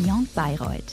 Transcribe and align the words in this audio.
Beyond 0.00 0.32
Bayreuth. 0.32 0.92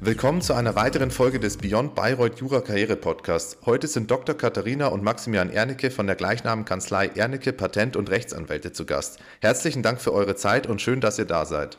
Willkommen 0.00 0.40
zu 0.40 0.54
einer 0.54 0.76
weiteren 0.76 1.10
Folge 1.10 1.40
des 1.40 1.56
Beyond 1.56 1.96
Bayreuth 1.96 2.38
Jura 2.38 2.60
Karriere 2.60 2.94
Podcasts. 2.94 3.58
Heute 3.66 3.88
sind 3.88 4.08
Dr. 4.12 4.36
Katharina 4.36 4.86
und 4.86 5.02
Maximilian 5.02 5.50
Ernecke 5.50 5.90
von 5.90 6.06
der 6.06 6.14
gleichnamigen 6.14 6.64
Kanzlei 6.64 7.08
Ernecke 7.08 7.52
Patent- 7.52 7.96
und 7.96 8.10
Rechtsanwälte 8.10 8.70
zu 8.70 8.86
Gast. 8.86 9.18
Herzlichen 9.40 9.82
Dank 9.82 10.00
für 10.00 10.12
eure 10.12 10.36
Zeit 10.36 10.68
und 10.68 10.80
schön, 10.80 11.00
dass 11.00 11.18
ihr 11.18 11.24
da 11.24 11.46
seid. 11.46 11.78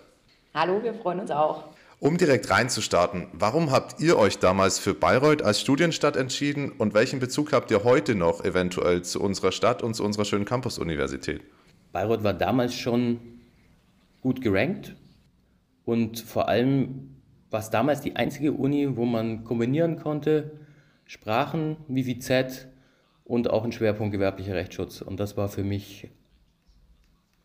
Hallo, 0.53 0.83
wir 0.83 0.93
freuen 0.93 1.21
uns 1.21 1.31
auch. 1.31 1.69
Um 2.01 2.17
direkt 2.17 2.49
reinzustarten, 2.49 3.27
warum 3.31 3.71
habt 3.71 4.01
ihr 4.01 4.17
euch 4.17 4.39
damals 4.39 4.79
für 4.79 4.93
Bayreuth 4.93 5.43
als 5.43 5.61
Studienstadt 5.61 6.17
entschieden 6.17 6.73
und 6.77 6.93
welchen 6.93 7.19
Bezug 7.21 7.53
habt 7.53 7.71
ihr 7.71 7.85
heute 7.85 8.15
noch 8.15 8.43
eventuell 8.43 9.03
zu 9.03 9.21
unserer 9.21 9.53
Stadt 9.53 9.81
und 9.81 9.93
zu 9.93 10.03
unserer 10.03 10.25
schönen 10.25 10.43
Campus-Universität? 10.43 11.41
Bayreuth 11.93 12.25
war 12.25 12.33
damals 12.33 12.75
schon 12.75 13.38
gut 14.21 14.41
gerankt 14.41 14.95
und 15.85 16.19
vor 16.19 16.47
allem 16.47 17.15
war 17.49 17.59
es 17.59 17.69
damals 17.69 18.01
die 18.01 18.15
einzige 18.15 18.53
Uni, 18.53 18.95
wo 18.95 19.05
man 19.05 19.43
kombinieren 19.43 19.97
konnte 19.97 20.51
Sprachen 21.05 21.77
wie 21.87 22.03
VZ 22.03 22.67
und 23.23 23.49
auch 23.49 23.63
einen 23.63 23.71
Schwerpunkt 23.71 24.11
gewerblicher 24.11 24.53
Rechtsschutz. 24.53 25.01
Und 25.01 25.19
das 25.19 25.37
war 25.37 25.49
für 25.49 25.63
mich 25.63 26.09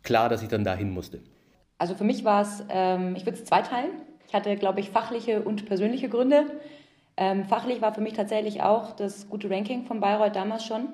klar, 0.03 0.29
dass 0.29 0.43
ich 0.43 0.49
dann 0.49 0.65
dahin 0.65 0.91
musste. 0.91 1.21
Also 1.79 1.95
für 1.95 2.05
mich 2.05 2.25
war 2.25 2.43
es, 2.43 2.63
ähm, 2.69 3.17
ich 3.17 3.25
würde 3.25 3.39
es 3.39 3.45
zweiteilen. 3.45 3.91
Ich 4.27 4.35
hatte, 4.35 4.57
glaube 4.57 4.81
ich, 4.81 4.91
fachliche 4.91 5.43
und 5.43 5.67
persönliche 5.67 6.09
Gründe. 6.09 6.45
Ähm, 7.17 7.45
fachlich 7.45 7.81
war 7.81 7.95
für 7.95 8.01
mich 8.01 8.15
tatsächlich 8.15 8.63
auch 8.63 8.93
das 8.93 9.29
gute 9.29 9.49
Ranking 9.49 9.85
von 9.85 10.01
Bayreuth 10.01 10.37
damals 10.37 10.65
schon. 10.65 10.89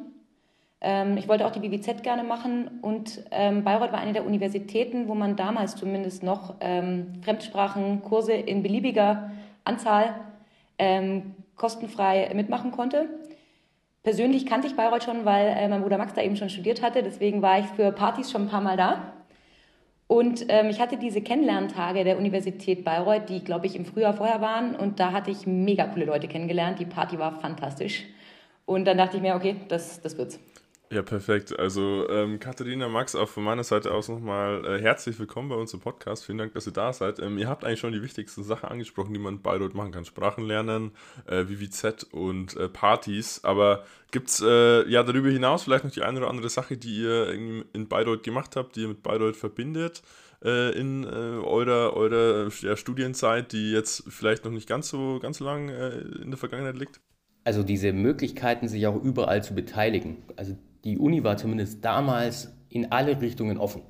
Ähm, 0.81 1.17
ich 1.17 1.29
wollte 1.29 1.47
auch 1.47 1.53
die 1.53 1.61
BWZ 1.61 2.03
gerne 2.03 2.25
machen 2.25 2.79
und 2.83 3.23
ähm, 3.31 3.65
Bayreuth 3.65 3.93
war 3.93 4.01
eine 4.01 4.13
der 4.13 4.27
Universitäten, 4.27 5.09
wo 5.09 5.15
man 5.15 5.37
damals 5.37 5.77
zumindest 5.77 6.23
noch 6.23 6.55
ähm, 6.61 7.21
Fremdsprachenkurse 7.23 8.33
in 8.33 8.63
beliebiger 8.63 9.31
Anzahl 9.65 10.15
ähm, 10.79 11.35
kostenfrei 11.57 12.31
mitmachen 12.35 12.71
konnte. 12.71 13.09
Persönlich 14.03 14.47
kannte 14.47 14.67
ich 14.67 14.77
Bayreuth 14.77 15.05
schon, 15.05 15.27
weil 15.27 15.49
äh, 15.49 15.69
mein 15.69 15.83
Bruder 15.83 15.99
Max 15.99 16.15
da 16.15 16.23
eben 16.23 16.37
schon 16.37 16.49
studiert 16.49 16.81
hatte. 16.81 17.03
Deswegen 17.03 17.43
war 17.43 17.59
ich 17.59 17.67
für 17.67 17.93
Partys 17.93 18.31
schon 18.31 18.43
ein 18.43 18.49
paar 18.49 18.63
Mal 18.63 18.79
da. 18.79 19.13
Und 20.07 20.47
ähm, 20.49 20.71
ich 20.71 20.81
hatte 20.81 20.97
diese 20.97 21.21
Kennenlerntage 21.21 22.03
der 22.03 22.17
Universität 22.17 22.83
Bayreuth, 22.83 23.29
die, 23.29 23.45
glaube 23.45 23.67
ich, 23.67 23.77
im 23.77 23.85
Frühjahr 23.85 24.15
vorher 24.15 24.41
waren. 24.41 24.75
Und 24.75 24.99
da 24.99 25.13
hatte 25.13 25.31
ich 25.31 25.47
mega 25.47 25.85
coole 25.85 26.07
Leute 26.07 26.29
kennengelernt. 26.29 26.81
Die 26.81 26.87
Party 26.87 27.19
war 27.19 27.39
fantastisch. 27.39 28.07
Und 28.65 28.87
dann 28.87 28.97
dachte 28.97 29.19
ich 29.19 29.23
mir, 29.23 29.35
okay, 29.35 29.57
das, 29.69 30.01
das 30.01 30.17
wird's. 30.17 30.41
Ja, 30.93 31.03
perfekt. 31.03 31.57
Also 31.57 32.09
ähm, 32.11 32.41
Katharina, 32.41 32.89
Max, 32.89 33.15
auch 33.15 33.29
von 33.29 33.45
meiner 33.45 33.63
Seite 33.63 33.95
aus 33.95 34.09
nochmal 34.09 34.65
äh, 34.65 34.83
herzlich 34.83 35.17
willkommen 35.21 35.49
bei 35.49 35.55
uns 35.55 35.73
im 35.73 35.79
Podcast. 35.79 36.25
Vielen 36.25 36.39
Dank, 36.39 36.53
dass 36.55 36.67
ihr 36.67 36.73
da 36.73 36.93
seid. 36.93 37.21
Ähm, 37.21 37.39
ihr 37.39 37.49
habt 37.49 37.65
eigentlich 37.65 37.79
schon 37.79 37.93
die 37.93 38.03
wichtigsten 38.03 38.43
Sachen 38.43 38.69
angesprochen, 38.69 39.15
die 39.15 39.21
man 39.21 39.35
in 39.35 39.43
Bayreuth 39.43 39.75
machen 39.75 39.93
kann. 39.93 40.05
Sprachen 40.05 40.45
lernen, 40.45 40.91
äh, 41.27 41.45
VVZ 41.45 42.09
und 42.11 42.57
äh, 42.57 42.69
Partys. 42.69 43.45
Aber 43.45 43.85
gibt 44.11 44.31
es 44.31 44.41
äh, 44.45 44.89
ja 44.91 45.05
darüber 45.05 45.29
hinaus 45.29 45.63
vielleicht 45.63 45.85
noch 45.85 45.93
die 45.93 46.03
eine 46.03 46.19
oder 46.19 46.29
andere 46.29 46.49
Sache, 46.49 46.77
die 46.77 47.03
ihr 47.03 47.29
in 47.29 47.87
Bayreuth 47.89 48.25
gemacht 48.25 48.57
habt, 48.57 48.75
die 48.75 48.83
ihr 48.83 48.89
mit 48.89 49.05
Bayreuth 49.05 49.37
verbindet? 49.37 50.03
äh, 50.45 50.77
in 50.79 51.05
äh, 51.05 51.07
eurer, 51.07 51.95
eurer 51.95 52.51
ja, 52.63 52.77
Studienzeit, 52.77 53.53
die 53.53 53.73
jetzt 53.73 54.05
vielleicht 54.09 54.45
noch 54.45 54.53
nicht 54.53 54.69
ganz 54.69 54.89
so, 54.89 55.19
ganz 55.21 55.41
lang 55.41 55.69
äh, 55.69 55.99
in 56.23 56.31
der 56.31 56.39
Vergangenheit 56.39 56.77
liegt? 56.77 57.01
Also 57.45 57.63
diese 57.63 57.93
Möglichkeiten, 57.93 58.69
sich 58.69 58.87
auch 58.87 59.03
überall 59.03 59.43
zu 59.43 59.55
beteiligen. 59.55 60.23
Also 60.37 60.57
die 60.85 60.99
Uni 60.99 61.25
war 61.25 61.37
zumindest 61.37 61.85
damals 61.85 62.57
in 62.69 62.93
alle 62.93 63.21
Richtungen 63.21 63.59
offen. 63.59 63.83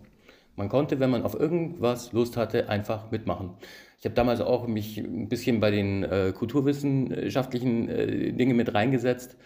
Man 0.57 0.69
konnte, 0.69 1.01
wenn 1.01 1.11
man 1.11 1.23
auf 1.23 1.35
irgendwas 1.39 2.13
Lust 2.13 2.37
hatte, 2.37 2.69
einfach 2.69 3.11
mitmachen. 3.11 3.51
Ich 3.99 4.05
habe 4.05 4.15
damals 4.15 4.41
auch 4.41 4.67
mich 4.67 4.99
ein 4.99 5.29
bisschen 5.29 5.61
bei 5.61 5.71
den 5.71 6.03
äh, 6.05 6.33
kulturwissenschaftlichen 6.35 7.89
äh, 7.89 8.33
Dingen 8.33 8.57
mit 8.57 8.75
reingesetzt. 8.75 9.37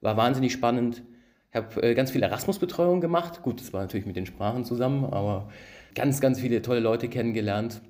War 0.00 0.16
wahnsinnig 0.16 0.52
spannend. 0.52 1.02
Ich 1.50 1.56
habe 1.56 1.82
äh, 1.82 1.94
ganz 1.94 2.10
viel 2.10 2.22
Erasmus-Betreuung 2.22 3.00
gemacht. 3.00 3.42
Gut, 3.42 3.60
das 3.60 3.72
war 3.72 3.80
natürlich 3.80 4.06
mit 4.06 4.16
den 4.16 4.26
Sprachen 4.26 4.64
zusammen, 4.64 5.04
aber 5.04 5.50
ganz, 5.94 6.20
ganz 6.20 6.40
viele 6.40 6.62
tolle 6.62 6.80
Leute 6.80 7.08
kennengelernt. 7.08 7.80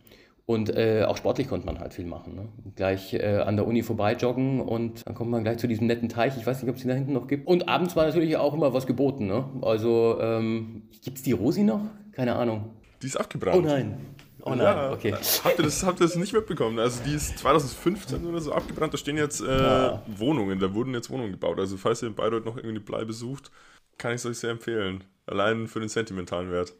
Und 0.46 0.76
äh, 0.76 1.04
auch 1.08 1.16
sportlich 1.16 1.48
konnte 1.48 1.64
man 1.64 1.78
halt 1.78 1.94
viel 1.94 2.04
machen. 2.04 2.34
Ne? 2.34 2.48
Gleich 2.76 3.14
äh, 3.14 3.38
an 3.38 3.56
der 3.56 3.66
Uni 3.66 3.82
vorbei 3.82 4.12
joggen 4.12 4.60
und 4.60 5.06
dann 5.06 5.14
kommt 5.14 5.30
man 5.30 5.42
gleich 5.42 5.56
zu 5.56 5.66
diesem 5.66 5.86
netten 5.86 6.10
Teich. 6.10 6.36
Ich 6.36 6.46
weiß 6.46 6.60
nicht, 6.60 6.68
ob 6.68 6.76
es 6.76 6.82
den 6.82 6.90
da 6.90 6.94
hinten 6.94 7.14
noch 7.14 7.28
gibt. 7.28 7.46
Und 7.46 7.66
abends 7.66 7.96
war 7.96 8.04
natürlich 8.04 8.36
auch 8.36 8.52
immer 8.52 8.74
was 8.74 8.86
geboten. 8.86 9.26
Ne? 9.26 9.46
Also 9.62 10.18
ähm, 10.20 10.82
gibt 11.02 11.16
es 11.16 11.22
die 11.22 11.32
Rosi 11.32 11.62
noch? 11.62 11.80
Keine 12.12 12.36
Ahnung. 12.36 12.74
Die 13.00 13.06
ist 13.06 13.16
abgebrannt. 13.16 13.56
Oh 13.56 13.60
nein. 13.62 13.96
Oh 14.46 14.50
nein, 14.50 14.60
ja, 14.60 14.92
okay. 14.92 15.14
Habt 15.44 15.58
ihr, 15.58 15.64
das, 15.64 15.82
habt 15.84 16.00
ihr 16.00 16.06
das 16.06 16.16
nicht 16.16 16.34
mitbekommen? 16.34 16.78
Also 16.78 17.02
die 17.02 17.14
ist 17.14 17.38
2015 17.38 18.26
oder 18.26 18.40
so 18.40 18.52
abgebrannt. 18.52 18.92
Da 18.92 18.98
stehen 18.98 19.16
jetzt 19.16 19.40
äh, 19.40 19.46
ja. 19.46 20.02
Wohnungen. 20.06 20.58
Da 20.58 20.74
wurden 20.74 20.92
jetzt 20.92 21.08
Wohnungen 21.08 21.32
gebaut. 21.32 21.58
Also 21.58 21.78
falls 21.78 22.02
ihr 22.02 22.08
in 22.08 22.14
Bayreuth 22.14 22.44
noch 22.44 22.58
irgendwie 22.58 22.80
Blei 22.80 23.06
besucht, 23.06 23.50
kann 23.96 24.10
ich 24.10 24.16
es 24.16 24.26
euch 24.26 24.38
sehr 24.38 24.50
empfehlen. 24.50 25.04
Allein 25.24 25.66
für 25.66 25.80
den 25.80 25.88
sentimentalen 25.88 26.50
Wert. 26.50 26.74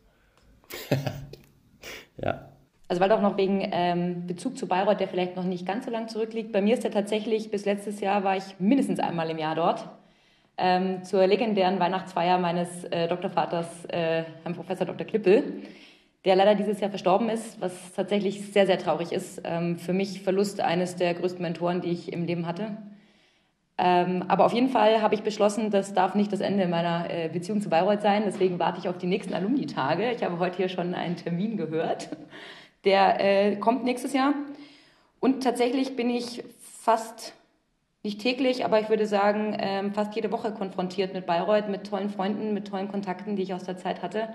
ja. 2.19 2.50
Also 2.94 3.03
weil 3.03 3.10
auch 3.10 3.22
noch 3.22 3.37
wegen 3.37 3.69
ähm, 3.72 4.25
Bezug 4.28 4.56
zu 4.56 4.69
Bayreuth, 4.69 5.00
der 5.00 5.09
vielleicht 5.09 5.34
noch 5.34 5.43
nicht 5.43 5.66
ganz 5.66 5.84
so 5.84 5.91
lang 5.91 6.06
zurückliegt. 6.06 6.53
Bei 6.53 6.60
mir 6.60 6.75
ist 6.75 6.84
er 6.84 6.93
tatsächlich, 6.93 7.50
bis 7.50 7.65
letztes 7.65 7.99
Jahr 7.99 8.22
war 8.22 8.37
ich 8.37 8.44
mindestens 8.60 9.00
einmal 9.00 9.28
im 9.31 9.38
Jahr 9.38 9.56
dort. 9.56 9.88
Ähm, 10.56 11.03
zur 11.03 11.27
legendären 11.27 11.81
Weihnachtsfeier 11.81 12.38
meines 12.38 12.84
äh, 12.84 13.09
Doktorvaters, 13.09 13.87
äh, 13.87 14.22
Herrn 14.44 14.54
Professor 14.54 14.87
Dr. 14.87 15.04
Klippel, 15.04 15.65
der 16.25 16.37
leider 16.37 16.54
dieses 16.54 16.78
Jahr 16.78 16.91
verstorben 16.91 17.28
ist, 17.31 17.60
was 17.60 17.93
tatsächlich 17.94 18.53
sehr, 18.53 18.66
sehr 18.66 18.78
traurig 18.78 19.10
ist. 19.10 19.43
Ähm, 19.43 19.77
für 19.77 19.93
mich 19.93 20.22
Verlust 20.22 20.60
eines 20.60 20.94
der 20.94 21.15
größten 21.15 21.43
Mentoren, 21.43 21.81
die 21.81 21.91
ich 21.91 22.12
im 22.12 22.27
Leben 22.27 22.47
hatte. 22.47 22.77
Ähm, 23.77 24.22
aber 24.28 24.47
auf 24.47 24.53
jeden 24.53 24.69
Fall 24.69 25.03
habe 25.03 25.16
ich 25.16 25.22
beschlossen, 25.22 25.71
das 25.72 25.94
darf 25.94 26.15
nicht 26.15 26.33
das 26.33 26.38
Ende 26.38 26.69
meiner 26.69 27.10
äh, 27.10 27.28
Beziehung 27.28 27.60
zu 27.60 27.69
Bayreuth 27.69 28.03
sein. 28.03 28.22
Deswegen 28.25 28.60
warte 28.60 28.78
ich 28.78 28.88
auf 28.88 28.99
die 28.99 29.09
nächsten 29.09 29.34
Alumni-Tage. 29.34 30.12
Ich 30.12 30.22
habe 30.22 30.38
heute 30.38 30.59
hier 30.59 30.69
schon 30.69 30.94
einen 30.94 31.16
Termin 31.16 31.56
gehört. 31.56 32.10
Der 32.84 33.21
äh, 33.21 33.56
kommt 33.56 33.84
nächstes 33.84 34.12
Jahr. 34.12 34.34
Und 35.21 35.43
tatsächlich 35.43 35.97
bin 35.97 36.11
ich 36.11 36.45
fast, 36.61 37.34
nicht 38.03 38.21
täglich, 38.21 38.65
aber 38.65 38.81
ich 38.81 38.91
würde 38.91 39.06
sagen, 39.06 39.56
ähm, 39.59 39.95
fast 39.95 40.15
jede 40.15 40.31
Woche 40.31 40.53
konfrontiert 40.53 41.15
mit 41.15 41.25
Bayreuth, 41.25 41.71
mit 41.71 41.87
tollen 41.87 42.11
Freunden, 42.11 42.53
mit 42.53 42.69
tollen 42.69 42.89
Kontakten, 42.89 43.37
die 43.37 43.43
ich 43.43 43.55
aus 43.55 43.65
der 43.65 43.78
Zeit 43.78 44.03
hatte. 44.03 44.28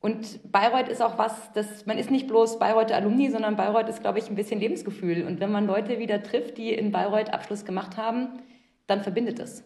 Und 0.00 0.50
Bayreuth 0.50 0.88
ist 0.88 1.02
auch 1.02 1.18
was, 1.18 1.52
das, 1.52 1.86
man 1.86 1.98
ist 1.98 2.10
nicht 2.10 2.26
bloß 2.26 2.58
Bayreuth 2.58 2.92
Alumni, 2.92 3.30
sondern 3.30 3.56
Bayreuth 3.56 3.88
ist, 3.88 4.02
glaube 4.02 4.18
ich, 4.18 4.28
ein 4.28 4.34
bisschen 4.34 4.60
Lebensgefühl. 4.60 5.24
Und 5.24 5.40
wenn 5.40 5.50
man 5.50 5.66
Leute 5.66 5.98
wieder 5.98 6.22
trifft, 6.22 6.58
die 6.58 6.72
in 6.72 6.92
Bayreuth 6.92 7.32
Abschluss 7.32 7.64
gemacht 7.64 7.96
haben, 7.96 8.40
dann 8.86 9.02
verbindet 9.02 9.38
es. 9.38 9.64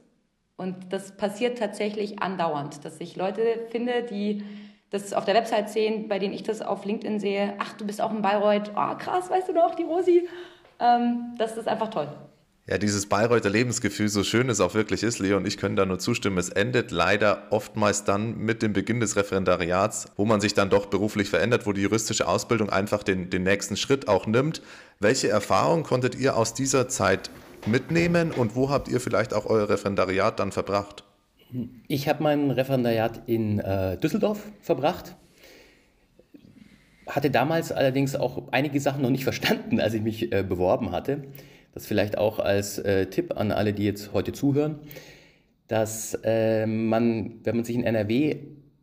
Und 0.57 0.93
das 0.93 1.17
passiert 1.17 1.59
tatsächlich 1.59 2.23
andauernd, 2.23 2.85
dass 2.85 3.01
ich 3.01 3.17
Leute 3.17 3.67
finde, 3.71 4.03
die 4.03 4.45
das 4.91 5.13
auf 5.13 5.25
der 5.25 5.35
Website 5.35 5.71
sehen, 5.71 6.09
bei 6.09 6.19
denen 6.19 6.35
ich 6.35 6.43
das 6.43 6.63
auf 6.63 6.85
LinkedIn 6.85 7.21
sehe, 7.21 7.55
ach, 7.59 7.73
du 7.75 7.87
bist 7.87 8.01
auch 8.01 8.11
in 8.11 8.23
Bayreuth, 8.23 8.73
oh 8.75 8.95
krass, 8.99 9.31
weißt 9.31 9.49
du 9.49 9.53
noch, 9.53 9.75
die 9.75 9.85
Rosi. 9.85 10.29
Ähm, 10.81 11.35
das 11.39 11.57
ist 11.57 11.69
einfach 11.69 11.89
toll. 11.89 12.09
Ja, 12.67 12.79
dieses 12.79 13.07
Bayreuther 13.07 13.51
Lebensgefühl, 13.51 14.09
so 14.09 14.23
schön 14.23 14.49
es 14.49 14.61
auch 14.61 14.75
wirklich 14.75 15.03
ist, 15.03 15.19
Leo 15.19 15.37
und 15.37 15.47
ich 15.47 15.57
können 15.57 15.75
da 15.75 15.87
nur 15.87 15.99
zustimmen, 15.99 16.39
es 16.39 16.51
endet 16.51 16.93
leider 16.93 17.49
oftmals 17.51 18.05
dann 18.05 18.37
mit 18.39 18.63
dem 18.63 18.73
Beginn 18.73 19.01
des 19.01 19.17
Referendariats, 19.17 20.13
wo 20.17 20.25
man 20.25 20.41
sich 20.41 20.55
dann 20.55 20.71
doch 20.71 20.87
beruflich 20.87 21.31
verändert, 21.31 21.67
wo 21.67 21.73
die 21.73 21.83
juristische 21.83 22.29
Ausbildung 22.29 22.71
einfach 22.71 23.03
den, 23.03 23.29
den 23.29 23.43
nächsten 23.43 23.77
Schritt 23.77 24.07
auch 24.07 24.27
nimmt. 24.27 24.63
Welche 25.01 25.29
Erfahrungen 25.29 25.83
konntet 25.83 26.15
ihr 26.15 26.37
aus 26.37 26.55
dieser 26.55 26.89
Zeit 26.89 27.31
mitnehmen 27.67 28.31
und 28.31 28.55
wo 28.55 28.71
habt 28.71 28.89
ihr 28.89 29.01
vielleicht 29.01 29.35
auch 29.35 29.47
euer 29.47 29.69
Referendariat 29.69 30.39
dann 30.39 30.53
verbracht? 30.53 31.03
Ich 31.89 32.09
habe 32.09 32.23
mein 32.23 32.51
Referendariat 32.51 33.23
in 33.27 33.59
äh, 33.59 33.97
Düsseldorf 33.97 34.47
verbracht. 34.61 35.17
Hatte 37.07 37.31
damals 37.31 37.73
allerdings 37.73 38.15
auch 38.15 38.53
einige 38.53 38.79
Sachen 38.81 39.03
noch 39.03 39.11
nicht 39.11 39.25
verstanden, 39.25 39.81
als 39.81 39.95
ich 39.95 40.03
mich 40.03 40.33
äh, 40.33 40.43
beworben 40.43 40.93
hatte. 40.93 41.25
Das 41.75 41.87
vielleicht 41.87 42.19
auch 42.19 42.39
als 42.39 42.79
äh, 42.79 43.07
Tipp 43.07 43.37
an 43.37 43.53
alle, 43.53 43.73
die 43.73 43.85
jetzt 43.85 44.13
heute 44.13 44.33
zuhören, 44.33 44.81
dass 45.69 46.19
äh, 46.25 46.67
man, 46.67 47.35
wenn 47.45 47.57
man 47.57 47.65
sich 47.65 47.77
in 47.77 47.85
NRW 47.85 48.39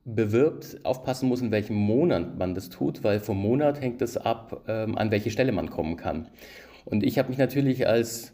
bewirbt, 0.05 0.79
aufpassen 0.83 1.27
muss, 1.27 1.41
in 1.41 1.51
welchem 1.51 1.75
Monat 1.75 2.37
man 2.37 2.55
das 2.55 2.69
tut, 2.69 3.03
weil 3.03 3.19
vom 3.19 3.37
Monat 3.37 3.81
hängt 3.81 4.01
es 4.01 4.15
ab, 4.15 4.63
ähm, 4.67 4.97
an 4.97 5.11
welche 5.11 5.31
Stelle 5.31 5.51
man 5.51 5.69
kommen 5.69 5.97
kann. 5.97 6.29
Und 6.85 7.03
ich 7.03 7.19
habe 7.19 7.27
mich 7.27 7.37
natürlich 7.37 7.87
als 7.87 8.33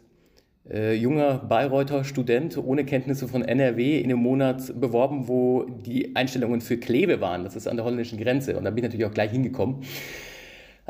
äh, 0.70 0.94
junger 0.94 1.38
Bayreuther 1.38 2.04
Student 2.04 2.56
ohne 2.58 2.84
Kenntnisse 2.84 3.28
von 3.28 3.42
NRW 3.42 3.98
in 3.98 4.04
einem 4.10 4.20
Monat 4.20 4.80
beworben, 4.80 5.28
wo 5.28 5.64
die 5.64 6.16
Einstellungen 6.16 6.60
für 6.60 6.78
Kleve 6.78 7.20
waren. 7.20 7.44
Das 7.44 7.56
ist 7.56 7.68
an 7.68 7.76
der 7.76 7.84
holländischen 7.84 8.18
Grenze. 8.18 8.56
Und 8.56 8.64
da 8.64 8.70
bin 8.70 8.78
ich 8.78 8.84
natürlich 8.84 9.06
auch 9.06 9.14
gleich 9.14 9.30
hingekommen. 9.30 9.82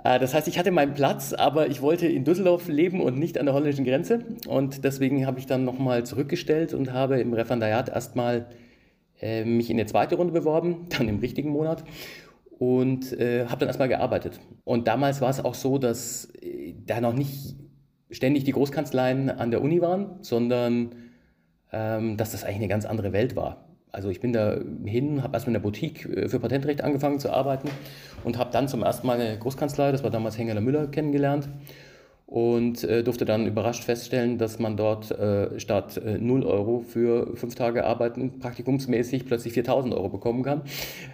Äh, 0.05 0.19
das 0.19 0.35
heißt, 0.35 0.49
ich 0.49 0.59
hatte 0.59 0.71
meinen 0.71 0.95
Platz, 0.95 1.33
aber 1.33 1.69
ich 1.69 1.83
wollte 1.83 2.07
in 2.07 2.25
Düsseldorf 2.25 2.69
leben 2.69 3.01
und 3.01 3.19
nicht 3.19 3.39
an 3.39 3.47
der 3.47 3.55
holländischen 3.55 3.85
Grenze. 3.85 4.25
Und 4.47 4.85
deswegen 4.85 5.27
habe 5.27 5.39
ich 5.39 5.47
dann 5.47 5.65
nochmal 5.65 6.05
zurückgestellt 6.05 6.75
und 6.75 6.93
habe 6.93 7.21
im 7.21 7.33
Referendariat 7.33 7.89
erstmal 7.89 8.47
äh, 9.21 9.45
mich 9.45 9.71
in 9.71 9.79
eine 9.79 9.87
zweite 9.87 10.17
Runde 10.17 10.33
beworben, 10.33 10.87
dann 10.97 11.09
im 11.09 11.19
richtigen 11.19 11.51
Monat 11.51 11.85
und 12.59 13.13
äh, 13.19 13.47
habe 13.47 13.61
dann 13.61 13.69
erstmal 13.69 13.89
gearbeitet. 13.89 14.39
Und 14.63 14.87
damals 14.87 15.21
war 15.21 15.31
es 15.31 15.45
auch 15.45 15.55
so, 15.55 15.79
dass 15.79 16.27
äh, 16.41 16.75
da 16.87 17.01
noch 17.01 17.13
nicht 17.13 17.57
ständig 18.15 18.45
die 18.45 18.53
Großkanzleien 18.53 19.31
an 19.31 19.51
der 19.51 19.63
Uni 19.63 19.81
waren, 19.81 20.23
sondern 20.23 20.95
ähm, 21.73 22.17
dass 22.17 22.33
das 22.33 22.45
eigentlich 22.45 22.57
eine 22.57 22.69
ganz 22.69 22.87
andere 22.87 23.13
Welt 23.13 23.37
war. 23.37 23.65
Also 23.91 24.09
ich 24.09 24.21
bin 24.21 24.33
da 24.33 24.59
hin, 24.85 25.23
habe 25.23 25.35
erstmal 25.35 25.51
in 25.51 25.63
der 25.63 25.69
Boutique 25.69 26.07
äh, 26.07 26.29
für 26.29 26.41
Patentrecht 26.41 26.83
angefangen 26.83 27.19
zu 27.21 27.33
arbeiten 27.33 27.69
und 28.25 28.39
habe 28.39 28.51
dann 28.53 28.69
zum 28.69 28.83
ersten 28.83 29.07
Mal 29.07 29.21
eine 29.21 29.39
Großkanzlei, 29.39 29.93
das 29.93 30.03
war 30.03 30.11
damals 30.11 30.39
Hengeler 30.39 30.61
Müller, 30.61 30.87
kennengelernt 30.89 31.49
und 32.35 32.83
äh, 32.83 33.05
durfte 33.05 33.25
dann 33.25 33.47
überrascht 33.47 33.85
feststellen, 33.85 34.39
dass 34.39 34.59
man 34.59 34.77
dort 34.77 35.09
äh, 35.13 35.61
statt 35.61 35.99
äh, 35.99 36.19
0 36.19 36.45
Euro 36.45 36.81
für 36.81 37.37
fünf 37.37 37.55
Tage 37.55 37.85
arbeiten 37.85 38.41
praktikumsmäßig 38.41 39.25
plötzlich 39.25 39.53
4000 39.53 39.95
Euro 39.95 40.09
bekommen 40.09 40.43
kann. 40.43 40.63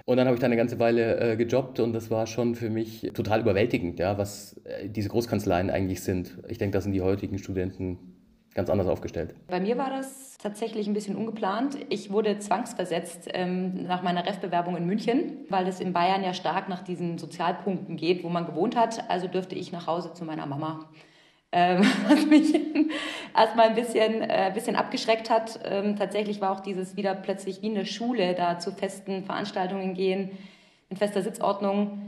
Und 0.06 0.16
dann 0.16 0.26
habe 0.26 0.36
ich 0.36 0.40
da 0.40 0.46
eine 0.46 0.56
ganze 0.56 0.78
Weile 0.78 1.20
äh, 1.20 1.36
gejobbt 1.36 1.78
und 1.78 1.92
das 1.92 2.10
war 2.10 2.26
schon 2.26 2.54
für 2.54 2.70
mich 2.70 3.10
total 3.12 3.42
überwältigend, 3.42 3.98
ja, 3.98 4.16
was 4.16 4.62
äh, 4.64 4.88
diese 4.88 5.10
Großkanzleien 5.10 5.68
eigentlich 5.68 6.02
sind. 6.02 6.38
Ich 6.48 6.56
denke, 6.56 6.72
das 6.72 6.84
sind 6.84 6.94
die 6.94 7.02
heutigen 7.02 7.36
Studenten 7.36 7.98
ganz 8.54 8.70
anders 8.70 8.86
aufgestellt. 8.88 9.34
Bei 9.48 9.60
mir 9.60 9.76
war 9.76 9.90
das 9.90 10.38
tatsächlich 10.38 10.86
ein 10.86 10.94
bisschen 10.94 11.16
ungeplant. 11.16 11.76
Ich 11.90 12.10
wurde 12.10 12.38
zwangsversetzt 12.38 13.28
ähm, 13.34 13.84
nach 13.84 14.02
meiner 14.02 14.24
Ref-Bewerbung 14.24 14.74
in 14.74 14.86
München, 14.86 15.44
weil 15.50 15.66
es 15.66 15.80
in 15.80 15.92
Bayern 15.92 16.24
ja 16.24 16.32
stark 16.32 16.70
nach 16.70 16.82
diesen 16.82 17.18
Sozialpunkten 17.18 17.96
geht, 17.96 18.24
wo 18.24 18.30
man 18.30 18.46
gewohnt 18.46 18.74
hat. 18.74 19.10
Also 19.10 19.28
dürfte 19.28 19.54
ich 19.54 19.70
nach 19.70 19.86
Hause 19.86 20.14
zu 20.14 20.24
meiner 20.24 20.46
Mama. 20.46 20.88
Ähm, 21.52 21.82
was 22.08 22.26
mich 22.26 22.54
erstmal 23.36 23.68
ein 23.68 23.74
bisschen, 23.74 24.22
äh, 24.22 24.50
bisschen 24.54 24.76
abgeschreckt 24.76 25.30
hat. 25.30 25.60
Ähm, 25.64 25.96
tatsächlich 25.96 26.40
war 26.40 26.52
auch 26.52 26.60
dieses 26.60 26.96
wieder 26.96 27.14
plötzlich 27.14 27.62
wie 27.62 27.66
in 27.66 27.74
der 27.74 27.84
Schule, 27.84 28.34
da 28.34 28.58
zu 28.58 28.72
festen 28.72 29.24
Veranstaltungen 29.24 29.94
gehen, 29.94 30.30
in 30.88 30.96
fester 30.96 31.22
Sitzordnung, 31.22 32.02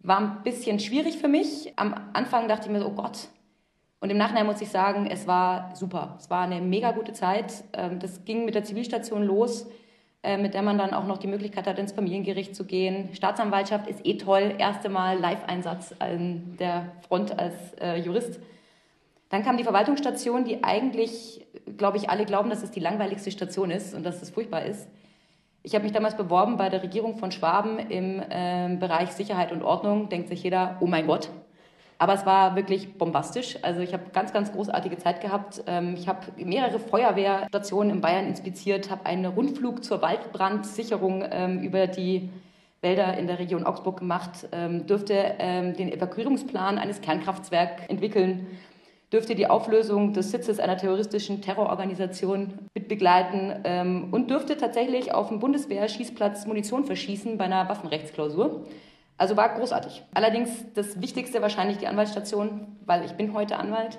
war 0.00 0.20
ein 0.20 0.42
bisschen 0.44 0.78
schwierig 0.78 1.18
für 1.18 1.28
mich. 1.28 1.72
Am 1.76 1.94
Anfang 2.12 2.48
dachte 2.48 2.66
ich 2.66 2.72
mir 2.72 2.80
so, 2.80 2.86
oh 2.86 2.92
Gott, 2.92 3.28
und 4.00 4.10
im 4.10 4.18
Nachhinein 4.18 4.46
muss 4.46 4.60
ich 4.60 4.68
sagen, 4.68 5.08
es 5.10 5.26
war 5.26 5.74
super. 5.74 6.16
Es 6.18 6.28
war 6.28 6.42
eine 6.42 6.60
mega 6.60 6.92
gute 6.92 7.12
Zeit. 7.12 7.64
Ähm, 7.72 7.98
das 7.98 8.24
ging 8.24 8.44
mit 8.44 8.54
der 8.54 8.62
Zivilstation 8.64 9.22
los, 9.22 9.66
äh, 10.22 10.36
mit 10.36 10.54
der 10.54 10.62
man 10.62 10.78
dann 10.78 10.92
auch 10.92 11.06
noch 11.06 11.18
die 11.18 11.26
Möglichkeit 11.26 11.66
hat, 11.66 11.78
ins 11.78 11.92
Familiengericht 11.92 12.54
zu 12.54 12.66
gehen. 12.66 13.08
Staatsanwaltschaft 13.14 13.88
ist 13.88 14.04
eh 14.04 14.18
toll. 14.18 14.54
Erste 14.58 14.90
Mal 14.90 15.18
Live-Einsatz 15.18 15.94
an 15.98 16.56
der 16.60 16.92
Front 17.08 17.38
als 17.38 17.54
äh, 17.80 17.96
Jurist. 17.96 18.38
Dann 19.28 19.42
kam 19.42 19.56
die 19.56 19.64
Verwaltungsstation, 19.64 20.44
die 20.44 20.62
eigentlich, 20.62 21.46
glaube 21.76 21.96
ich, 21.96 22.10
alle 22.10 22.24
glauben, 22.24 22.48
dass 22.50 22.62
es 22.62 22.70
die 22.70 22.80
langweiligste 22.80 23.30
Station 23.30 23.70
ist 23.70 23.94
und 23.94 24.04
dass 24.04 24.22
es 24.22 24.30
furchtbar 24.30 24.64
ist. 24.64 24.88
Ich 25.62 25.74
habe 25.74 25.82
mich 25.82 25.92
damals 25.92 26.16
beworben 26.16 26.56
bei 26.56 26.68
der 26.68 26.82
Regierung 26.84 27.16
von 27.16 27.32
Schwaben 27.32 27.80
im 27.80 28.22
äh, 28.30 28.76
Bereich 28.78 29.10
Sicherheit 29.10 29.50
und 29.50 29.64
Ordnung. 29.64 30.08
Denkt 30.08 30.28
sich 30.28 30.44
jeder, 30.44 30.76
oh 30.78 30.86
mein 30.86 31.08
Gott, 31.08 31.28
aber 31.98 32.14
es 32.14 32.24
war 32.24 32.54
wirklich 32.54 32.96
bombastisch. 32.96 33.58
Also 33.62 33.80
ich 33.80 33.92
habe 33.92 34.04
ganz, 34.12 34.32
ganz 34.32 34.52
großartige 34.52 34.96
Zeit 34.98 35.20
gehabt. 35.20 35.64
Ähm, 35.66 35.96
ich 35.98 36.06
habe 36.06 36.20
mehrere 36.36 36.78
Feuerwehrstationen 36.78 37.96
in 37.96 38.00
Bayern 38.00 38.26
inspiziert, 38.26 38.90
habe 38.90 39.06
einen 39.06 39.26
Rundflug 39.26 39.82
zur 39.82 40.02
Waldbrandsicherung 40.02 41.24
ähm, 41.28 41.58
über 41.62 41.88
die 41.88 42.30
Wälder 42.80 43.18
in 43.18 43.26
der 43.26 43.40
Region 43.40 43.64
Augsburg 43.64 43.98
gemacht, 43.98 44.46
ähm, 44.52 44.86
dürfte 44.86 45.34
den 45.40 45.90
Evakuierungsplan 45.90 46.78
eines 46.78 47.00
Kernkraftwerks 47.00 47.88
entwickeln, 47.88 48.46
dürfte 49.12 49.34
die 49.34 49.46
Auflösung 49.46 50.12
des 50.12 50.30
Sitzes 50.30 50.58
einer 50.58 50.76
terroristischen 50.76 51.40
Terrororganisation 51.40 52.68
mitbegleiten 52.74 54.10
und 54.10 54.30
dürfte 54.30 54.56
tatsächlich 54.56 55.14
auf 55.14 55.28
dem 55.28 55.38
Bundeswehr-Schießplatz 55.38 56.46
Munition 56.46 56.84
verschießen 56.84 57.38
bei 57.38 57.44
einer 57.44 57.68
Waffenrechtsklausur. 57.68 58.64
Also 59.18 59.36
war 59.36 59.48
großartig. 59.56 60.04
Allerdings 60.12 60.50
das 60.74 61.00
Wichtigste 61.00 61.40
wahrscheinlich 61.40 61.78
die 61.78 61.86
Anwaltsstation, 61.86 62.76
weil 62.84 63.04
ich 63.04 63.12
bin 63.12 63.32
heute 63.32 63.58
Anwalt. 63.58 63.98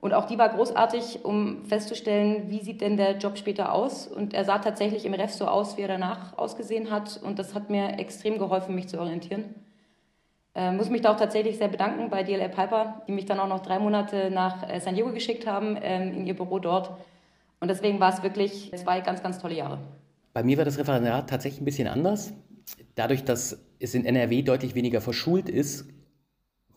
Und 0.00 0.14
auch 0.14 0.26
die 0.26 0.38
war 0.38 0.48
großartig, 0.48 1.24
um 1.24 1.64
festzustellen, 1.66 2.44
wie 2.48 2.60
sieht 2.60 2.80
denn 2.80 2.96
der 2.96 3.18
Job 3.18 3.38
später 3.38 3.72
aus. 3.72 4.08
Und 4.08 4.34
er 4.34 4.44
sah 4.44 4.58
tatsächlich 4.58 5.04
im 5.04 5.14
Ref 5.14 5.32
so 5.32 5.46
aus, 5.46 5.76
wie 5.76 5.82
er 5.82 5.88
danach 5.88 6.36
ausgesehen 6.38 6.90
hat. 6.90 7.20
Und 7.22 7.38
das 7.38 7.54
hat 7.54 7.70
mir 7.70 7.98
extrem 7.98 8.38
geholfen, 8.38 8.74
mich 8.74 8.88
zu 8.88 8.98
orientieren. 8.98 9.54
Äh, 10.54 10.72
muss 10.72 10.90
mich 10.90 11.00
da 11.00 11.12
auch 11.12 11.16
tatsächlich 11.16 11.56
sehr 11.56 11.68
bedanken 11.68 12.10
bei 12.10 12.22
DLR 12.22 12.48
Piper, 12.48 13.02
die 13.08 13.12
mich 13.12 13.24
dann 13.24 13.40
auch 13.40 13.48
noch 13.48 13.60
drei 13.60 13.78
Monate 13.78 14.30
nach 14.30 14.68
äh, 14.68 14.80
San 14.80 14.94
Diego 14.94 15.10
geschickt 15.12 15.46
haben, 15.46 15.76
äh, 15.76 16.08
in 16.08 16.26
ihr 16.26 16.36
Büro 16.36 16.58
dort. 16.58 16.90
Und 17.60 17.68
deswegen 17.68 18.00
war 18.00 18.12
es 18.12 18.22
wirklich 18.22 18.70
zwei 18.74 19.00
ganz, 19.00 19.22
ganz 19.22 19.38
tolle 19.38 19.54
Jahre. 19.54 19.78
Bei 20.34 20.42
mir 20.42 20.58
war 20.58 20.64
das 20.64 20.78
Referendariat 20.78 21.30
tatsächlich 21.30 21.62
ein 21.62 21.64
bisschen 21.64 21.88
anders. 21.88 22.34
Dadurch, 22.96 23.24
dass 23.24 23.64
es 23.78 23.94
in 23.94 24.04
NRW 24.04 24.42
deutlich 24.42 24.74
weniger 24.74 25.00
verschult 25.00 25.48
ist, 25.48 25.88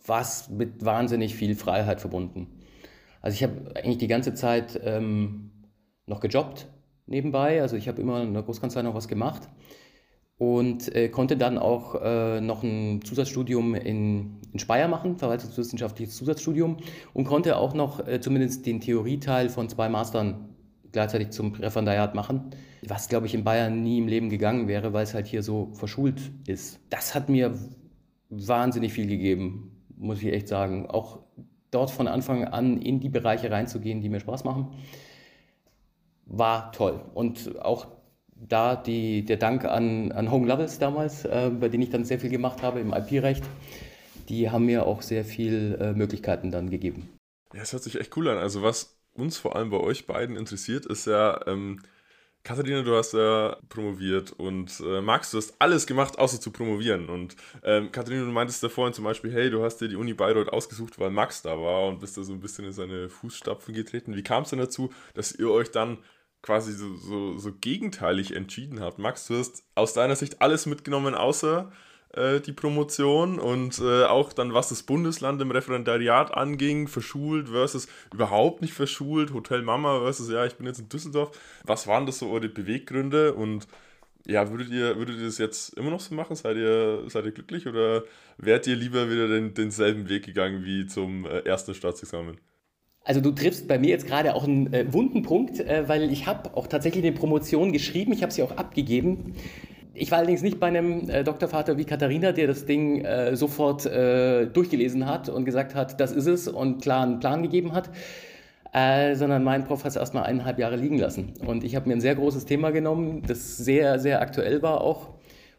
war 0.05 0.21
es 0.21 0.49
mit 0.49 0.85
wahnsinnig 0.85 1.35
viel 1.35 1.55
Freiheit 1.55 1.99
verbunden. 1.99 2.47
Also 3.21 3.35
ich 3.35 3.43
habe 3.43 3.73
eigentlich 3.75 3.97
die 3.97 4.07
ganze 4.07 4.35
Zeit 4.35 4.79
ähm, 4.83 5.51
noch 6.05 6.19
gejobbt 6.19 6.67
nebenbei, 7.07 7.61
also 7.61 7.75
ich 7.75 7.87
habe 7.87 8.01
immer 8.01 8.21
in 8.21 8.33
der 8.33 8.43
Großkanzlei 8.43 8.83
noch 8.83 8.93
was 8.93 9.07
gemacht 9.07 9.49
und 10.37 10.93
äh, 10.93 11.09
konnte 11.09 11.37
dann 11.37 11.57
auch 11.57 11.95
äh, 12.01 12.41
noch 12.41 12.63
ein 12.63 13.01
Zusatzstudium 13.03 13.73
in, 13.75 14.41
in 14.51 14.59
Speyer 14.59 14.87
machen, 14.87 15.17
verwaltungswissenschaftliches 15.17 16.15
Zusatzstudium 16.15 16.77
und 17.13 17.23
konnte 17.25 17.57
auch 17.57 17.73
noch 17.73 18.05
äh, 18.05 18.19
zumindest 18.19 18.65
den 18.65 18.81
Theorieteil 18.81 19.49
von 19.49 19.69
zwei 19.69 19.87
Mastern 19.87 20.49
gleichzeitig 20.91 21.31
zum 21.31 21.53
Referendariat 21.53 22.15
machen, 22.15 22.51
was, 22.87 23.09
glaube 23.09 23.27
ich, 23.27 23.33
in 23.33 23.43
Bayern 23.43 23.83
nie 23.83 23.97
im 23.97 24.07
Leben 24.07 24.29
gegangen 24.29 24.67
wäre, 24.67 24.93
weil 24.93 25.03
es 25.03 25.13
halt 25.13 25.27
hier 25.27 25.43
so 25.43 25.71
verschult 25.73 26.31
ist. 26.47 26.79
Das 26.89 27.15
hat 27.15 27.27
mir 27.29 27.53
wahnsinnig 28.29 28.93
viel 28.93 29.07
gegeben, 29.07 29.81
muss 29.97 30.21
ich 30.21 30.31
echt 30.31 30.47
sagen. 30.47 30.87
Auch 30.87 31.19
dort 31.71 31.91
von 31.91 32.07
Anfang 32.07 32.45
an 32.45 32.81
in 32.81 32.99
die 32.99 33.09
Bereiche 33.09 33.51
reinzugehen, 33.51 34.01
die 34.01 34.09
mir 34.09 34.21
Spaß 34.21 34.45
machen, 34.45 34.67
war 36.25 36.71
toll. 36.71 37.01
Und 37.13 37.59
auch 37.61 37.87
da 38.47 38.75
die, 38.75 39.23
der 39.25 39.37
Dank 39.37 39.65
an, 39.65 40.11
an 40.11 40.31
Home 40.31 40.47
Levels 40.47 40.79
damals, 40.79 41.25
äh, 41.25 41.51
bei 41.59 41.69
denen 41.69 41.83
ich 41.83 41.89
dann 41.89 42.05
sehr 42.05 42.19
viel 42.19 42.29
gemacht 42.29 42.61
habe 42.61 42.79
im 42.79 42.93
IP-Recht, 42.93 43.43
die 44.29 44.49
haben 44.49 44.65
mir 44.65 44.85
auch 44.85 45.01
sehr 45.01 45.25
viele 45.25 45.77
äh, 45.77 45.93
Möglichkeiten 45.93 46.51
dann 46.51 46.69
gegeben. 46.69 47.09
Ja, 47.53 47.61
es 47.61 47.73
hört 47.73 47.83
sich 47.83 47.99
echt 47.99 48.15
cool 48.17 48.27
an. 48.29 48.37
Also 48.37 48.63
was 48.63 48.97
uns 49.13 49.37
vor 49.37 49.55
allem 49.55 49.69
bei 49.69 49.77
euch 49.77 50.07
beiden 50.07 50.35
interessiert, 50.35 50.85
ist 50.85 51.07
ja, 51.07 51.39
ähm, 51.47 51.81
Katharina, 52.43 52.83
du 52.83 52.95
hast 52.95 53.13
ja 53.13 53.57
promoviert 53.69 54.31
und 54.31 54.79
äh, 54.81 55.01
Max, 55.01 55.31
du 55.31 55.37
hast 55.37 55.55
alles 55.57 55.87
gemacht, 55.87 56.19
außer 56.19 56.39
zu 56.39 56.51
promovieren. 56.51 57.09
Und 57.09 57.35
ähm, 57.63 57.91
Katharina, 57.91 58.25
du 58.25 58.31
meintest 58.31 58.61
da 58.61 58.69
vorhin 58.69 58.93
zum 58.93 59.03
Beispiel, 59.03 59.33
hey, 59.33 59.49
du 59.49 59.63
hast 59.63 59.77
dir 59.77 59.87
die 59.87 59.95
Uni 59.95 60.13
Bayreuth 60.13 60.49
ausgesucht, 60.49 60.99
weil 60.99 61.09
Max 61.09 61.41
da 61.41 61.59
war 61.59 61.87
und 61.87 61.99
bist 61.99 62.17
da 62.17 62.23
so 62.23 62.33
ein 62.33 62.41
bisschen 62.41 62.65
in 62.65 62.73
seine 62.73 63.09
Fußstapfen 63.09 63.73
getreten. 63.73 64.15
Wie 64.15 64.21
kam 64.21 64.43
es 64.43 64.51
denn 64.51 64.59
dazu, 64.59 64.93
dass 65.15 65.31
ihr 65.31 65.49
euch 65.49 65.71
dann 65.71 65.97
quasi 66.45 66.73
so, 66.73 66.95
so, 66.95 67.37
so 67.39 67.51
gegenteilig 67.59 68.35
entschieden 68.35 68.79
habt? 68.79 68.99
Max, 68.99 69.25
du 69.27 69.37
hast 69.37 69.63
aus 69.73 69.93
deiner 69.93 70.15
Sicht 70.15 70.43
alles 70.43 70.67
mitgenommen, 70.67 71.15
außer 71.15 71.71
äh, 72.13 72.39
die 72.39 72.53
Promotion 72.53 73.39
und 73.39 73.79
äh, 73.79 74.03
auch 74.03 74.31
dann, 74.31 74.53
was 74.53 74.69
das 74.69 74.83
Bundesland 74.83 75.41
im 75.41 75.49
Referendariat 75.49 76.31
anging, 76.37 76.87
verschult 76.87 77.49
versus 77.49 77.87
überhaupt 78.13 78.61
nicht 78.61 78.73
verschult, 78.73 79.33
Hotel 79.33 79.63
Mama 79.63 80.01
versus, 80.01 80.29
ja, 80.29 80.45
ich 80.45 80.55
bin 80.55 80.67
jetzt 80.67 80.79
in 80.79 80.87
Düsseldorf. 80.87 81.35
Was 81.63 81.87
waren 81.87 82.05
das 82.05 82.19
so 82.19 82.29
eure 82.29 82.47
Beweggründe 82.47 83.33
und 83.33 83.67
ja, 84.27 84.51
würdet 84.51 84.69
ihr, 84.69 84.97
würdet 84.97 85.17
ihr 85.17 85.25
das 85.25 85.39
jetzt 85.39 85.75
immer 85.77 85.89
noch 85.89 85.99
so 85.99 86.13
machen? 86.13 86.35
Seid 86.35 86.57
ihr, 86.57 87.05
seid 87.07 87.25
ihr 87.25 87.31
glücklich 87.31 87.67
oder 87.67 88.03
wärt 88.37 88.67
ihr 88.67 88.75
lieber 88.75 89.09
wieder 89.09 89.27
den, 89.27 89.55
denselben 89.55 90.09
Weg 90.09 90.25
gegangen 90.25 90.63
wie 90.63 90.85
zum 90.85 91.25
äh, 91.25 91.39
ersten 91.39 91.73
Staatsexamen? 91.73 92.37
Also 93.05 93.21
du 93.21 93.31
triffst 93.31 93.67
bei 93.67 93.77
mir 93.77 93.89
jetzt 93.89 94.07
gerade 94.07 94.33
auch 94.33 94.45
einen 94.45 94.73
äh, 94.73 94.91
wunden 94.91 95.21
Punkt, 95.21 95.59
äh, 95.59 95.87
weil 95.87 96.11
ich 96.11 96.25
habe 96.25 96.57
auch 96.57 96.65
tatsächlich 96.65 97.05
eine 97.05 97.13
Promotion 97.13 97.71
geschrieben, 97.71 98.11
ich 98.11 98.23
habe 98.23 98.33
sie 98.33 98.41
auch 98.41 98.57
abgegeben. 98.57 99.35
Ich 99.93 100.09
war 100.09 100.17
allerdings 100.17 100.41
nicht 100.41 100.59
bei 100.59 100.67
einem 100.67 101.07
äh, 101.07 101.23
Doktorvater 101.23 101.77
wie 101.77 101.85
Katharina, 101.85 102.31
der 102.31 102.47
das 102.47 102.65
Ding 102.65 103.05
äh, 103.05 103.35
sofort 103.35 103.85
äh, 103.85 104.47
durchgelesen 104.47 105.05
hat 105.05 105.29
und 105.29 105.45
gesagt 105.45 105.75
hat, 105.75 105.99
das 105.99 106.11
ist 106.11 106.25
es 106.25 106.47
und 106.47 106.81
klar 106.81 107.03
einen 107.03 107.19
Plan 107.19 107.43
gegeben 107.43 107.73
hat, 107.73 107.91
äh, 108.73 109.15
sondern 109.15 109.43
mein 109.43 109.65
Prof 109.65 109.83
hat 109.83 109.91
es 109.91 109.95
erstmal 109.97 110.23
eineinhalb 110.23 110.57
Jahre 110.57 110.75
liegen 110.75 110.97
lassen. 110.97 111.33
Und 111.45 111.63
ich 111.63 111.75
habe 111.75 111.87
mir 111.87 111.93
ein 111.93 112.01
sehr 112.01 112.15
großes 112.15 112.45
Thema 112.45 112.71
genommen, 112.71 113.21
das 113.27 113.57
sehr, 113.57 113.99
sehr 113.99 114.19
aktuell 114.19 114.63
war 114.63 114.81
auch. 114.81 115.09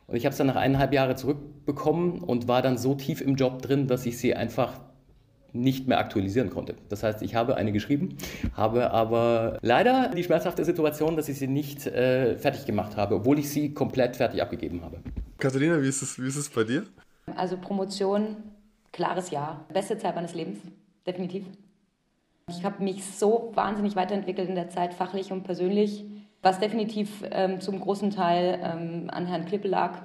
Und 0.09 0.17
ich 0.17 0.26
habe 0.26 0.33
es 0.33 0.38
dann 0.38 0.49
nach 0.49 0.57
eineinhalb 0.57 0.93
Jahren 0.93 1.17
zurückbekommen 1.17 2.23
und 2.23 2.49
war 2.49 2.61
dann 2.61 2.76
so 2.76 2.97
tief 2.97 3.21
im 3.21 3.37
Job 3.37 3.62
drin, 3.62 3.87
dass 3.87 4.05
ich 4.05 4.19
sie 4.19 4.35
einfach 4.35 4.81
nicht 5.57 5.89
mehr 5.89 5.99
aktualisieren 5.99 6.51
konnte. 6.51 6.75
Das 6.89 7.03
heißt, 7.03 7.23
ich 7.23 7.35
habe 7.35 7.57
eine 7.57 7.73
geschrieben, 7.73 8.17
habe 8.55 8.91
aber 8.91 9.59
leider 9.63 10.09
die 10.09 10.23
schmerzhafte 10.23 10.65
Situation, 10.65 11.17
dass 11.17 11.29
ich 11.29 11.39
sie 11.39 11.49
nicht 11.49 11.87
äh, 11.87 12.37
fertig 12.37 12.67
gemacht 12.67 12.97
habe, 12.97 13.17
obwohl 13.17 13.39
ich 13.39 13.51
sie 13.51 13.75
komplett 13.75 14.17
fertig 14.17 14.43
abgegeben 14.43 14.83
habe. 14.83 14.99
Katharina, 15.39 15.83
wie 15.83 15.89
ist 15.89 16.03
es, 16.03 16.21
wie 16.21 16.29
ist 16.29 16.37
es 16.37 16.49
bei 16.49 16.65
dir? 16.65 16.85
Also 17.35 17.57
Promotion, 17.57 18.37
klares 18.93 19.31
Ja. 19.31 19.65
Beste 19.73 19.99
Zeit 19.99 20.15
meines 20.15 20.35
Lebens, 20.35 20.59
definitiv. 21.07 21.45
Ich 22.49 22.65
habe 22.65 22.83
mich 22.83 23.05
so 23.05 23.51
wahnsinnig 23.55 23.97
weiterentwickelt 23.97 24.49
in 24.49 24.55
der 24.55 24.69
Zeit, 24.69 24.95
fachlich 24.95 25.33
und 25.33 25.43
persönlich, 25.43 26.05
was 26.43 26.61
definitiv 26.61 27.25
ähm, 27.33 27.61
zum 27.61 27.81
großen 27.81 28.11
Teil 28.13 28.61
ähm, 28.63 29.11
an 29.11 29.27
Herrn 29.27 29.47
Klippe 29.47 29.67
lag, 29.67 29.99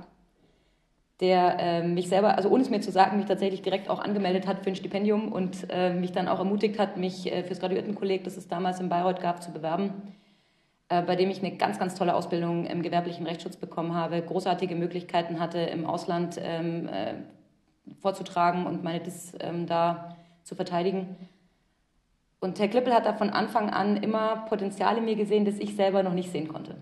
der 1.21 1.59
äh, 1.59 1.87
mich 1.87 2.09
selber, 2.09 2.35
also 2.35 2.49
ohne 2.49 2.63
es 2.63 2.71
mir 2.71 2.81
zu 2.81 2.91
sagen, 2.91 3.17
mich 3.17 3.27
tatsächlich 3.27 3.61
direkt 3.61 3.89
auch 3.89 3.99
angemeldet 3.99 4.47
hat 4.47 4.63
für 4.63 4.71
ein 4.71 4.75
Stipendium 4.75 5.31
und 5.31 5.67
äh, 5.69 5.93
mich 5.93 6.11
dann 6.11 6.27
auch 6.27 6.39
ermutigt 6.39 6.79
hat, 6.79 6.97
mich 6.97 7.31
äh, 7.31 7.43
fürs 7.43 7.59
Graduiertenkolleg, 7.59 8.23
das 8.23 8.37
es 8.37 8.47
damals 8.47 8.79
in 8.79 8.89
Bayreuth 8.89 9.21
gab, 9.21 9.43
zu 9.43 9.51
bewerben, 9.51 9.93
äh, 10.89 11.03
bei 11.03 11.15
dem 11.15 11.29
ich 11.29 11.43
eine 11.43 11.55
ganz, 11.57 11.77
ganz 11.77 11.93
tolle 11.93 12.15
Ausbildung 12.15 12.65
im 12.65 12.81
gewerblichen 12.81 13.27
Rechtsschutz 13.27 13.55
bekommen 13.55 13.93
habe, 13.93 14.19
großartige 14.19 14.75
Möglichkeiten 14.75 15.39
hatte, 15.39 15.59
im 15.59 15.85
Ausland 15.85 16.39
ähm, 16.41 16.89
äh, 16.89 17.13
vorzutragen 17.99 18.65
und 18.65 18.83
meine 18.83 18.99
Dis 18.99 19.33
ähm, 19.39 19.67
da 19.67 20.15
zu 20.43 20.55
verteidigen. 20.55 21.15
Und 22.39 22.59
Herr 22.59 22.67
Klippel 22.67 22.95
hat 22.95 23.05
da 23.05 23.13
von 23.13 23.29
Anfang 23.29 23.69
an 23.69 23.97
immer 23.97 24.47
Potenziale 24.49 25.01
mir 25.01 25.15
gesehen, 25.15 25.45
das 25.45 25.59
ich 25.59 25.75
selber 25.75 26.01
noch 26.01 26.13
nicht 26.13 26.31
sehen 26.31 26.47
konnte 26.47 26.77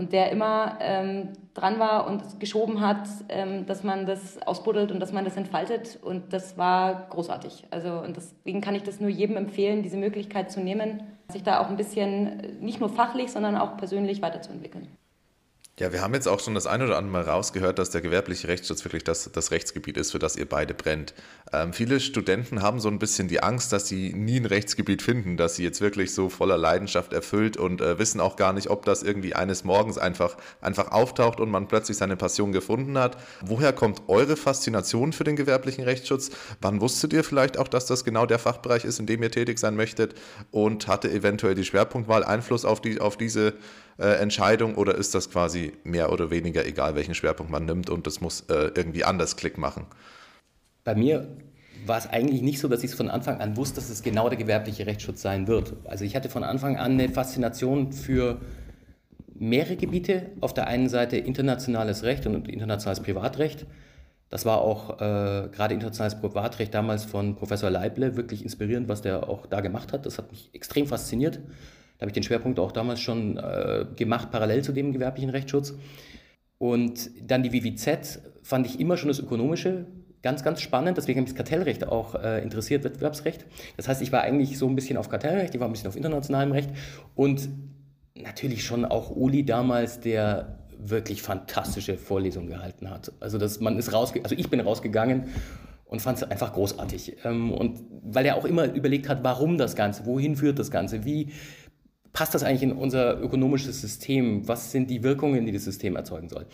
und 0.00 0.14
der 0.14 0.32
immer 0.32 0.78
ähm, 0.80 1.28
dran 1.52 1.78
war 1.78 2.06
und 2.06 2.40
geschoben 2.40 2.80
hat, 2.80 3.06
ähm, 3.28 3.66
dass 3.66 3.84
man 3.84 4.06
das 4.06 4.40
ausbuddelt 4.40 4.90
und 4.92 4.98
dass 4.98 5.12
man 5.12 5.26
das 5.26 5.36
entfaltet. 5.36 5.98
Und 6.02 6.32
das 6.32 6.56
war 6.56 7.06
großartig. 7.10 7.66
Also, 7.70 7.98
und 7.98 8.16
deswegen 8.16 8.62
kann 8.62 8.74
ich 8.74 8.82
das 8.82 8.98
nur 8.98 9.10
jedem 9.10 9.36
empfehlen, 9.36 9.82
diese 9.82 9.98
Möglichkeit 9.98 10.50
zu 10.50 10.60
nehmen, 10.60 11.02
sich 11.28 11.42
da 11.42 11.60
auch 11.60 11.68
ein 11.68 11.76
bisschen 11.76 12.40
äh, 12.40 12.52
nicht 12.60 12.80
nur 12.80 12.88
fachlich, 12.88 13.30
sondern 13.30 13.58
auch 13.58 13.76
persönlich 13.76 14.22
weiterzuentwickeln. 14.22 14.88
Ja, 15.80 15.94
wir 15.94 16.02
haben 16.02 16.12
jetzt 16.12 16.28
auch 16.28 16.40
schon 16.40 16.54
das 16.54 16.66
ein 16.66 16.82
oder 16.82 16.98
andere 16.98 17.10
Mal 17.10 17.22
rausgehört, 17.22 17.78
dass 17.78 17.88
der 17.88 18.02
gewerbliche 18.02 18.48
Rechtsschutz 18.48 18.84
wirklich 18.84 19.02
das, 19.02 19.30
das 19.32 19.50
Rechtsgebiet 19.50 19.96
ist, 19.96 20.12
für 20.12 20.18
das 20.18 20.36
ihr 20.36 20.46
beide 20.46 20.74
brennt. 20.74 21.14
Ähm, 21.54 21.72
viele 21.72 22.00
Studenten 22.00 22.60
haben 22.60 22.80
so 22.80 22.88
ein 22.90 22.98
bisschen 22.98 23.28
die 23.28 23.42
Angst, 23.42 23.72
dass 23.72 23.88
sie 23.88 24.12
nie 24.12 24.38
ein 24.38 24.44
Rechtsgebiet 24.44 25.00
finden, 25.00 25.38
dass 25.38 25.56
sie 25.56 25.64
jetzt 25.64 25.80
wirklich 25.80 26.12
so 26.12 26.28
voller 26.28 26.58
Leidenschaft 26.58 27.14
erfüllt 27.14 27.56
und 27.56 27.80
äh, 27.80 27.98
wissen 27.98 28.20
auch 28.20 28.36
gar 28.36 28.52
nicht, 28.52 28.68
ob 28.68 28.84
das 28.84 29.02
irgendwie 29.02 29.34
eines 29.34 29.64
Morgens 29.64 29.96
einfach, 29.96 30.36
einfach 30.60 30.92
auftaucht 30.92 31.40
und 31.40 31.50
man 31.50 31.66
plötzlich 31.66 31.96
seine 31.96 32.18
Passion 32.18 32.52
gefunden 32.52 32.98
hat. 32.98 33.16
Woher 33.40 33.72
kommt 33.72 34.02
eure 34.06 34.36
Faszination 34.36 35.14
für 35.14 35.24
den 35.24 35.36
gewerblichen 35.36 35.84
Rechtsschutz? 35.84 36.30
Wann 36.60 36.82
wusstet 36.82 37.14
ihr 37.14 37.24
vielleicht 37.24 37.56
auch, 37.56 37.68
dass 37.68 37.86
das 37.86 38.04
genau 38.04 38.26
der 38.26 38.38
Fachbereich 38.38 38.84
ist, 38.84 39.00
in 39.00 39.06
dem 39.06 39.22
ihr 39.22 39.30
tätig 39.30 39.58
sein 39.58 39.76
möchtet? 39.76 40.14
Und 40.50 40.88
hatte 40.88 41.10
eventuell 41.10 41.54
die 41.54 41.64
Schwerpunktwahl 41.64 42.22
Einfluss 42.22 42.66
auf, 42.66 42.82
die, 42.82 43.00
auf 43.00 43.16
diese 43.16 43.54
äh, 44.00 44.14
Entscheidung 44.20 44.74
oder 44.76 44.94
ist 44.94 45.14
das 45.14 45.30
quasi 45.30 45.69
mehr 45.84 46.12
oder 46.12 46.30
weniger 46.30 46.66
egal, 46.66 46.94
welchen 46.94 47.14
Schwerpunkt 47.14 47.50
man 47.50 47.64
nimmt 47.64 47.90
und 47.90 48.06
das 48.06 48.20
muss 48.20 48.42
äh, 48.48 48.70
irgendwie 48.74 49.04
anders 49.04 49.36
Klick 49.36 49.58
machen? 49.58 49.86
Bei 50.84 50.94
mir 50.94 51.28
war 51.86 51.98
es 51.98 52.06
eigentlich 52.06 52.42
nicht 52.42 52.60
so, 52.60 52.68
dass 52.68 52.82
ich 52.82 52.90
es 52.90 52.96
von 52.96 53.08
Anfang 53.08 53.40
an 53.40 53.56
wusste, 53.56 53.76
dass 53.76 53.90
es 53.90 54.02
genau 54.02 54.28
der 54.28 54.38
gewerbliche 54.38 54.86
Rechtsschutz 54.86 55.22
sein 55.22 55.46
wird. 55.46 55.74
Also 55.84 56.04
ich 56.04 56.14
hatte 56.16 56.28
von 56.28 56.44
Anfang 56.44 56.76
an 56.76 56.92
eine 56.92 57.08
Faszination 57.08 57.92
für 57.92 58.40
mehrere 59.34 59.76
Gebiete. 59.76 60.26
Auf 60.40 60.54
der 60.54 60.66
einen 60.66 60.88
Seite 60.88 61.16
internationales 61.16 62.02
Recht 62.02 62.26
und 62.26 62.48
internationales 62.48 63.00
Privatrecht. 63.00 63.66
Das 64.28 64.44
war 64.44 64.60
auch 64.60 65.00
äh, 65.00 65.48
gerade 65.48 65.74
internationales 65.74 66.20
Privatrecht 66.20 66.72
damals 66.72 67.04
von 67.04 67.34
Professor 67.34 67.70
Leible 67.70 68.16
wirklich 68.16 68.44
inspirierend, 68.44 68.88
was 68.88 69.02
der 69.02 69.28
auch 69.28 69.46
da 69.46 69.60
gemacht 69.60 69.92
hat. 69.92 70.06
Das 70.06 70.18
hat 70.18 70.30
mich 70.30 70.50
extrem 70.52 70.86
fasziniert. 70.86 71.40
Da 72.00 72.04
habe 72.04 72.10
ich 72.12 72.14
den 72.14 72.22
Schwerpunkt 72.22 72.58
auch 72.58 72.72
damals 72.72 72.98
schon 72.98 73.36
äh, 73.36 73.84
gemacht, 73.94 74.30
parallel 74.30 74.62
zu 74.62 74.72
dem 74.72 74.92
gewerblichen 74.92 75.28
Rechtsschutz. 75.28 75.74
Und 76.56 77.10
dann 77.22 77.42
die 77.42 77.52
WWZ 77.52 78.22
fand 78.42 78.66
ich 78.66 78.80
immer 78.80 78.96
schon 78.96 79.08
das 79.08 79.18
Ökonomische 79.18 79.84
ganz, 80.22 80.42
ganz 80.42 80.62
spannend. 80.62 80.96
Deswegen 80.96 81.18
habe 81.18 81.24
mich 81.24 81.34
das 81.34 81.36
Kartellrecht 81.36 81.86
auch 81.86 82.14
äh, 82.14 82.42
interessiert, 82.42 82.84
Wettbewerbsrecht. 82.84 83.44
Das 83.76 83.86
heißt, 83.86 84.00
ich 84.00 84.12
war 84.12 84.22
eigentlich 84.22 84.56
so 84.56 84.66
ein 84.66 84.74
bisschen 84.74 84.96
auf 84.96 85.10
Kartellrecht, 85.10 85.54
ich 85.54 85.60
war 85.60 85.68
ein 85.68 85.72
bisschen 85.72 85.88
auf 85.88 85.96
internationalem 85.96 86.52
Recht 86.52 86.70
und 87.14 87.50
natürlich 88.14 88.64
schon 88.64 88.86
auch 88.86 89.10
Uli 89.10 89.44
damals, 89.44 90.00
der 90.00 90.58
wirklich 90.78 91.20
fantastische 91.20 91.98
Vorlesungen 91.98 92.48
gehalten 92.48 92.88
hat. 92.88 93.12
Also, 93.20 93.36
dass 93.36 93.60
man 93.60 93.78
ist 93.78 93.92
rausge 93.92 94.20
also 94.22 94.34
ich 94.34 94.48
bin 94.48 94.60
rausgegangen 94.60 95.24
und 95.84 96.00
fand 96.00 96.18
es 96.18 96.24
einfach 96.24 96.52
großartig. 96.52 97.16
Ähm, 97.24 97.52
und 97.52 97.80
weil 98.02 98.24
er 98.24 98.36
auch 98.36 98.44
immer 98.44 98.72
überlegt 98.72 99.08
hat, 99.08 99.24
warum 99.24 99.58
das 99.58 99.76
Ganze, 99.76 100.06
wohin 100.06 100.36
führt 100.36 100.58
das 100.58 100.70
Ganze, 100.70 101.04
wie 101.04 101.32
passt 102.12 102.34
das 102.34 102.42
eigentlich 102.42 102.62
in 102.62 102.72
unser 102.72 103.20
ökonomisches 103.20 103.80
System? 103.80 104.46
Was 104.48 104.72
sind 104.72 104.90
die 104.90 105.02
Wirkungen, 105.02 105.46
die 105.46 105.52
das 105.52 105.64
System 105.64 105.96
erzeugen 105.96 106.28
soll? 106.28 106.46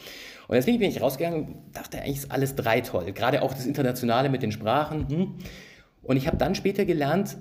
Und 0.49 0.55
deswegen 0.55 0.79
bin 0.79 0.91
ich 0.91 1.01
rausgegangen 1.01 1.47
und 1.47 1.57
dachte, 1.77 1.99
eigentlich 1.99 2.19
ist 2.19 2.31
alles 2.31 2.55
drei 2.55 2.81
toll. 2.81 3.13
Gerade 3.13 3.43
auch 3.43 3.53
das 3.53 3.67
Internationale 3.67 4.29
mit 4.29 4.43
den 4.43 4.53
Sprachen. 4.53 5.09
Hm. 5.09 5.35
Und 6.03 6.17
ich 6.17 6.27
habe 6.27 6.37
dann 6.37 6.55
später 6.55 6.85
gelernt, 6.85 7.37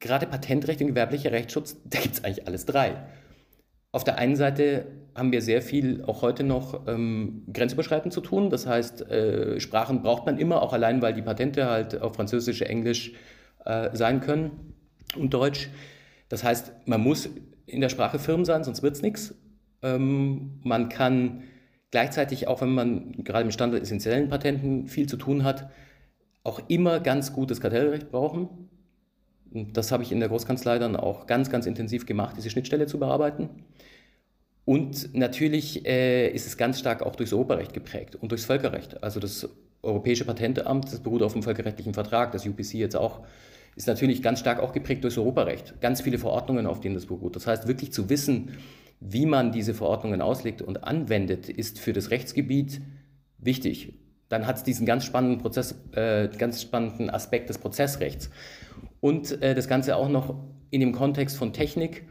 gerade 0.00 0.26
Patentrecht 0.26 0.80
und 0.80 0.88
gewerblicher 0.88 1.32
Rechtsschutz, 1.32 1.76
da 1.84 2.00
gibt 2.00 2.14
es 2.14 2.24
eigentlich 2.24 2.46
alles 2.46 2.64
drei. 2.66 2.96
Auf 3.92 4.04
der 4.04 4.18
einen 4.18 4.36
Seite 4.36 4.86
haben 5.14 5.32
wir 5.32 5.42
sehr 5.42 5.62
viel 5.62 6.04
auch 6.04 6.22
heute 6.22 6.44
noch 6.44 6.86
ähm, 6.86 7.44
grenzüberschreitend 7.52 8.12
zu 8.12 8.20
tun. 8.20 8.50
Das 8.50 8.66
heißt, 8.66 9.10
äh, 9.10 9.60
Sprachen 9.60 10.02
braucht 10.02 10.26
man 10.26 10.38
immer, 10.38 10.62
auch 10.62 10.72
allein, 10.72 11.02
weil 11.02 11.14
die 11.14 11.22
Patente 11.22 11.66
halt 11.66 12.00
auf 12.00 12.14
Französisch, 12.14 12.62
Englisch 12.62 13.12
äh, 13.64 13.90
sein 13.94 14.20
können 14.20 14.74
und 15.16 15.34
Deutsch. 15.34 15.70
Das 16.28 16.44
heißt, 16.44 16.72
man 16.86 17.00
muss 17.00 17.28
in 17.66 17.80
der 17.80 17.88
Sprache 17.88 18.18
firm 18.18 18.44
sein, 18.44 18.64
sonst 18.64 18.82
wird 18.82 18.96
es 18.96 19.02
nichts. 19.02 19.34
Ähm, 19.82 20.60
man 20.62 20.88
kann 20.88 21.42
gleichzeitig, 21.90 22.48
auch 22.48 22.60
wenn 22.60 22.74
man 22.74 23.12
gerade 23.24 23.44
mit 23.44 23.54
standardessentiellen 23.54 24.28
Patenten 24.28 24.88
viel 24.88 25.08
zu 25.08 25.16
tun 25.16 25.44
hat, 25.44 25.70
auch 26.44 26.60
immer 26.68 27.00
ganz 27.00 27.32
gutes 27.32 27.60
Kartellrecht 27.60 28.10
brauchen. 28.10 28.68
Und 29.50 29.76
das 29.76 29.92
habe 29.92 30.02
ich 30.02 30.12
in 30.12 30.20
der 30.20 30.28
Großkanzlei 30.28 30.78
dann 30.78 30.96
auch 30.96 31.26
ganz, 31.26 31.50
ganz 31.50 31.66
intensiv 31.66 32.06
gemacht, 32.06 32.36
diese 32.36 32.50
Schnittstelle 32.50 32.86
zu 32.86 32.98
bearbeiten. 32.98 33.48
Und 34.64 35.14
natürlich 35.14 35.86
äh, 35.86 36.28
ist 36.28 36.46
es 36.46 36.58
ganz 36.58 36.78
stark 36.78 37.02
auch 37.02 37.16
durchs 37.16 37.32
Europarecht 37.32 37.72
geprägt 37.72 38.16
und 38.16 38.30
durchs 38.30 38.44
Völkerrecht. 38.44 39.02
Also 39.02 39.18
das 39.18 39.48
Europäische 39.82 40.26
Patenteamt, 40.26 40.92
das 40.92 41.00
beruht 41.00 41.22
auf 41.22 41.32
einem 41.32 41.42
völkerrechtlichen 41.42 41.94
Vertrag, 41.94 42.32
das 42.32 42.46
UPC 42.46 42.74
jetzt 42.74 42.96
auch 42.96 43.24
ist 43.78 43.86
natürlich 43.86 44.22
ganz 44.22 44.40
stark 44.40 44.58
auch 44.58 44.72
geprägt 44.72 45.04
durch 45.04 45.14
das 45.14 45.22
Europarecht. 45.22 45.80
Ganz 45.80 46.00
viele 46.00 46.18
Verordnungen, 46.18 46.66
auf 46.66 46.80
denen 46.80 46.96
das 46.96 47.06
beruht. 47.06 47.36
Das 47.36 47.46
heißt, 47.46 47.68
wirklich 47.68 47.92
zu 47.92 48.10
wissen, 48.10 48.56
wie 48.98 49.24
man 49.24 49.52
diese 49.52 49.72
Verordnungen 49.72 50.20
auslegt 50.20 50.62
und 50.62 50.82
anwendet, 50.82 51.48
ist 51.48 51.78
für 51.78 51.92
das 51.92 52.10
Rechtsgebiet 52.10 52.80
wichtig. 53.38 53.94
Dann 54.28 54.48
hat 54.48 54.56
es 54.56 54.64
diesen 54.64 54.84
ganz 54.84 55.04
spannenden 55.04 55.38
Prozess, 55.38 55.76
äh, 55.92 56.28
ganz 56.36 56.60
spannenden 56.60 57.08
Aspekt 57.08 57.50
des 57.50 57.58
Prozessrechts. 57.58 58.30
Und 58.98 59.40
äh, 59.42 59.54
das 59.54 59.68
Ganze 59.68 59.94
auch 59.94 60.08
noch 60.08 60.34
in 60.70 60.80
dem 60.80 60.90
Kontext 60.90 61.36
von 61.36 61.52
Technik. 61.52 62.02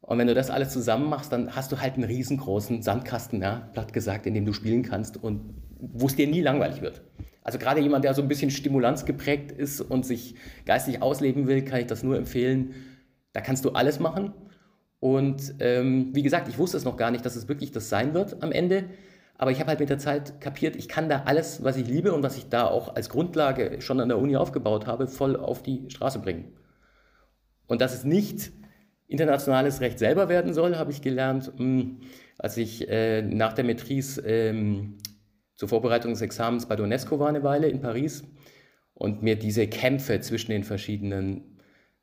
Und 0.00 0.18
wenn 0.18 0.26
du 0.26 0.34
das 0.34 0.50
alles 0.50 0.70
zusammen 0.70 1.08
machst, 1.08 1.30
dann 1.30 1.54
hast 1.54 1.70
du 1.70 1.80
halt 1.80 1.94
einen 1.94 2.04
riesengroßen 2.04 2.82
Sandkasten, 2.82 3.40
ja, 3.40 3.68
platt 3.72 3.92
gesagt, 3.92 4.26
in 4.26 4.34
dem 4.34 4.44
du 4.44 4.52
spielen 4.52 4.82
kannst 4.82 5.22
und 5.22 5.54
wo 5.78 6.06
es 6.06 6.16
dir 6.16 6.26
nie 6.26 6.40
langweilig 6.40 6.82
wird. 6.82 7.02
Also 7.44 7.58
gerade 7.58 7.80
jemand, 7.80 8.04
der 8.04 8.14
so 8.14 8.22
ein 8.22 8.28
bisschen 8.28 8.50
Stimulanz 8.50 9.04
geprägt 9.04 9.52
ist 9.52 9.80
und 9.82 10.04
sich 10.04 10.34
geistig 10.64 11.02
ausleben 11.02 11.46
will, 11.46 11.62
kann 11.62 11.80
ich 11.80 11.86
das 11.86 12.02
nur 12.02 12.16
empfehlen. 12.16 12.74
Da 13.34 13.42
kannst 13.42 13.64
du 13.64 13.70
alles 13.70 14.00
machen. 14.00 14.32
Und 14.98 15.54
ähm, 15.60 16.10
wie 16.14 16.22
gesagt, 16.22 16.48
ich 16.48 16.56
wusste 16.56 16.78
es 16.78 16.84
noch 16.84 16.96
gar 16.96 17.10
nicht, 17.10 17.26
dass 17.26 17.36
es 17.36 17.46
wirklich 17.46 17.70
das 17.70 17.90
sein 17.90 18.14
wird 18.14 18.42
am 18.42 18.50
Ende. 18.50 18.84
Aber 19.36 19.50
ich 19.50 19.60
habe 19.60 19.68
halt 19.68 19.80
mit 19.80 19.90
der 19.90 19.98
Zeit 19.98 20.40
kapiert, 20.40 20.74
ich 20.76 20.88
kann 20.88 21.10
da 21.10 21.24
alles, 21.26 21.62
was 21.62 21.76
ich 21.76 21.86
liebe 21.86 22.14
und 22.14 22.22
was 22.22 22.38
ich 22.38 22.48
da 22.48 22.66
auch 22.66 22.96
als 22.96 23.10
Grundlage 23.10 23.82
schon 23.82 24.00
an 24.00 24.08
der 24.08 24.18
Uni 24.18 24.36
aufgebaut 24.36 24.86
habe, 24.86 25.06
voll 25.06 25.36
auf 25.36 25.62
die 25.62 25.84
Straße 25.88 26.20
bringen. 26.20 26.56
Und 27.66 27.82
dass 27.82 27.94
es 27.94 28.04
nicht 28.04 28.52
internationales 29.06 29.80
Recht 29.80 29.98
selber 29.98 30.30
werden 30.30 30.54
soll, 30.54 30.76
habe 30.76 30.92
ich 30.92 31.02
gelernt, 31.02 31.52
hm, 31.56 32.00
als 32.38 32.56
ich 32.56 32.88
äh, 32.88 33.20
nach 33.20 33.52
der 33.52 33.64
Metris 33.64 34.20
ähm, 34.24 34.96
zur 35.56 35.68
Vorbereitung 35.68 36.12
des 36.12 36.22
Examens 36.22 36.66
bei 36.66 36.76
UNESCO 36.76 37.18
war 37.18 37.28
eine 37.28 37.42
Weile 37.42 37.68
in 37.68 37.80
Paris 37.80 38.24
und 38.94 39.22
mir 39.22 39.36
diese 39.36 39.66
Kämpfe 39.66 40.20
zwischen 40.20 40.50
den 40.50 40.64
verschiedenen 40.64 41.54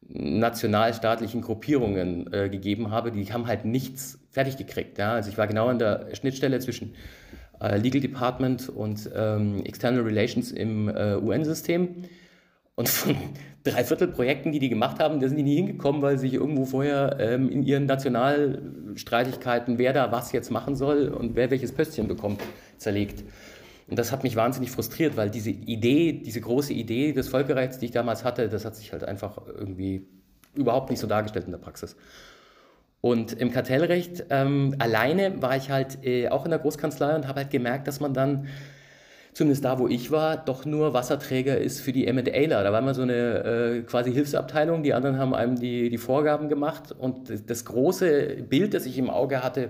nationalstaatlichen 0.01 1.41
Gruppierungen 1.41 2.31
äh, 2.33 2.49
gegeben 2.49 2.91
habe, 2.91 3.11
die 3.11 3.31
haben 3.31 3.47
halt 3.47 3.65
nichts 3.65 4.19
fertig 4.29 4.57
gekriegt. 4.57 4.97
Ja? 4.97 5.13
Also 5.13 5.29
ich 5.29 5.37
war 5.37 5.47
genau 5.47 5.67
an 5.67 5.79
der 5.79 6.07
Schnittstelle 6.13 6.59
zwischen 6.59 6.95
äh, 7.61 7.77
Legal 7.77 8.01
Department 8.01 8.69
und 8.69 9.09
ähm, 9.15 9.63
External 9.63 10.01
Relations 10.01 10.51
im 10.51 10.89
äh, 10.89 11.15
UN-System. 11.15 12.03
Und 12.75 12.89
von 12.89 13.15
drei 13.63 13.83
Viertel 13.83 14.07
Projekten, 14.07 14.51
die 14.51 14.59
die 14.59 14.69
gemacht 14.69 14.99
haben, 14.99 15.19
da 15.19 15.27
sind 15.27 15.37
die 15.37 15.43
nie 15.43 15.55
hingekommen, 15.55 16.01
weil 16.01 16.17
sich 16.17 16.33
irgendwo 16.33 16.65
vorher 16.65 17.17
ähm, 17.19 17.49
in 17.49 17.63
ihren 17.63 17.85
Nationalstreitigkeiten, 17.85 19.77
wer 19.77 19.93
da 19.93 20.11
was 20.11 20.31
jetzt 20.31 20.51
machen 20.51 20.75
soll 20.75 21.09
und 21.09 21.35
wer 21.35 21.51
welches 21.51 21.71
Pöstchen 21.71 22.07
bekommt, 22.07 22.41
zerlegt. 22.77 23.23
Und 23.87 23.99
das 23.99 24.11
hat 24.11 24.23
mich 24.23 24.35
wahnsinnig 24.35 24.71
frustriert, 24.71 25.17
weil 25.17 25.29
diese 25.29 25.49
Idee, 25.49 26.13
diese 26.13 26.41
große 26.41 26.73
Idee 26.73 27.11
des 27.13 27.27
Völkerrechts, 27.27 27.77
die 27.77 27.85
ich 27.85 27.91
damals 27.91 28.23
hatte, 28.23 28.47
das 28.47 28.65
hat 28.65 28.75
sich 28.75 28.93
halt 28.93 29.03
einfach 29.03 29.37
irgendwie 29.47 30.07
überhaupt 30.55 30.89
nicht 30.89 30.99
so 30.99 31.07
dargestellt 31.07 31.45
in 31.45 31.51
der 31.51 31.59
Praxis. 31.59 31.95
Und 33.01 33.33
im 33.33 33.51
Kartellrecht 33.51 34.25
ähm, 34.29 34.75
alleine 34.79 35.41
war 35.41 35.57
ich 35.57 35.71
halt 35.71 36.05
äh, 36.05 36.29
auch 36.29 36.45
in 36.45 36.51
der 36.51 36.59
Großkanzlei 36.59 37.15
und 37.15 37.27
habe 37.27 37.41
halt 37.41 37.49
gemerkt, 37.49 37.87
dass 37.87 37.99
man 37.99 38.13
dann 38.13 38.47
zumindest 39.33 39.65
da, 39.65 39.79
wo 39.79 39.87
ich 39.87 40.11
war, 40.11 40.37
doch 40.37 40.65
nur 40.65 40.93
Wasserträger 40.93 41.57
ist 41.57 41.81
für 41.81 41.91
die 41.91 42.07
M&Aler. 42.07 42.63
Da 42.63 42.71
war 42.71 42.81
mal 42.81 42.95
so 42.95 43.01
eine 43.03 43.43
äh, 43.43 43.81
quasi 43.81 44.11
Hilfsabteilung, 44.11 44.83
die 44.83 44.93
anderen 44.93 45.17
haben 45.17 45.33
einem 45.33 45.59
die, 45.59 45.89
die 45.89 45.97
Vorgaben 45.97 46.49
gemacht 46.49 46.91
und 46.91 47.49
das 47.49 47.65
große 47.65 48.43
Bild, 48.49 48.73
das 48.73 48.85
ich 48.85 48.97
im 48.97 49.09
Auge 49.09 49.43
hatte, 49.43 49.69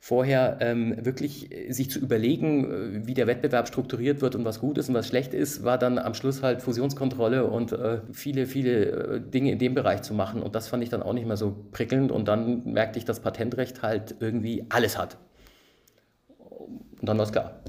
vorher 0.00 0.58
ähm, 0.60 1.04
wirklich 1.04 1.50
sich 1.70 1.90
zu 1.90 1.98
überlegen, 1.98 2.64
äh, 2.64 3.06
wie 3.06 3.14
der 3.14 3.26
Wettbewerb 3.26 3.68
strukturiert 3.68 4.20
wird 4.20 4.34
und 4.34 4.44
was 4.44 4.60
gut 4.60 4.78
ist 4.78 4.88
und 4.88 4.94
was 4.94 5.08
schlecht 5.08 5.34
ist, 5.34 5.64
war 5.64 5.78
dann 5.78 5.98
am 5.98 6.14
Schluss 6.14 6.42
halt 6.42 6.62
Fusionskontrolle 6.62 7.44
und 7.44 7.72
äh, 7.72 8.00
viele, 8.12 8.46
viele 8.46 8.84
äh, 8.84 9.20
Dinge 9.20 9.52
in 9.52 9.58
dem 9.58 9.74
Bereich 9.74 10.02
zu 10.02 10.14
machen. 10.14 10.42
Und 10.42 10.54
das 10.54 10.68
fand 10.68 10.82
ich 10.82 10.88
dann 10.88 11.02
auch 11.02 11.12
nicht 11.12 11.26
mehr 11.26 11.36
so 11.36 11.56
prickelnd. 11.72 12.12
Und 12.12 12.28
dann 12.28 12.64
merkte 12.64 12.98
ich, 12.98 13.04
dass 13.04 13.20
Patentrecht 13.20 13.82
halt 13.82 14.16
irgendwie 14.20 14.66
alles 14.68 14.96
hat. 14.96 15.18
Und 16.38 17.08
dann 17.08 17.18
war 17.18 17.24
es 17.24 17.32
klar. 17.32 17.60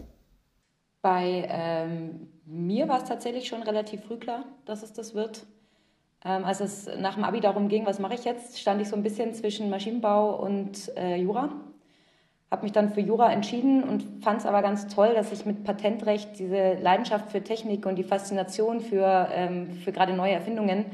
Bei 1.02 1.48
ähm, 1.50 2.28
mir 2.46 2.88
war 2.88 2.98
es 2.98 3.08
tatsächlich 3.08 3.48
schon 3.48 3.64
relativ 3.64 4.04
früh 4.04 4.18
klar, 4.18 4.46
dass 4.66 4.84
es 4.84 4.94
das 4.94 5.14
wird. 5.14 5.46
Ähm, 6.26 6.44
als 6.44 6.60
es 6.60 6.90
nach 7.00 7.16
dem 7.16 7.24
Abi 7.24 7.40
darum 7.40 7.70
ging, 7.70 7.86
was 7.86 8.00
mache 8.00 8.16
ich 8.16 8.26
jetzt, 8.26 8.60
stand 8.60 8.82
ich 8.82 8.90
so 8.90 8.96
ein 8.96 9.04
bisschen 9.04 9.34
zwischen 9.34 9.70
Maschinenbau 9.70 10.36
und 10.36 10.96
äh, 10.98 11.16
Jura. 11.16 11.50
Habe 12.52 12.64
mich 12.64 12.72
dann 12.72 12.90
für 12.90 13.00
Jura 13.00 13.32
entschieden 13.32 13.84
und 13.84 14.24
fand 14.24 14.42
es 14.42 14.46
aber 14.46 14.62
ganz 14.62 14.88
toll, 14.88 15.14
dass 15.14 15.32
ich 15.32 15.46
mit 15.46 15.64
Patentrecht 15.64 16.40
diese 16.40 16.74
Leidenschaft 16.74 17.32
für 17.32 17.42
Technik 17.42 17.86
und 17.86 17.96
die 17.96 18.04
Faszination 18.04 18.82
für, 18.82 19.30
ähm, 19.32 19.72
für 19.72 19.92
gerade 19.92 20.14
neue 20.14 20.34
Erfindungen, 20.34 20.86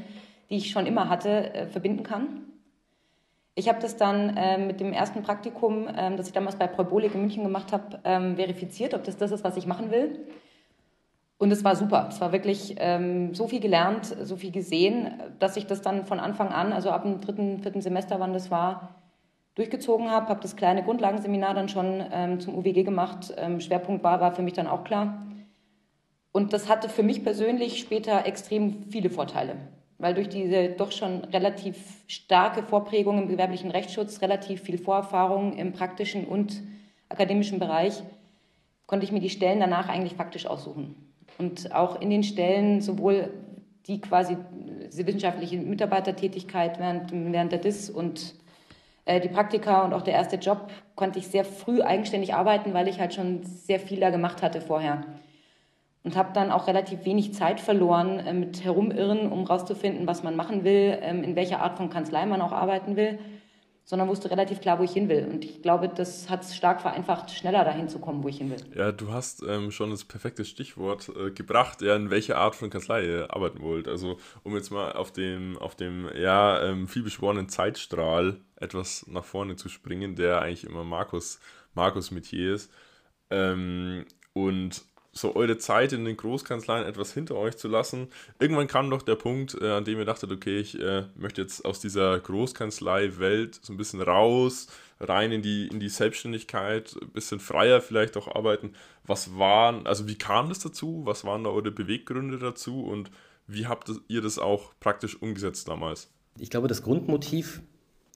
die 0.50 0.58
ich 0.58 0.70
schon 0.70 0.86
immer 0.86 1.08
hatte, 1.08 1.52
äh, 1.54 1.66
verbinden 1.66 2.04
kann. 2.04 2.45
Ich 3.58 3.70
habe 3.70 3.80
das 3.80 3.96
dann 3.96 4.36
äh, 4.36 4.58
mit 4.58 4.80
dem 4.80 4.92
ersten 4.92 5.22
Praktikum, 5.22 5.88
ähm, 5.96 6.18
das 6.18 6.26
ich 6.26 6.34
damals 6.34 6.56
bei 6.56 6.66
Preubolik 6.66 7.14
in 7.14 7.22
München 7.22 7.42
gemacht 7.42 7.72
habe, 7.72 8.00
ähm, 8.04 8.36
verifiziert, 8.36 8.92
ob 8.92 9.02
das 9.04 9.16
das 9.16 9.32
ist, 9.32 9.44
was 9.44 9.56
ich 9.56 9.66
machen 9.66 9.90
will. 9.90 10.26
Und 11.38 11.50
es 11.50 11.64
war 11.64 11.74
super. 11.74 12.06
Es 12.10 12.20
war 12.20 12.32
wirklich 12.32 12.76
ähm, 12.78 13.34
so 13.34 13.48
viel 13.48 13.60
gelernt, 13.60 14.14
so 14.22 14.36
viel 14.36 14.50
gesehen, 14.50 15.22
dass 15.38 15.56
ich 15.56 15.66
das 15.66 15.80
dann 15.80 16.04
von 16.04 16.20
Anfang 16.20 16.48
an, 16.48 16.74
also 16.74 16.90
ab 16.90 17.04
dem 17.04 17.22
dritten, 17.22 17.60
vierten 17.60 17.80
Semester, 17.80 18.20
wann 18.20 18.34
das 18.34 18.50
war, 18.50 18.94
durchgezogen 19.54 20.10
habe. 20.10 20.28
Habe 20.28 20.42
das 20.42 20.56
kleine 20.56 20.82
Grundlagenseminar 20.82 21.54
dann 21.54 21.70
schon 21.70 22.04
ähm, 22.12 22.40
zum 22.40 22.58
UWG 22.58 22.84
gemacht. 22.84 23.32
Ähm, 23.38 23.60
Schwerpunkt 23.60 24.04
war, 24.04 24.20
war 24.20 24.32
für 24.32 24.42
mich 24.42 24.52
dann 24.52 24.66
auch 24.66 24.84
klar. 24.84 25.22
Und 26.30 26.52
das 26.52 26.68
hatte 26.68 26.90
für 26.90 27.02
mich 27.02 27.24
persönlich 27.24 27.78
später 27.78 28.26
extrem 28.26 28.90
viele 28.90 29.08
Vorteile 29.08 29.56
weil 29.98 30.14
durch 30.14 30.28
diese 30.28 30.68
doch 30.70 30.92
schon 30.92 31.24
relativ 31.24 31.76
starke 32.06 32.62
Vorprägung 32.62 33.22
im 33.22 33.28
gewerblichen 33.28 33.70
Rechtsschutz, 33.70 34.20
relativ 34.20 34.62
viel 34.62 34.78
Vorerfahrung 34.78 35.56
im 35.56 35.72
praktischen 35.72 36.24
und 36.24 36.62
akademischen 37.08 37.58
Bereich, 37.58 38.02
konnte 38.86 39.04
ich 39.04 39.12
mir 39.12 39.20
die 39.20 39.30
Stellen 39.30 39.60
danach 39.60 39.88
eigentlich 39.88 40.14
faktisch 40.14 40.46
aussuchen. 40.46 40.94
Und 41.38 41.74
auch 41.74 42.00
in 42.00 42.10
den 42.10 42.22
Stellen 42.22 42.80
sowohl 42.80 43.30
die 43.86 44.00
quasi 44.00 44.36
wissenschaftliche 44.92 45.56
Mitarbeitertätigkeit 45.58 46.78
während, 46.78 47.12
während 47.12 47.52
der 47.52 47.58
DIS 47.58 47.90
und 47.90 48.34
äh, 49.04 49.20
die 49.20 49.28
Praktika 49.28 49.84
und 49.84 49.92
auch 49.92 50.02
der 50.02 50.14
erste 50.14 50.36
Job 50.36 50.70
konnte 50.94 51.18
ich 51.18 51.28
sehr 51.28 51.44
früh 51.44 51.82
eigenständig 51.82 52.34
arbeiten, 52.34 52.74
weil 52.74 52.88
ich 52.88 53.00
halt 53.00 53.14
schon 53.14 53.44
sehr 53.44 53.80
viel 53.80 54.00
da 54.00 54.10
gemacht 54.10 54.42
hatte 54.42 54.60
vorher 54.60 55.04
und 56.06 56.14
habe 56.14 56.32
dann 56.32 56.52
auch 56.52 56.68
relativ 56.68 57.04
wenig 57.04 57.34
Zeit 57.34 57.58
verloren 57.60 58.20
äh, 58.20 58.32
mit 58.32 58.64
Herumirren, 58.64 59.32
um 59.32 59.40
herauszufinden, 59.40 60.06
was 60.06 60.22
man 60.22 60.36
machen 60.36 60.62
will, 60.62 60.96
ähm, 61.02 61.24
in 61.24 61.34
welcher 61.34 61.60
Art 61.60 61.76
von 61.76 61.90
Kanzlei 61.90 62.24
man 62.26 62.40
auch 62.40 62.52
arbeiten 62.52 62.94
will, 62.94 63.18
sondern 63.82 64.06
wusste 64.06 64.30
relativ 64.30 64.60
klar, 64.60 64.78
wo 64.78 64.84
ich 64.84 64.92
hin 64.92 65.08
will. 65.08 65.26
Und 65.28 65.44
ich 65.44 65.62
glaube, 65.62 65.88
das 65.88 66.30
hat 66.30 66.44
es 66.44 66.54
stark 66.54 66.80
vereinfacht, 66.80 67.32
schneller 67.32 67.64
dahin 67.64 67.88
zu 67.88 67.98
kommen, 67.98 68.22
wo 68.22 68.28
ich 68.28 68.38
hin 68.38 68.52
will. 68.52 68.62
Ja, 68.76 68.92
du 68.92 69.12
hast 69.12 69.42
ähm, 69.42 69.72
schon 69.72 69.90
das 69.90 70.04
perfekte 70.04 70.44
Stichwort 70.44 71.08
äh, 71.08 71.32
gebracht, 71.32 71.82
ja, 71.82 71.96
in 71.96 72.08
welcher 72.08 72.38
Art 72.38 72.54
von 72.54 72.70
Kanzlei 72.70 73.04
ihr 73.04 73.34
arbeiten 73.34 73.60
wollt. 73.60 73.88
Also, 73.88 74.18
um 74.44 74.54
jetzt 74.54 74.70
mal 74.70 74.92
auf 74.92 75.10
dem, 75.10 75.58
auf 75.58 75.74
dem 75.74 76.08
ja, 76.16 76.62
ähm, 76.62 76.86
vielbeschworenen 76.86 77.48
Zeitstrahl 77.48 78.36
etwas 78.54 79.04
nach 79.08 79.24
vorne 79.24 79.56
zu 79.56 79.68
springen, 79.68 80.14
der 80.14 80.40
eigentlich 80.40 80.62
immer 80.62 80.84
Markus, 80.84 81.40
Markus 81.74 82.12
Metier 82.12 82.54
ist. 82.54 82.72
Ähm, 83.28 84.06
und 84.34 84.84
so 85.16 85.34
eure 85.34 85.56
Zeit 85.58 85.92
in 85.92 86.04
den 86.04 86.16
Großkanzleien 86.16 86.86
etwas 86.86 87.12
hinter 87.12 87.36
euch 87.36 87.56
zu 87.56 87.68
lassen. 87.68 88.08
Irgendwann 88.38 88.66
kam 88.66 88.90
doch 88.90 89.02
der 89.02 89.14
Punkt, 89.14 89.56
äh, 89.60 89.70
an 89.70 89.84
dem 89.84 89.98
ihr 89.98 90.04
dachtet, 90.04 90.30
okay, 90.30 90.58
ich 90.58 90.78
äh, 90.78 91.04
möchte 91.14 91.40
jetzt 91.40 91.64
aus 91.64 91.80
dieser 91.80 92.18
Großkanzlei-Welt 92.20 93.58
so 93.62 93.72
ein 93.72 93.76
bisschen 93.76 94.02
raus, 94.02 94.68
rein 95.00 95.32
in 95.32 95.42
die, 95.42 95.68
in 95.68 95.80
die 95.80 95.88
Selbstständigkeit, 95.88 96.96
ein 97.00 97.10
bisschen 97.10 97.40
freier 97.40 97.80
vielleicht 97.80 98.16
auch 98.16 98.34
arbeiten. 98.34 98.74
Was 99.04 99.38
waren, 99.38 99.86
also 99.86 100.06
wie 100.06 100.16
kam 100.16 100.48
das 100.48 100.58
dazu? 100.58 101.02
Was 101.04 101.24
waren 101.24 101.44
da 101.44 101.50
eure 101.50 101.70
Beweggründe 101.70 102.38
dazu 102.38 102.84
und 102.84 103.10
wie 103.46 103.66
habt 103.66 103.90
ihr 104.08 104.22
das 104.22 104.38
auch 104.38 104.74
praktisch 104.80 105.20
umgesetzt 105.20 105.68
damals? 105.68 106.10
Ich 106.38 106.50
glaube, 106.50 106.68
das 106.68 106.82
Grundmotiv 106.82 107.62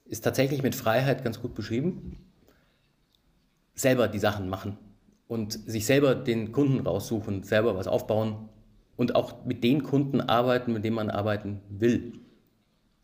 ist 0.05 0.23
tatsächlich 0.23 0.63
mit 0.63 0.75
Freiheit 0.75 1.25
ganz 1.25 1.41
gut 1.41 1.55
beschrieben. 1.55 2.27
Selber 3.75 4.09
die 4.09 4.19
Sachen 4.19 4.49
machen 4.49 4.77
und 5.31 5.53
sich 5.53 5.87
selber 5.87 6.17
den 6.17 6.51
Kunden 6.51 6.81
raussuchen, 6.81 7.45
selber 7.45 7.77
was 7.77 7.87
aufbauen 7.87 8.49
und 8.97 9.15
auch 9.15 9.45
mit 9.45 9.63
den 9.63 9.85
Kunden 9.85 10.21
arbeiten, 10.21 10.73
mit 10.73 10.83
denen 10.83 10.97
man 10.97 11.09
arbeiten 11.09 11.61
will. 11.69 12.15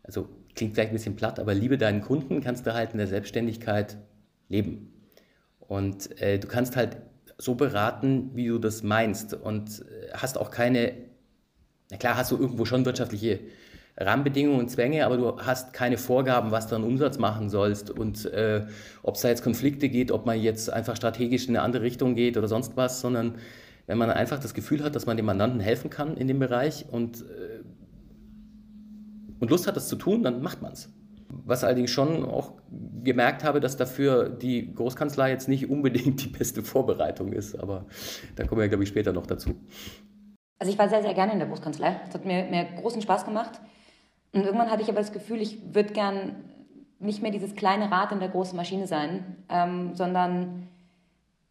Also 0.03 0.27
klingt 0.53 0.73
vielleicht 0.73 0.91
ein 0.91 0.95
bisschen 0.95 1.15
platt, 1.15 1.39
aber 1.39 1.53
liebe 1.53 1.77
deinen 1.77 2.01
Kunden 2.01 2.41
kannst 2.41 2.67
du 2.67 2.73
halt 2.73 2.91
in 2.91 2.97
der 2.97 3.07
Selbstständigkeit 3.07 3.95
leben. 4.49 4.91
Und 5.57 6.21
äh, 6.21 6.37
du 6.37 6.49
kannst 6.49 6.75
halt 6.75 6.97
so 7.37 7.55
beraten, 7.55 8.31
wie 8.33 8.47
du 8.47 8.59
das 8.59 8.83
meinst 8.83 9.33
und 9.33 9.85
äh, 9.89 10.09
hast 10.11 10.37
auch 10.37 10.51
keine, 10.51 10.95
na 11.89 11.95
klar 11.95 12.17
hast 12.17 12.31
du 12.31 12.37
irgendwo 12.37 12.65
schon 12.65 12.83
wirtschaftliche 12.83 13.39
Rahmenbedingungen 13.99 14.59
und 14.59 14.69
Zwänge, 14.69 15.05
aber 15.05 15.17
du 15.17 15.37
hast 15.39 15.73
keine 15.73 15.97
Vorgaben, 15.97 16.51
was 16.51 16.67
du 16.67 16.75
an 16.75 16.83
Umsatz 16.83 17.17
machen 17.17 17.49
sollst 17.49 17.89
und 17.89 18.25
äh, 18.25 18.65
ob 19.01 19.15
es 19.15 19.21
da 19.21 19.29
jetzt 19.29 19.43
Konflikte 19.43 19.89
geht, 19.89 20.11
ob 20.11 20.25
man 20.25 20.39
jetzt 20.39 20.71
einfach 20.71 20.95
strategisch 20.95 21.47
in 21.47 21.55
eine 21.55 21.63
andere 21.63 21.83
Richtung 21.83 22.15
geht 22.15 22.37
oder 22.37 22.47
sonst 22.47 22.77
was, 22.77 23.01
sondern 23.01 23.35
wenn 23.87 23.97
man 23.97 24.11
einfach 24.11 24.39
das 24.39 24.53
Gefühl 24.53 24.83
hat, 24.83 24.95
dass 24.95 25.07
man 25.07 25.17
dem 25.17 25.25
Mandanten 25.25 25.59
helfen 25.59 25.89
kann 25.89 26.15
in 26.15 26.27
dem 26.27 26.37
Bereich 26.37 26.85
und, 26.91 27.21
äh, 27.21 27.63
und 29.39 29.49
Lust 29.49 29.65
hat, 29.65 29.75
das 29.75 29.87
zu 29.87 29.95
tun, 29.95 30.21
dann 30.21 30.41
macht 30.43 30.61
man 30.61 30.73
es. 30.73 30.93
Was 31.29 31.63
allerdings 31.63 31.91
schon 31.91 32.23
auch 32.23 32.53
gemerkt 33.03 33.43
habe, 33.43 33.59
dass 33.59 33.77
dafür 33.77 34.29
die 34.29 34.73
Großkanzlei 34.73 35.31
jetzt 35.31 35.49
nicht 35.49 35.69
unbedingt 35.69 36.23
die 36.23 36.29
beste 36.29 36.61
Vorbereitung 36.61 37.33
ist, 37.33 37.55
aber 37.55 37.85
da 38.35 38.45
kommen 38.45 38.61
wir, 38.61 38.67
glaube 38.67 38.83
ich, 38.83 38.89
später 38.89 39.11
noch 39.11 39.25
dazu. 39.25 39.55
Also 40.59 40.71
ich 40.71 40.77
war 40.77 40.87
sehr, 40.87 41.01
sehr 41.01 41.13
gerne 41.13 41.33
in 41.33 41.39
der 41.39 41.47
Großkanzlei. 41.47 42.01
Es 42.07 42.13
hat 42.13 42.25
mir, 42.25 42.45
mir 42.45 42.65
großen 42.79 43.01
Spaß 43.01 43.25
gemacht. 43.25 43.59
Und 44.37 44.45
irgendwann 44.45 44.69
hatte 44.69 44.83
ich 44.83 44.89
aber 44.89 44.99
das 44.99 45.11
Gefühl, 45.11 45.41
ich 45.41 45.73
würde 45.73 45.93
gern 45.93 46.35
nicht 46.99 47.21
mehr 47.21 47.31
dieses 47.31 47.55
kleine 47.55 47.91
Rad 47.91 48.11
in 48.11 48.19
der 48.19 48.29
großen 48.29 48.55
Maschine 48.55 48.87
sein, 48.87 49.37
ähm, 49.49 49.95
sondern 49.95 50.67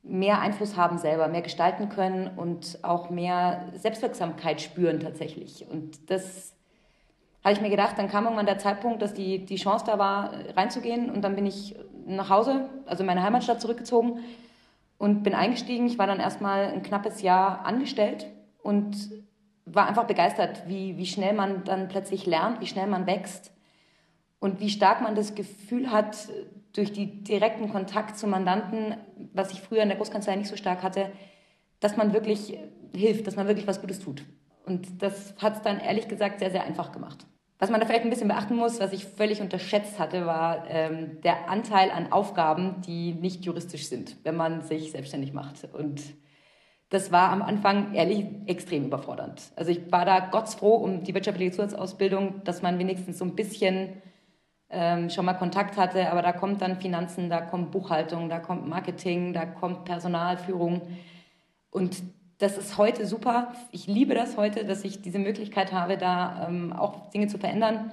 mehr 0.02 0.40
Einfluss 0.40 0.76
haben 0.76 0.98
selber, 0.98 1.28
mehr 1.28 1.42
gestalten 1.42 1.88
können 1.88 2.30
und 2.36 2.78
auch 2.82 3.10
mehr 3.10 3.72
Selbstwirksamkeit 3.74 4.60
spüren 4.60 5.00
tatsächlich. 5.00 5.66
Und 5.68 6.10
das 6.10 6.54
habe 7.42 7.54
ich 7.54 7.60
mir 7.60 7.70
gedacht, 7.70 7.98
dann 7.98 8.08
kam 8.08 8.24
irgendwann 8.24 8.46
der 8.46 8.58
Zeitpunkt, 8.58 9.02
dass 9.02 9.14
die, 9.14 9.44
die 9.44 9.56
Chance 9.56 9.84
da 9.86 9.98
war, 9.98 10.32
reinzugehen. 10.56 11.10
Und 11.10 11.22
dann 11.22 11.34
bin 11.34 11.46
ich 11.46 11.76
nach 12.06 12.30
Hause, 12.30 12.68
also 12.86 13.02
in 13.02 13.06
meine 13.06 13.22
Heimatstadt 13.22 13.60
zurückgezogen 13.60 14.20
und 14.98 15.22
bin 15.24 15.34
eingestiegen. 15.34 15.86
Ich 15.86 15.98
war 15.98 16.06
dann 16.06 16.20
erstmal 16.20 16.66
ein 16.66 16.82
knappes 16.82 17.22
Jahr 17.22 17.64
angestellt 17.64 18.26
und 18.62 18.96
war 19.66 19.88
einfach 19.88 20.04
begeistert, 20.04 20.62
wie, 20.66 20.96
wie 20.96 21.06
schnell 21.06 21.34
man 21.34 21.64
dann 21.64 21.88
plötzlich 21.88 22.24
lernt, 22.24 22.60
wie 22.60 22.66
schnell 22.66 22.86
man 22.86 23.06
wächst 23.06 23.52
und 24.38 24.60
wie 24.60 24.70
stark 24.70 25.02
man 25.02 25.14
das 25.14 25.34
Gefühl 25.34 25.90
hat, 25.90 26.28
durch 26.72 26.92
die 26.92 27.22
direkten 27.24 27.70
Kontakt 27.70 28.18
zu 28.18 28.26
Mandanten, 28.26 28.96
was 29.32 29.50
ich 29.50 29.60
früher 29.60 29.82
in 29.82 29.88
der 29.88 29.96
Großkanzlei 29.96 30.36
nicht 30.36 30.48
so 30.48 30.56
stark 30.56 30.82
hatte, 30.82 31.10
dass 31.80 31.96
man 31.96 32.12
wirklich 32.12 32.58
hilft, 32.94 33.26
dass 33.26 33.36
man 33.36 33.46
wirklich 33.46 33.66
was 33.66 33.80
Gutes 33.80 33.98
tut. 33.98 34.24
Und 34.64 35.02
das 35.02 35.34
hat 35.38 35.56
es 35.56 35.62
dann 35.62 35.80
ehrlich 35.80 36.08
gesagt 36.08 36.38
sehr, 36.38 36.50
sehr 36.50 36.64
einfach 36.64 36.92
gemacht. 36.92 37.26
Was 37.58 37.70
man 37.70 37.80
da 37.80 37.86
vielleicht 37.86 38.04
ein 38.04 38.10
bisschen 38.10 38.28
beachten 38.28 38.56
muss, 38.56 38.80
was 38.80 38.92
ich 38.92 39.06
völlig 39.06 39.40
unterschätzt 39.40 39.98
hatte, 39.98 40.26
war 40.26 40.68
ähm, 40.68 41.20
der 41.22 41.48
Anteil 41.48 41.90
an 41.90 42.12
Aufgaben, 42.12 42.82
die 42.82 43.14
nicht 43.14 43.46
juristisch 43.46 43.88
sind, 43.88 44.16
wenn 44.24 44.36
man 44.36 44.62
sich 44.62 44.90
selbstständig 44.90 45.32
macht. 45.32 45.64
Und 45.72 46.02
das 46.88 47.10
war 47.10 47.30
am 47.30 47.42
Anfang 47.42 47.94
ehrlich 47.94 48.26
extrem 48.46 48.84
überfordernd. 48.86 49.42
Also 49.56 49.72
ich 49.72 49.90
war 49.90 50.04
da 50.04 50.20
gottsfroh 50.20 50.76
um 50.76 51.02
die 51.02 51.14
wirtschaftliche 51.14 51.50
Zusatzausbildung, 51.50 52.44
dass 52.44 52.62
man 52.62 52.78
wenigstens 52.78 53.18
so 53.18 53.24
ein 53.24 53.34
bisschen 53.34 54.02
ähm, 54.70 55.10
schon 55.10 55.24
mal 55.24 55.34
Kontakt 55.34 55.76
hatte, 55.76 56.10
aber 56.10 56.22
da 56.22 56.32
kommt 56.32 56.62
dann 56.62 56.80
Finanzen, 56.80 57.28
da 57.28 57.40
kommt 57.40 57.70
Buchhaltung, 57.72 58.28
da 58.28 58.38
kommt 58.38 58.68
Marketing, 58.68 59.32
da 59.32 59.46
kommt 59.46 59.84
Personalführung 59.84 60.82
und 61.70 62.02
das 62.38 62.58
ist 62.58 62.76
heute 62.76 63.06
super. 63.06 63.54
Ich 63.72 63.86
liebe 63.86 64.14
das 64.14 64.36
heute, 64.36 64.64
dass 64.64 64.84
ich 64.84 65.00
diese 65.00 65.18
Möglichkeit 65.18 65.72
habe, 65.72 65.96
da 65.96 66.46
ähm, 66.46 66.72
auch 66.72 67.10
Dinge 67.10 67.28
zu 67.28 67.38
verändern. 67.38 67.92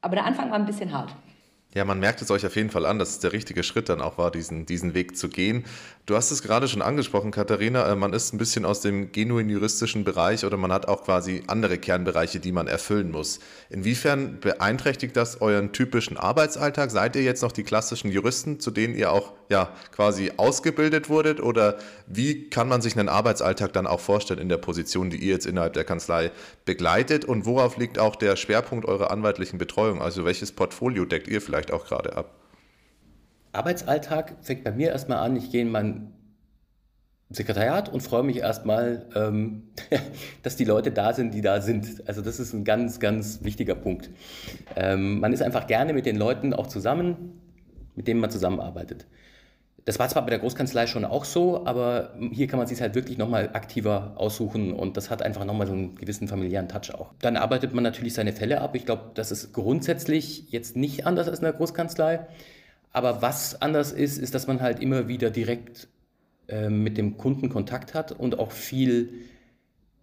Aber 0.00 0.16
der 0.16 0.24
Anfang 0.24 0.50
war 0.50 0.58
ein 0.58 0.64
bisschen 0.64 0.92
hart. 0.92 1.14
Ja, 1.74 1.86
man 1.86 2.00
merkt 2.00 2.20
es 2.20 2.30
euch 2.30 2.44
auf 2.44 2.54
jeden 2.54 2.68
Fall 2.68 2.84
an, 2.84 2.98
dass 2.98 3.10
es 3.10 3.18
der 3.20 3.32
richtige 3.32 3.62
Schritt 3.62 3.88
dann 3.88 4.02
auch 4.02 4.18
war, 4.18 4.30
diesen, 4.30 4.66
diesen 4.66 4.92
Weg 4.92 5.16
zu 5.16 5.30
gehen. 5.30 5.64
Du 6.04 6.14
hast 6.16 6.30
es 6.30 6.42
gerade 6.42 6.68
schon 6.68 6.82
angesprochen, 6.82 7.30
Katharina, 7.30 7.90
äh, 7.90 7.96
man 7.96 8.12
ist 8.12 8.34
ein 8.34 8.38
bisschen 8.38 8.66
aus 8.66 8.82
dem 8.82 9.10
genuin 9.10 9.48
juristischen 9.48 10.04
Bereich 10.04 10.44
oder 10.44 10.58
man 10.58 10.70
hat 10.70 10.86
auch 10.86 11.04
quasi 11.04 11.42
andere 11.46 11.78
Kernbereiche, 11.78 12.40
die 12.40 12.52
man 12.52 12.66
erfüllen 12.66 13.10
muss. 13.10 13.40
Inwiefern 13.70 14.38
beeinträchtigt 14.40 15.16
das 15.16 15.40
euren 15.40 15.72
typischen 15.72 16.18
Arbeitsalltag? 16.18 16.90
Seid 16.90 17.16
ihr 17.16 17.22
jetzt 17.22 17.42
noch 17.42 17.52
die 17.52 17.62
klassischen 17.62 18.10
Juristen, 18.10 18.60
zu 18.60 18.70
denen 18.70 18.94
ihr 18.94 19.10
auch 19.10 19.32
ja 19.52 19.70
quasi 19.92 20.32
ausgebildet 20.36 21.08
wurdet? 21.08 21.40
Oder 21.40 21.78
wie 22.06 22.50
kann 22.50 22.68
man 22.68 22.82
sich 22.82 22.98
einen 22.98 23.08
Arbeitsalltag 23.08 23.72
dann 23.72 23.86
auch 23.86 24.00
vorstellen 24.00 24.40
in 24.40 24.48
der 24.48 24.58
Position, 24.58 25.10
die 25.10 25.16
ihr 25.16 25.32
jetzt 25.32 25.46
innerhalb 25.46 25.72
der 25.72 25.84
Kanzlei 25.84 26.30
begleitet? 26.64 27.24
Und 27.24 27.46
worauf 27.46 27.76
liegt 27.76 27.98
auch 27.98 28.16
der 28.16 28.36
Schwerpunkt 28.36 28.84
eurer 28.84 29.10
anwaltlichen 29.10 29.58
Betreuung? 29.58 30.02
Also 30.02 30.24
welches 30.24 30.52
Portfolio 30.52 31.04
deckt 31.04 31.28
ihr 31.28 31.40
vielleicht? 31.40 31.72
auch 31.72 31.86
gerade 31.86 32.16
ab? 32.16 32.34
Arbeitsalltag 33.52 34.36
fängt 34.40 34.64
bei 34.64 34.72
mir 34.72 34.90
erstmal 34.90 35.18
an. 35.18 35.36
Ich 35.36 35.50
gehe 35.50 35.62
in 35.62 35.70
mein 35.70 36.12
Sekretariat 37.30 37.88
und 37.88 38.02
freue 38.02 38.22
mich 38.22 38.38
erstmal, 38.38 39.06
ähm, 39.14 39.64
dass 40.42 40.56
die 40.56 40.64
Leute 40.64 40.90
da 40.90 41.12
sind, 41.12 41.34
die 41.34 41.40
da 41.40 41.60
sind. 41.60 42.06
Also 42.06 42.22
das 42.22 42.40
ist 42.40 42.52
ein 42.52 42.64
ganz, 42.64 43.00
ganz 43.00 43.42
wichtiger 43.42 43.74
Punkt. 43.74 44.10
Ähm, 44.76 45.20
man 45.20 45.32
ist 45.32 45.42
einfach 45.42 45.66
gerne 45.66 45.92
mit 45.92 46.06
den 46.06 46.16
Leuten 46.16 46.52
auch 46.54 46.66
zusammen, 46.66 47.40
mit 47.94 48.08
denen 48.08 48.20
man 48.20 48.30
zusammenarbeitet. 48.30 49.06
Das 49.84 49.98
war 49.98 50.08
zwar 50.08 50.22
bei 50.22 50.30
der 50.30 50.38
Großkanzlei 50.38 50.86
schon 50.86 51.04
auch 51.04 51.24
so, 51.24 51.66
aber 51.66 52.14
hier 52.30 52.46
kann 52.46 52.58
man 52.58 52.68
sich 52.68 52.80
halt 52.80 52.94
wirklich 52.94 53.18
nochmal 53.18 53.50
aktiver 53.52 54.12
aussuchen 54.16 54.72
und 54.72 54.96
das 54.96 55.10
hat 55.10 55.22
einfach 55.22 55.44
nochmal 55.44 55.66
so 55.66 55.72
einen 55.72 55.96
gewissen 55.96 56.28
familiären 56.28 56.68
Touch 56.68 56.94
auch. 56.94 57.12
Dann 57.20 57.36
arbeitet 57.36 57.74
man 57.74 57.82
natürlich 57.82 58.14
seine 58.14 58.32
Fälle 58.32 58.60
ab. 58.60 58.76
Ich 58.76 58.86
glaube, 58.86 59.10
das 59.14 59.32
ist 59.32 59.52
grundsätzlich 59.52 60.50
jetzt 60.52 60.76
nicht 60.76 61.04
anders 61.04 61.28
als 61.28 61.40
in 61.40 61.44
der 61.44 61.52
Großkanzlei. 61.54 62.26
Aber 62.92 63.22
was 63.22 63.60
anders 63.60 63.90
ist, 63.90 64.18
ist, 64.18 64.34
dass 64.34 64.46
man 64.46 64.60
halt 64.60 64.80
immer 64.80 65.08
wieder 65.08 65.30
direkt 65.30 65.88
äh, 66.48 66.68
mit 66.68 66.96
dem 66.98 67.16
Kunden 67.16 67.48
Kontakt 67.48 67.94
hat 67.94 68.12
und 68.12 68.38
auch 68.38 68.52
viel 68.52 69.12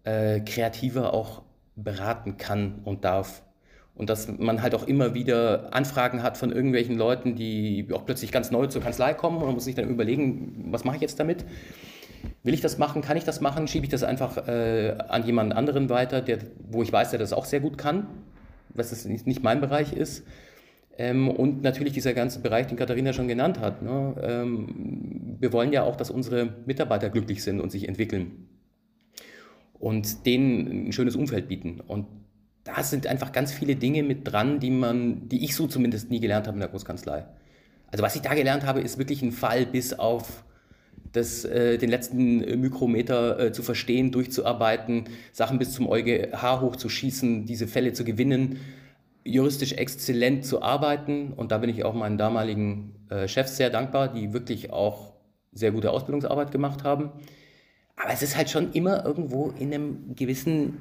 äh, 0.04 0.40
kreativer 0.42 1.14
auch 1.14 1.44
beraten 1.76 2.38
kann 2.38 2.82
und 2.84 3.06
darf. 3.06 3.44
Und 4.00 4.10
dass 4.10 4.30
man 4.38 4.62
halt 4.62 4.74
auch 4.76 4.88
immer 4.88 5.14
wieder 5.14 5.74
Anfragen 5.74 6.24
hat 6.24 6.38
von 6.38 6.54
irgendwelchen 6.54 6.98
Leuten, 6.98 7.36
die 7.36 7.86
auch 7.92 8.06
plötzlich 8.06 8.32
ganz 8.32 8.50
neu 8.50 8.68
zur 8.68 8.82
Kanzlei 8.82 9.14
kommen 9.14 9.38
und 9.40 9.46
man 9.48 9.54
muss 9.54 9.66
sich 9.66 9.76
dann 9.76 9.90
überlegen, 9.90 10.70
was 10.72 10.86
mache 10.86 10.96
ich 10.96 11.02
jetzt 11.02 11.20
damit? 11.20 11.44
Will 12.44 12.54
ich 12.54 12.62
das 12.62 12.78
machen? 12.78 13.02
Kann 13.02 13.18
ich 13.18 13.26
das 13.26 13.42
machen? 13.42 13.68
Schiebe 13.68 13.84
ich 13.86 13.92
das 13.92 14.04
einfach 14.04 14.48
äh, 14.48 14.96
an 15.10 15.26
jemanden 15.26 15.52
anderen 15.52 15.90
weiter, 15.90 16.22
der, 16.22 16.38
wo 16.72 16.82
ich 16.82 16.94
weiß, 16.94 17.10
der 17.10 17.20
das 17.20 17.34
auch 17.34 17.44
sehr 17.44 17.60
gut 17.60 17.78
kann, 17.78 18.08
was 18.70 18.94
es 18.94 19.04
nicht 19.04 19.44
mein 19.44 19.60
Bereich 19.60 19.92
ist? 19.92 20.24
Ähm, 20.98 21.30
und 21.30 21.62
natürlich 21.62 21.92
dieser 21.92 22.14
ganze 22.14 22.40
Bereich, 22.40 22.68
den 22.68 22.78
Katharina 22.78 23.12
schon 23.12 23.28
genannt 23.28 23.60
hat. 23.60 23.82
Ne? 23.82 24.16
Ähm, 24.22 25.36
wir 25.42 25.52
wollen 25.52 25.74
ja 25.74 25.84
auch, 25.84 25.98
dass 25.98 26.10
unsere 26.10 26.54
Mitarbeiter 26.66 27.10
glücklich 27.10 27.44
sind 27.44 27.60
und 27.60 27.70
sich 27.70 27.86
entwickeln 27.86 28.48
und 29.74 30.26
denen 30.26 30.88
ein 30.88 30.92
schönes 30.94 31.18
Umfeld 31.18 31.50
bieten. 31.50 31.82
Und 31.86 32.06
da 32.76 32.84
sind 32.84 33.08
einfach 33.08 33.32
ganz 33.32 33.52
viele 33.52 33.76
Dinge 33.76 34.04
mit 34.04 34.32
dran, 34.32 34.60
die 34.60 34.72
man, 34.72 35.28
die 35.30 35.44
ich 35.44 35.56
so 35.56 35.68
zumindest 35.68 36.10
nie 36.10 36.20
gelernt 36.20 36.48
habe 36.48 36.56
in 36.56 36.62
der 36.62 36.70
Großkanzlei. 36.70 37.26
Also 37.92 38.04
was 38.04 38.16
ich 38.16 38.22
da 38.22 38.34
gelernt 38.34 38.66
habe, 38.66 38.82
ist 38.82 38.98
wirklich 38.98 39.22
ein 39.22 39.32
Fall 39.32 39.66
bis 39.66 39.94
auf 39.94 40.44
das, 41.12 41.44
äh, 41.46 41.78
den 41.78 41.90
letzten 41.90 42.38
Mikrometer 42.62 43.40
äh, 43.40 43.52
zu 43.52 43.64
verstehen, 43.64 44.12
durchzuarbeiten, 44.12 45.06
Sachen 45.32 45.58
bis 45.58 45.74
zum 45.74 45.88
EuGH 45.88 46.62
hochzuschießen, 46.62 47.46
diese 47.46 47.68
Fälle 47.68 47.94
zu 47.94 48.04
gewinnen, 48.04 48.60
juristisch 49.24 49.74
exzellent 49.74 50.46
zu 50.46 50.62
arbeiten. 50.62 51.34
Und 51.34 51.52
da 51.52 51.58
bin 51.58 51.70
ich 51.70 51.84
auch 51.84 51.94
meinen 51.94 52.18
damaligen 52.18 52.96
äh, 53.10 53.28
Chefs 53.28 53.58
sehr 53.58 53.70
dankbar, 53.70 54.14
die 54.14 54.34
wirklich 54.34 54.72
auch 54.72 55.14
sehr 55.52 55.72
gute 55.72 55.92
Ausbildungsarbeit 55.92 56.52
gemacht 56.52 56.84
haben. 56.84 57.12
Aber 57.96 58.12
es 58.14 58.22
ist 58.22 58.38
halt 58.38 58.50
schon 58.50 58.72
immer 58.74 59.06
irgendwo 59.06 59.52
in 59.60 59.74
einem 59.74 60.16
gewissen 60.16 60.78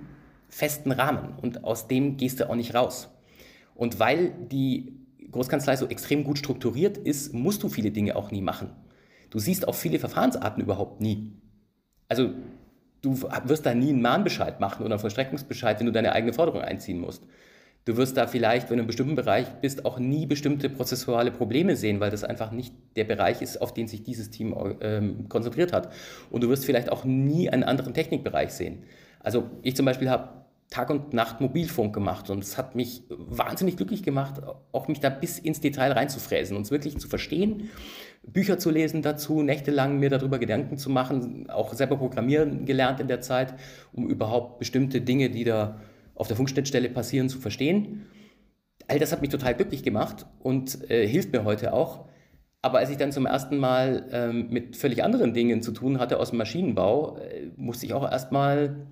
festen 0.48 0.92
Rahmen 0.92 1.34
und 1.40 1.64
aus 1.64 1.88
dem 1.88 2.16
gehst 2.16 2.40
du 2.40 2.48
auch 2.48 2.54
nicht 2.54 2.74
raus. 2.74 3.08
Und 3.74 4.00
weil 4.00 4.32
die 4.50 4.98
Großkanzlei 5.30 5.76
so 5.76 5.87
extrem 5.87 6.24
gut 6.24 6.38
strukturiert 6.38 6.96
ist, 6.98 7.34
musst 7.34 7.62
du 7.62 7.68
viele 7.68 7.90
Dinge 7.90 8.16
auch 8.16 8.30
nie 8.30 8.40
machen. 8.40 8.70
Du 9.30 9.38
siehst 9.38 9.68
auch 9.68 9.74
viele 9.74 9.98
Verfahrensarten 9.98 10.62
überhaupt 10.62 11.00
nie. 11.00 11.32
Also 12.08 12.30
du 13.02 13.22
wirst 13.44 13.66
da 13.66 13.74
nie 13.74 13.90
einen 13.90 14.02
Mahnbescheid 14.02 14.61
machen 14.61 14.84
oder 14.84 14.94
einen 14.94 15.00
Vollstreckungsbescheid, 15.00 15.78
wenn 15.78 15.87
du 15.87 15.92
deine 15.92 16.12
eigene 16.12 16.32
Forderung 16.32 16.62
einziehen 16.62 16.98
musst. 16.98 17.24
Du 17.84 17.96
wirst 17.96 18.16
da 18.16 18.26
vielleicht, 18.26 18.64
wenn 18.64 18.68
du 18.68 18.74
in 18.74 18.80
einem 18.80 18.87
bestimmten 18.88 19.14
Bereich 19.14 19.46
bist, 19.62 19.87
auch 19.87 19.98
nie 19.98 20.26
bestimmte 20.26 20.68
prozessuale 20.68 21.30
Probleme 21.30 21.74
sehen, 21.74 22.00
weil 22.00 22.11
das 22.11 22.22
einfach 22.24 22.50
nicht 22.50 22.74
der 22.96 23.04
Bereich 23.04 23.40
ist, 23.40 23.62
auf 23.62 23.72
den 23.72 23.88
sich 23.88 24.02
dieses 24.02 24.28
Team 24.30 24.54
ähm, 24.80 25.28
konzentriert 25.28 25.72
hat. 25.72 25.90
Und 26.30 26.42
du 26.42 26.48
wirst 26.50 26.66
vielleicht 26.66 26.90
auch 26.90 27.04
nie 27.04 27.48
einen 27.48 27.62
anderen 27.62 27.94
Technikbereich 27.94 28.50
sehen. 28.50 28.82
Also 29.20 29.50
ich 29.62 29.74
zum 29.74 29.87
Beispiel 29.87 30.11
habe 30.11 30.38
Tag 30.70 30.90
und 30.90 31.14
Nacht 31.14 31.40
Mobilfunk 31.40 31.94
gemacht 31.94 32.28
und 32.28 32.44
es 32.44 32.59
hat 32.59 32.74
mich 32.74 33.02
wahnsinnig 33.09 33.76
glücklich 33.76 34.02
gemacht, 34.02 34.42
auch 34.72 34.87
mich 34.87 35.00
da 35.00 35.09
bis 35.09 35.38
ins 35.38 35.61
Detail 35.61 35.92
reinzufräsen 35.92 36.57
und 36.57 36.62
es 36.62 36.70
wirklich 36.70 36.98
zu 36.98 37.09
verstehen, 37.09 37.70
Bücher 38.22 38.59
zu 38.59 38.70
lesen 38.70 39.00
dazu, 39.00 39.42
nächtelang 39.42 39.98
mir 39.98 40.11
darüber 40.11 40.38
Gedanken 40.38 40.76
zu 40.76 40.90
machen, 40.90 41.48
auch 41.48 41.72
selber 41.72 41.96
programmieren 41.96 42.66
gelernt 42.66 43.00
in 43.00 43.09
der 43.09 43.22
Zeit, 43.22 43.54
um 43.92 44.09
überhaupt 44.09 44.59
bestimmte 44.59 45.00
Dinge, 45.00 45.31
die 45.31 45.44
da 45.44 45.81
auf 46.14 46.28
der 46.28 46.37
Funkschnittstelle 46.37 46.90
passieren, 46.90 47.31
zu 47.31 47.38
verstehen. 47.38 48.07
All 48.88 48.98
das 48.98 49.12
hat 49.12 49.22
mich 49.22 49.31
total 49.31 49.54
glücklich 49.54 49.83
gemacht 49.83 50.26
und 50.40 50.90
äh, 50.90 51.07
hilft 51.07 51.33
mir 51.33 51.44
heute 51.44 51.72
auch. 51.72 52.04
Aber 52.61 52.78
als 52.78 52.90
ich 52.90 52.96
dann 52.96 53.12
zum 53.12 53.24
ersten 53.24 53.57
Mal 53.57 54.07
ähm, 54.11 54.48
mit 54.50 54.76
völlig 54.76 55.04
anderen 55.04 55.33
Dingen 55.33 55.62
zu 55.62 55.72
tun 55.72 55.98
hatte 55.98 56.18
aus 56.18 56.31
dem 56.31 56.38
Maschinenbau, 56.38 57.16
äh, 57.18 57.50
musste 57.57 57.87
ich 57.87 57.94
auch 57.94 58.11
erstmal 58.11 58.87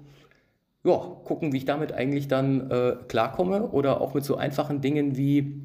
ja, 0.87 0.99
gucken, 1.25 1.53
wie 1.53 1.59
ich 1.59 1.65
damit 1.65 1.93
eigentlich 1.93 2.29
dann 2.29 2.71
äh, 2.71 2.97
klarkomme 3.09 3.71
oder 3.71 4.01
auch 4.01 4.15
mit 4.15 4.25
so 4.25 4.37
einfachen 4.37 4.81
Dingen 4.81 5.17
wie 5.17 5.61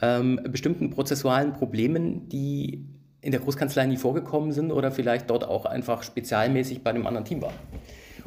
ähm, 0.00 0.40
bestimmten 0.50 0.90
prozessualen 0.90 1.52
Problemen, 1.52 2.28
die 2.28 2.86
in 3.20 3.30
der 3.30 3.40
Großkanzlei 3.40 3.86
nie 3.86 3.96
vorgekommen 3.96 4.52
sind 4.52 4.72
oder 4.72 4.90
vielleicht 4.90 5.28
dort 5.30 5.44
auch 5.44 5.66
einfach 5.66 6.02
spezialmäßig 6.02 6.82
bei 6.82 6.90
einem 6.90 7.06
anderen 7.06 7.24
Team 7.24 7.42
waren. 7.42 7.54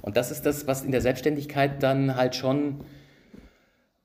Und 0.01 0.15
das 0.15 0.31
ist 0.31 0.45
das, 0.45 0.67
was 0.67 0.83
in 0.83 0.91
der 0.91 1.01
Selbstständigkeit 1.01 1.81
dann 1.81 2.15
halt 2.15 2.35
schon 2.35 2.81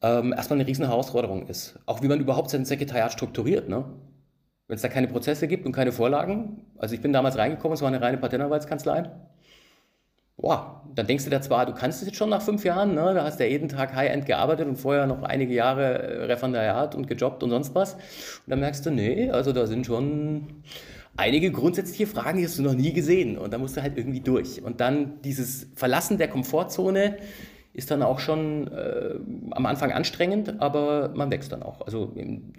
ähm, 0.00 0.32
erstmal 0.32 0.58
eine 0.58 0.66
riesen 0.66 0.86
Herausforderung 0.86 1.46
ist. 1.48 1.78
Auch 1.86 2.02
wie 2.02 2.08
man 2.08 2.18
überhaupt 2.18 2.50
sein 2.50 2.64
Sekretariat 2.64 3.12
strukturiert. 3.12 3.68
Ne? 3.68 3.84
Wenn 4.68 4.76
es 4.76 4.82
da 4.82 4.88
keine 4.88 5.06
Prozesse 5.06 5.48
gibt 5.48 5.66
und 5.66 5.72
keine 5.72 5.92
Vorlagen. 5.92 6.64
Also 6.78 6.94
ich 6.94 7.02
bin 7.02 7.12
damals 7.12 7.36
reingekommen, 7.36 7.74
es 7.74 7.82
war 7.82 7.88
eine 7.88 8.00
reine 8.00 8.18
Patentanwaltskanzlei 8.18 9.10
boah, 10.42 10.82
dann 10.94 11.06
denkst 11.06 11.24
du 11.24 11.30
da 11.30 11.40
zwar, 11.40 11.64
du 11.64 11.72
kannst 11.72 12.02
es 12.02 12.08
jetzt 12.08 12.16
schon 12.18 12.28
nach 12.28 12.42
fünf 12.42 12.64
Jahren, 12.64 12.94
ne? 12.94 13.14
da 13.14 13.24
hast 13.24 13.40
du 13.40 13.44
ja 13.44 13.50
jeden 13.50 13.68
Tag 13.68 13.94
High-End 13.94 14.26
gearbeitet 14.26 14.68
und 14.68 14.76
vorher 14.76 15.06
noch 15.06 15.22
einige 15.22 15.54
Jahre 15.54 16.02
äh, 16.02 16.24
Referendariat 16.24 16.94
und 16.94 17.06
gejobbt 17.06 17.42
und 17.42 17.50
sonst 17.50 17.74
was. 17.74 17.94
Und 17.94 18.00
dann 18.48 18.60
merkst 18.60 18.84
du, 18.84 18.90
nee, 18.90 19.30
also 19.30 19.52
da 19.52 19.66
sind 19.66 19.86
schon 19.86 20.62
einige 21.16 21.50
grundsätzliche 21.50 22.06
Fragen, 22.06 22.38
die 22.38 22.44
hast 22.44 22.58
du 22.58 22.62
noch 22.62 22.74
nie 22.74 22.92
gesehen 22.92 23.38
und 23.38 23.52
da 23.52 23.58
musst 23.58 23.76
du 23.76 23.82
halt 23.82 23.96
irgendwie 23.96 24.20
durch. 24.20 24.62
Und 24.62 24.80
dann 24.80 25.22
dieses 25.22 25.68
Verlassen 25.76 26.18
der 26.18 26.28
Komfortzone 26.28 27.16
ist 27.72 27.90
dann 27.90 28.02
auch 28.02 28.18
schon 28.18 28.70
äh, 28.70 29.14
am 29.52 29.64
Anfang 29.64 29.92
anstrengend, 29.92 30.60
aber 30.60 31.12
man 31.14 31.30
wächst 31.30 31.52
dann 31.52 31.62
auch. 31.62 31.80
Also 31.82 32.12
im 32.16 32.52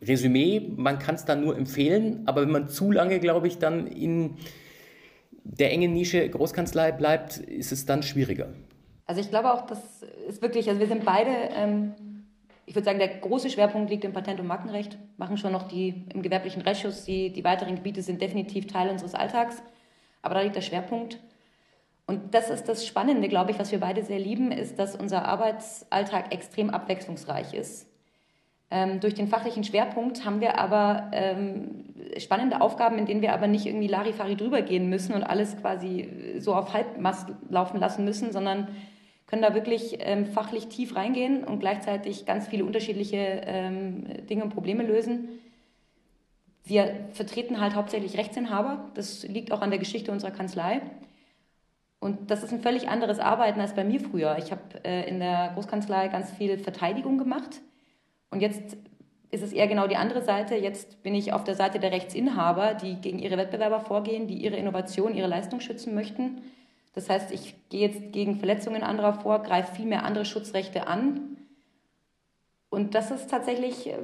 Resümee, 0.00 0.72
man 0.76 0.98
kann 0.98 1.14
es 1.14 1.24
dann 1.24 1.42
nur 1.42 1.56
empfehlen, 1.56 2.22
aber 2.26 2.42
wenn 2.42 2.50
man 2.50 2.68
zu 2.68 2.90
lange, 2.90 3.20
glaube 3.20 3.46
ich, 3.46 3.58
dann 3.58 3.86
in 3.86 4.36
der 5.44 5.70
engen 5.72 5.92
Nische 5.92 6.28
Großkanzlei 6.28 6.92
bleibt, 6.92 7.36
ist 7.36 7.70
es 7.70 7.86
dann 7.86 8.02
schwieriger. 8.02 8.48
Also 9.06 9.20
ich 9.20 9.28
glaube 9.28 9.52
auch, 9.52 9.66
das 9.66 10.02
ist 10.28 10.42
wirklich, 10.42 10.68
also 10.68 10.80
wir 10.80 10.86
sind 10.86 11.04
beide, 11.04 11.30
ähm, 11.54 11.94
ich 12.66 12.74
würde 12.74 12.86
sagen, 12.86 12.98
der 12.98 13.08
große 13.08 13.50
Schwerpunkt 13.50 13.90
liegt 13.90 14.04
im 14.04 14.14
Patent- 14.14 14.40
und 14.40 14.46
Markenrecht, 14.46 14.98
machen 15.18 15.36
schon 15.36 15.52
noch 15.52 15.68
die 15.68 16.06
im 16.12 16.22
gewerblichen 16.22 16.62
Rechtsschutz, 16.62 17.04
die, 17.04 17.30
die 17.30 17.44
weiteren 17.44 17.76
Gebiete 17.76 18.02
sind 18.02 18.22
definitiv 18.22 18.66
Teil 18.66 18.88
unseres 18.88 19.14
Alltags, 19.14 19.62
aber 20.22 20.34
da 20.34 20.40
liegt 20.40 20.56
der 20.56 20.62
Schwerpunkt. 20.62 21.18
Und 22.06 22.34
das 22.34 22.50
ist 22.50 22.68
das 22.68 22.86
Spannende, 22.86 23.28
glaube 23.28 23.50
ich, 23.50 23.58
was 23.58 23.72
wir 23.72 23.80
beide 23.80 24.02
sehr 24.02 24.18
lieben, 24.18 24.52
ist, 24.52 24.78
dass 24.78 24.96
unser 24.96 25.26
Arbeitsalltag 25.26 26.34
extrem 26.34 26.70
abwechslungsreich 26.70 27.54
ist. 27.54 27.86
Ähm, 28.70 29.00
durch 29.00 29.14
den 29.14 29.28
fachlichen 29.28 29.64
Schwerpunkt 29.64 30.24
haben 30.24 30.40
wir 30.40 30.58
aber 30.58 31.10
ähm, 31.12 31.84
spannende 32.18 32.60
Aufgaben, 32.60 32.98
in 32.98 33.06
denen 33.06 33.22
wir 33.22 33.32
aber 33.32 33.46
nicht 33.46 33.66
irgendwie 33.66 33.86
Larifari 33.86 34.36
drüber 34.36 34.62
gehen 34.62 34.88
müssen 34.88 35.14
und 35.14 35.22
alles 35.22 35.56
quasi 35.60 36.36
so 36.38 36.54
auf 36.54 36.72
Halbmast 36.72 37.28
laufen 37.50 37.78
lassen 37.78 38.04
müssen, 38.04 38.32
sondern 38.32 38.68
können 39.26 39.42
da 39.42 39.54
wirklich 39.54 39.98
ähm, 40.00 40.26
fachlich 40.26 40.68
tief 40.68 40.96
reingehen 40.96 41.44
und 41.44 41.60
gleichzeitig 41.60 42.26
ganz 42.26 42.48
viele 42.48 42.64
unterschiedliche 42.64 43.42
ähm, 43.46 44.26
Dinge 44.28 44.44
und 44.44 44.50
Probleme 44.50 44.82
lösen. 44.82 45.28
Wir 46.64 47.08
vertreten 47.12 47.60
halt 47.60 47.74
hauptsächlich 47.74 48.16
Rechtsinhaber. 48.16 48.90
Das 48.94 49.26
liegt 49.26 49.52
auch 49.52 49.60
an 49.60 49.70
der 49.70 49.78
Geschichte 49.78 50.12
unserer 50.12 50.30
Kanzlei. 50.30 50.80
Und 52.00 52.30
das 52.30 52.42
ist 52.42 52.52
ein 52.52 52.60
völlig 52.60 52.88
anderes 52.88 53.18
Arbeiten 53.18 53.60
als 53.60 53.74
bei 53.74 53.84
mir 53.84 54.00
früher. 54.00 54.36
Ich 54.38 54.50
habe 54.50 54.62
äh, 54.84 55.08
in 55.08 55.20
der 55.20 55.52
Großkanzlei 55.54 56.08
ganz 56.08 56.30
viel 56.30 56.58
Verteidigung 56.58 57.18
gemacht 57.18 57.60
und 58.34 58.40
jetzt 58.40 58.76
ist 59.30 59.42
es 59.42 59.52
eher 59.52 59.68
genau 59.68 59.86
die 59.86 59.96
andere 59.96 60.22
Seite. 60.22 60.56
Jetzt 60.56 61.02
bin 61.04 61.14
ich 61.14 61.32
auf 61.32 61.44
der 61.44 61.54
Seite 61.54 61.78
der 61.78 61.92
Rechtsinhaber, 61.92 62.74
die 62.74 62.96
gegen 62.96 63.20
ihre 63.20 63.36
Wettbewerber 63.36 63.78
vorgehen, 63.80 64.26
die 64.26 64.34
ihre 64.34 64.56
Innovation, 64.56 65.14
ihre 65.14 65.28
Leistung 65.28 65.60
schützen 65.60 65.94
möchten. 65.94 66.42
Das 66.94 67.08
heißt, 67.08 67.30
ich 67.30 67.54
gehe 67.68 67.88
jetzt 67.88 68.12
gegen 68.12 68.36
Verletzungen 68.36 68.82
anderer 68.82 69.14
vor, 69.14 69.42
greife 69.42 69.76
viel 69.76 69.86
mehr 69.86 70.04
andere 70.04 70.24
Schutzrechte 70.24 70.88
an. 70.88 71.36
Und 72.70 72.96
das 72.96 73.12
ist 73.12 73.30
tatsächlich 73.30 73.86
äh, 73.86 73.98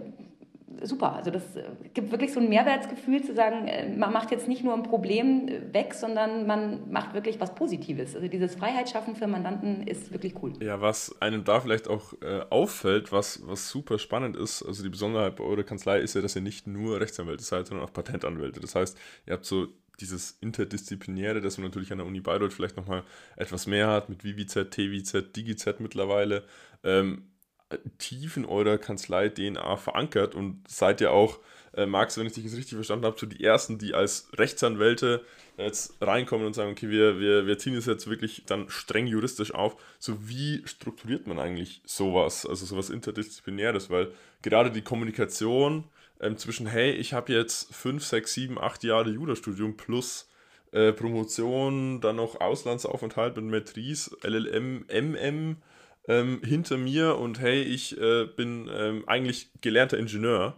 super. 0.83 1.15
Also 1.15 1.31
das 1.31 1.57
äh, 1.57 1.65
gibt 1.95 2.11
wirklich 2.11 2.33
so 2.33 2.41
ein 2.41 2.49
Mehrwertsgefühl 2.49 3.23
zu 3.23 3.35
sagen, 3.35 3.67
äh, 3.67 3.95
man 3.95 4.13
macht 4.13 4.31
jetzt 4.31 4.49
nicht 4.49 4.65
nur 4.65 4.75
ein 4.75 4.83
Problem 4.83 5.49
weg, 5.73 5.95
sondern 5.95 6.47
man 6.47 6.91
macht 6.91 7.15
wirklich 7.15 7.41
was 7.41 7.55
Positives. 7.55 8.15
Also 8.15 8.29
dieses 8.29 8.55
Freiheitsschaffen 8.55 9.17
für 9.17 9.27
Mandanten 9.27 9.87
ist 9.87 10.13
wirklich 10.13 10.35
cool. 10.43 10.53
Ja, 10.61 10.81
was 10.81 11.21
einem 11.21 11.45
da 11.45 11.61
vielleicht 11.61 11.89
auch 11.89 12.15
äh, 12.23 12.41
auffällt, 12.51 13.13
was, 13.13 13.47
was 13.47 13.69
super 13.69 13.99
spannend 13.99 14.37
ist, 14.37 14.63
also 14.63 14.83
die 14.83 14.89
Besonderheit 14.89 15.37
bei 15.37 15.45
eurer 15.45 15.65
Kanzlei 15.65 15.99
ist 16.01 16.15
ja, 16.15 16.21
dass 16.21 16.37
ihr 16.37 16.43
nicht 16.43 16.67
nur 16.67 17.01
Rechtsanwälte 17.01 17.45
seid, 17.45 17.67
sondern 17.67 17.87
auch 17.87 17.93
Patentanwälte. 17.93 18.61
Das 18.61 18.75
heißt, 18.75 18.99
ihr 19.27 19.33
habt 19.33 19.45
so 19.45 19.69
dieses 20.01 20.39
Interdisziplinäre, 20.41 21.41
das 21.41 21.59
man 21.59 21.67
natürlich 21.67 21.93
an 21.93 21.99
der 21.99 22.07
Uni 22.07 22.21
Bayreuth 22.21 22.53
vielleicht 22.53 22.77
nochmal 22.77 23.03
etwas 23.37 23.67
mehr 23.67 23.89
hat, 23.89 24.09
mit 24.09 24.23
VVZ, 24.23 24.71
TVZ, 24.71 25.37
DigiZ 25.37 25.81
mittlerweile. 25.81 26.45
Ähm, 26.83 27.30
tief 27.99 28.37
in 28.37 28.45
eurer 28.45 28.79
Kanzlei-DNA 28.79 29.77
verankert 29.77 30.35
und 30.35 30.63
seid 30.69 31.01
ja 31.01 31.11
auch, 31.11 31.39
äh, 31.75 31.87
Max, 31.87 32.19
wenn 32.19 32.27
ich 32.27 32.33
dich 32.33 32.45
jetzt 32.45 32.57
richtig 32.57 32.75
verstanden 32.75 33.07
habe, 33.07 33.19
so 33.19 33.27
die 33.27 33.45
Ersten, 33.45 33.79
die 33.79 33.95
als 33.95 34.29
Rechtsanwälte 34.37 35.25
jetzt 35.57 35.95
reinkommen 36.01 36.47
und 36.47 36.55
sagen, 36.55 36.73
okay, 36.73 36.89
wir, 36.91 37.21
wir, 37.21 37.47
wir 37.47 37.59
ziehen 37.59 37.77
es 37.77 37.87
jetzt 37.87 38.09
wirklich 38.09 38.45
dann 38.47 38.69
streng 38.69 39.07
juristisch 39.07 39.55
auf. 39.55 39.77
So 39.99 40.29
wie 40.29 40.63
strukturiert 40.67 41.27
man 41.27 41.39
eigentlich 41.39 41.83
sowas, 41.85 42.47
also 42.47 42.67
sowas 42.67 42.91
Interdisziplinäres, 42.91 43.91
weil 43.91 44.13
gerade 44.43 44.71
die 44.71 44.83
Kommunikation 44.83 45.85
ähm, 46.21 46.37
zwischen, 46.37 46.67
hey, 46.67 46.93
ich 46.93 47.13
habe 47.13 47.33
jetzt 47.33 47.75
fünf, 47.75 48.05
sechs, 48.05 48.33
sieben, 48.35 48.59
acht 48.59 48.83
Jahre 48.83 49.11
Jurastudium 49.11 49.77
plus 49.77 50.29
äh, 50.73 50.93
Promotion, 50.93 52.01
dann 52.01 52.17
noch 52.17 52.41
Auslandsaufenthalt 52.41 53.37
mit 53.37 53.45
Matrice, 53.45 54.17
LLM, 54.23 54.87
MM, 54.89 55.57
ähm, 56.09 56.41
hinter 56.45 56.77
mir 56.77 57.19
und 57.19 57.41
hey, 57.41 57.63
ich 57.63 57.99
äh, 58.01 58.27
bin 58.27 58.69
ähm, 58.73 59.05
eigentlich 59.07 59.51
gelernter 59.61 59.99
Ingenieur, 59.99 60.57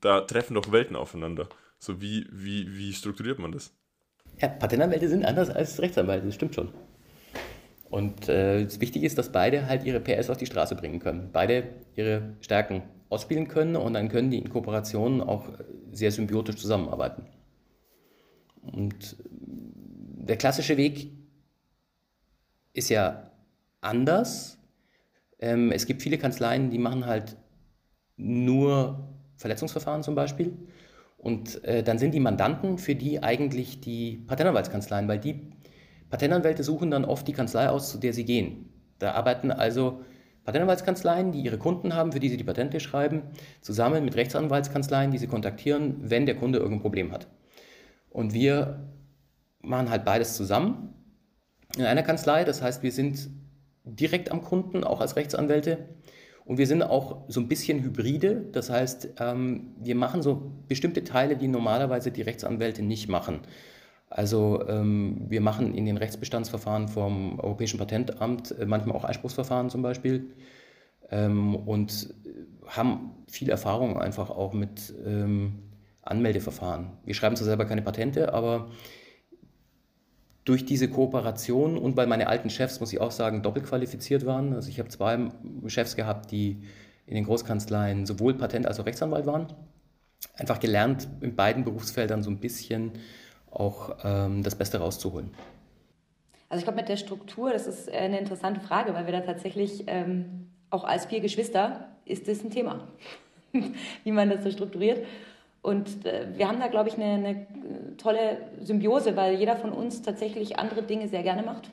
da 0.00 0.22
treffen 0.22 0.54
doch 0.54 0.72
Welten 0.72 0.96
aufeinander. 0.96 1.48
So 1.78 2.00
wie, 2.00 2.26
wie, 2.30 2.76
wie 2.76 2.92
strukturiert 2.92 3.38
man 3.38 3.52
das? 3.52 3.72
Ja, 4.40 4.48
Patentanwälte 4.48 5.08
sind 5.08 5.24
anders 5.24 5.50
als 5.50 5.80
Rechtsanwälte, 5.80 6.26
das 6.26 6.34
stimmt 6.34 6.54
schon. 6.54 6.72
Und 7.90 8.28
äh, 8.28 8.66
wichtig 8.80 9.02
ist, 9.02 9.18
dass 9.18 9.30
beide 9.30 9.66
halt 9.66 9.84
ihre 9.84 10.00
PS 10.00 10.30
auf 10.30 10.38
die 10.38 10.46
Straße 10.46 10.74
bringen 10.74 10.98
können. 10.98 11.28
Beide 11.30 11.64
ihre 11.94 12.36
Stärken 12.40 12.82
ausspielen 13.10 13.48
können 13.48 13.76
und 13.76 13.92
dann 13.92 14.08
können 14.08 14.30
die 14.30 14.38
in 14.38 14.48
Kooperationen 14.48 15.20
auch 15.20 15.46
sehr 15.92 16.10
symbiotisch 16.10 16.56
zusammenarbeiten. 16.56 17.26
Und 18.62 19.16
der 19.20 20.36
klassische 20.36 20.78
Weg 20.78 21.10
ist 22.72 22.88
ja 22.88 23.30
anders, 23.82 24.58
ähm, 25.42 25.72
es 25.72 25.86
gibt 25.86 26.02
viele 26.02 26.16
Kanzleien, 26.18 26.70
die 26.70 26.78
machen 26.78 27.04
halt 27.04 27.36
nur 28.16 29.08
Verletzungsverfahren 29.36 30.02
zum 30.02 30.14
Beispiel. 30.14 30.56
Und 31.18 31.62
äh, 31.64 31.82
dann 31.82 31.98
sind 31.98 32.14
die 32.14 32.20
Mandanten 32.20 32.78
für 32.78 32.94
die 32.94 33.22
eigentlich 33.22 33.80
die 33.80 34.24
Patentanwaltskanzleien, 34.26 35.08
weil 35.08 35.18
die 35.18 35.52
Patentanwälte 36.10 36.62
suchen 36.62 36.90
dann 36.90 37.04
oft 37.04 37.26
die 37.26 37.32
Kanzlei 37.32 37.68
aus, 37.68 37.90
zu 37.90 37.98
der 37.98 38.12
sie 38.12 38.24
gehen. 38.24 38.70
Da 38.98 39.12
arbeiten 39.12 39.50
also 39.50 40.02
Patentanwaltskanzleien, 40.44 41.32
die 41.32 41.40
ihre 41.40 41.58
Kunden 41.58 41.94
haben, 41.94 42.12
für 42.12 42.20
die 42.20 42.28
sie 42.28 42.36
die 42.36 42.44
Patente 42.44 42.80
schreiben, 42.80 43.22
zusammen 43.60 44.04
mit 44.04 44.14
Rechtsanwaltskanzleien, 44.16 45.10
die 45.10 45.18
sie 45.18 45.26
kontaktieren, 45.26 45.96
wenn 46.02 46.26
der 46.26 46.36
Kunde 46.36 46.58
irgendein 46.58 46.82
Problem 46.82 47.12
hat. 47.12 47.28
Und 48.10 48.32
wir 48.32 48.88
machen 49.60 49.90
halt 49.90 50.04
beides 50.04 50.36
zusammen 50.36 50.94
in 51.76 51.84
einer 51.84 52.02
Kanzlei. 52.02 52.44
Das 52.44 52.62
heißt, 52.62 52.82
wir 52.82 52.92
sind 52.92 53.28
direkt 53.84 54.30
am 54.30 54.42
Kunden, 54.42 54.84
auch 54.84 55.00
als 55.00 55.16
Rechtsanwälte. 55.16 55.78
Und 56.44 56.58
wir 56.58 56.66
sind 56.66 56.82
auch 56.82 57.24
so 57.28 57.40
ein 57.40 57.48
bisschen 57.48 57.82
Hybride, 57.82 58.46
das 58.52 58.68
heißt, 58.68 59.10
ähm, 59.20 59.74
wir 59.80 59.94
machen 59.94 60.22
so 60.22 60.52
bestimmte 60.66 61.04
Teile, 61.04 61.36
die 61.36 61.48
normalerweise 61.48 62.10
die 62.10 62.22
Rechtsanwälte 62.22 62.82
nicht 62.82 63.08
machen. 63.08 63.40
Also 64.10 64.66
ähm, 64.68 65.26
wir 65.28 65.40
machen 65.40 65.74
in 65.74 65.86
den 65.86 65.96
Rechtsbestandsverfahren 65.96 66.88
vom 66.88 67.38
Europäischen 67.38 67.78
Patentamt 67.78 68.58
äh, 68.58 68.66
manchmal 68.66 68.96
auch 68.96 69.04
Einspruchsverfahren 69.04 69.70
zum 69.70 69.82
Beispiel 69.82 70.30
ähm, 71.10 71.54
und 71.54 72.12
haben 72.66 73.12
viel 73.28 73.48
Erfahrung 73.50 73.98
einfach 74.00 74.30
auch 74.30 74.52
mit 74.52 74.94
Anmeldeverfahren. 76.02 76.92
Wir 77.04 77.14
schreiben 77.14 77.36
zwar 77.36 77.46
selber 77.46 77.64
keine 77.66 77.82
Patente, 77.82 78.32
aber 78.32 78.70
durch 80.44 80.64
diese 80.64 80.88
Kooperation 80.88 81.78
und 81.78 81.96
weil 81.96 82.06
meine 82.06 82.26
alten 82.26 82.50
Chefs, 82.50 82.80
muss 82.80 82.92
ich 82.92 83.00
auch 83.00 83.12
sagen, 83.12 83.42
doppelt 83.42 83.66
qualifiziert 83.66 84.26
waren. 84.26 84.54
Also 84.54 84.68
ich 84.68 84.78
habe 84.78 84.88
zwei 84.88 85.28
Chefs 85.66 85.94
gehabt, 85.94 86.30
die 86.32 86.62
in 87.06 87.14
den 87.14 87.24
Großkanzleien 87.24 88.06
sowohl 88.06 88.34
Patent- 88.34 88.66
als 88.66 88.80
auch 88.80 88.86
Rechtsanwalt 88.86 89.26
waren. 89.26 89.52
Einfach 90.36 90.60
gelernt, 90.60 91.08
in 91.20 91.36
beiden 91.36 91.64
Berufsfeldern 91.64 92.22
so 92.22 92.30
ein 92.30 92.38
bisschen 92.38 92.92
auch 93.50 93.96
ähm, 94.02 94.42
das 94.42 94.54
Beste 94.54 94.78
rauszuholen. 94.78 95.30
Also 96.48 96.60
ich 96.60 96.64
glaube, 96.64 96.80
mit 96.80 96.88
der 96.88 96.96
Struktur, 96.96 97.52
das 97.52 97.66
ist 97.66 97.90
eine 97.90 98.18
interessante 98.18 98.60
Frage, 98.60 98.94
weil 98.94 99.06
wir 99.06 99.12
da 99.12 99.20
tatsächlich 99.20 99.84
ähm, 99.86 100.48
auch 100.70 100.84
als 100.84 101.06
vier 101.06 101.20
Geschwister 101.20 101.88
ist 102.04 102.28
das 102.28 102.42
ein 102.42 102.50
Thema, 102.50 102.88
wie 104.04 104.12
man 104.12 104.28
das 104.28 104.42
so 104.44 104.50
strukturiert. 104.50 105.04
Und 105.62 106.04
äh, 106.04 106.26
wir 106.36 106.48
haben 106.48 106.58
da, 106.58 106.66
glaube 106.66 106.88
ich, 106.88 106.96
eine, 106.96 107.14
eine, 107.14 107.46
tolle 107.96 108.38
Symbiose, 108.60 109.16
weil 109.16 109.34
jeder 109.34 109.56
von 109.56 109.72
uns 109.72 110.02
tatsächlich 110.02 110.58
andere 110.58 110.82
Dinge 110.82 111.08
sehr 111.08 111.22
gerne 111.22 111.42
macht. 111.42 111.70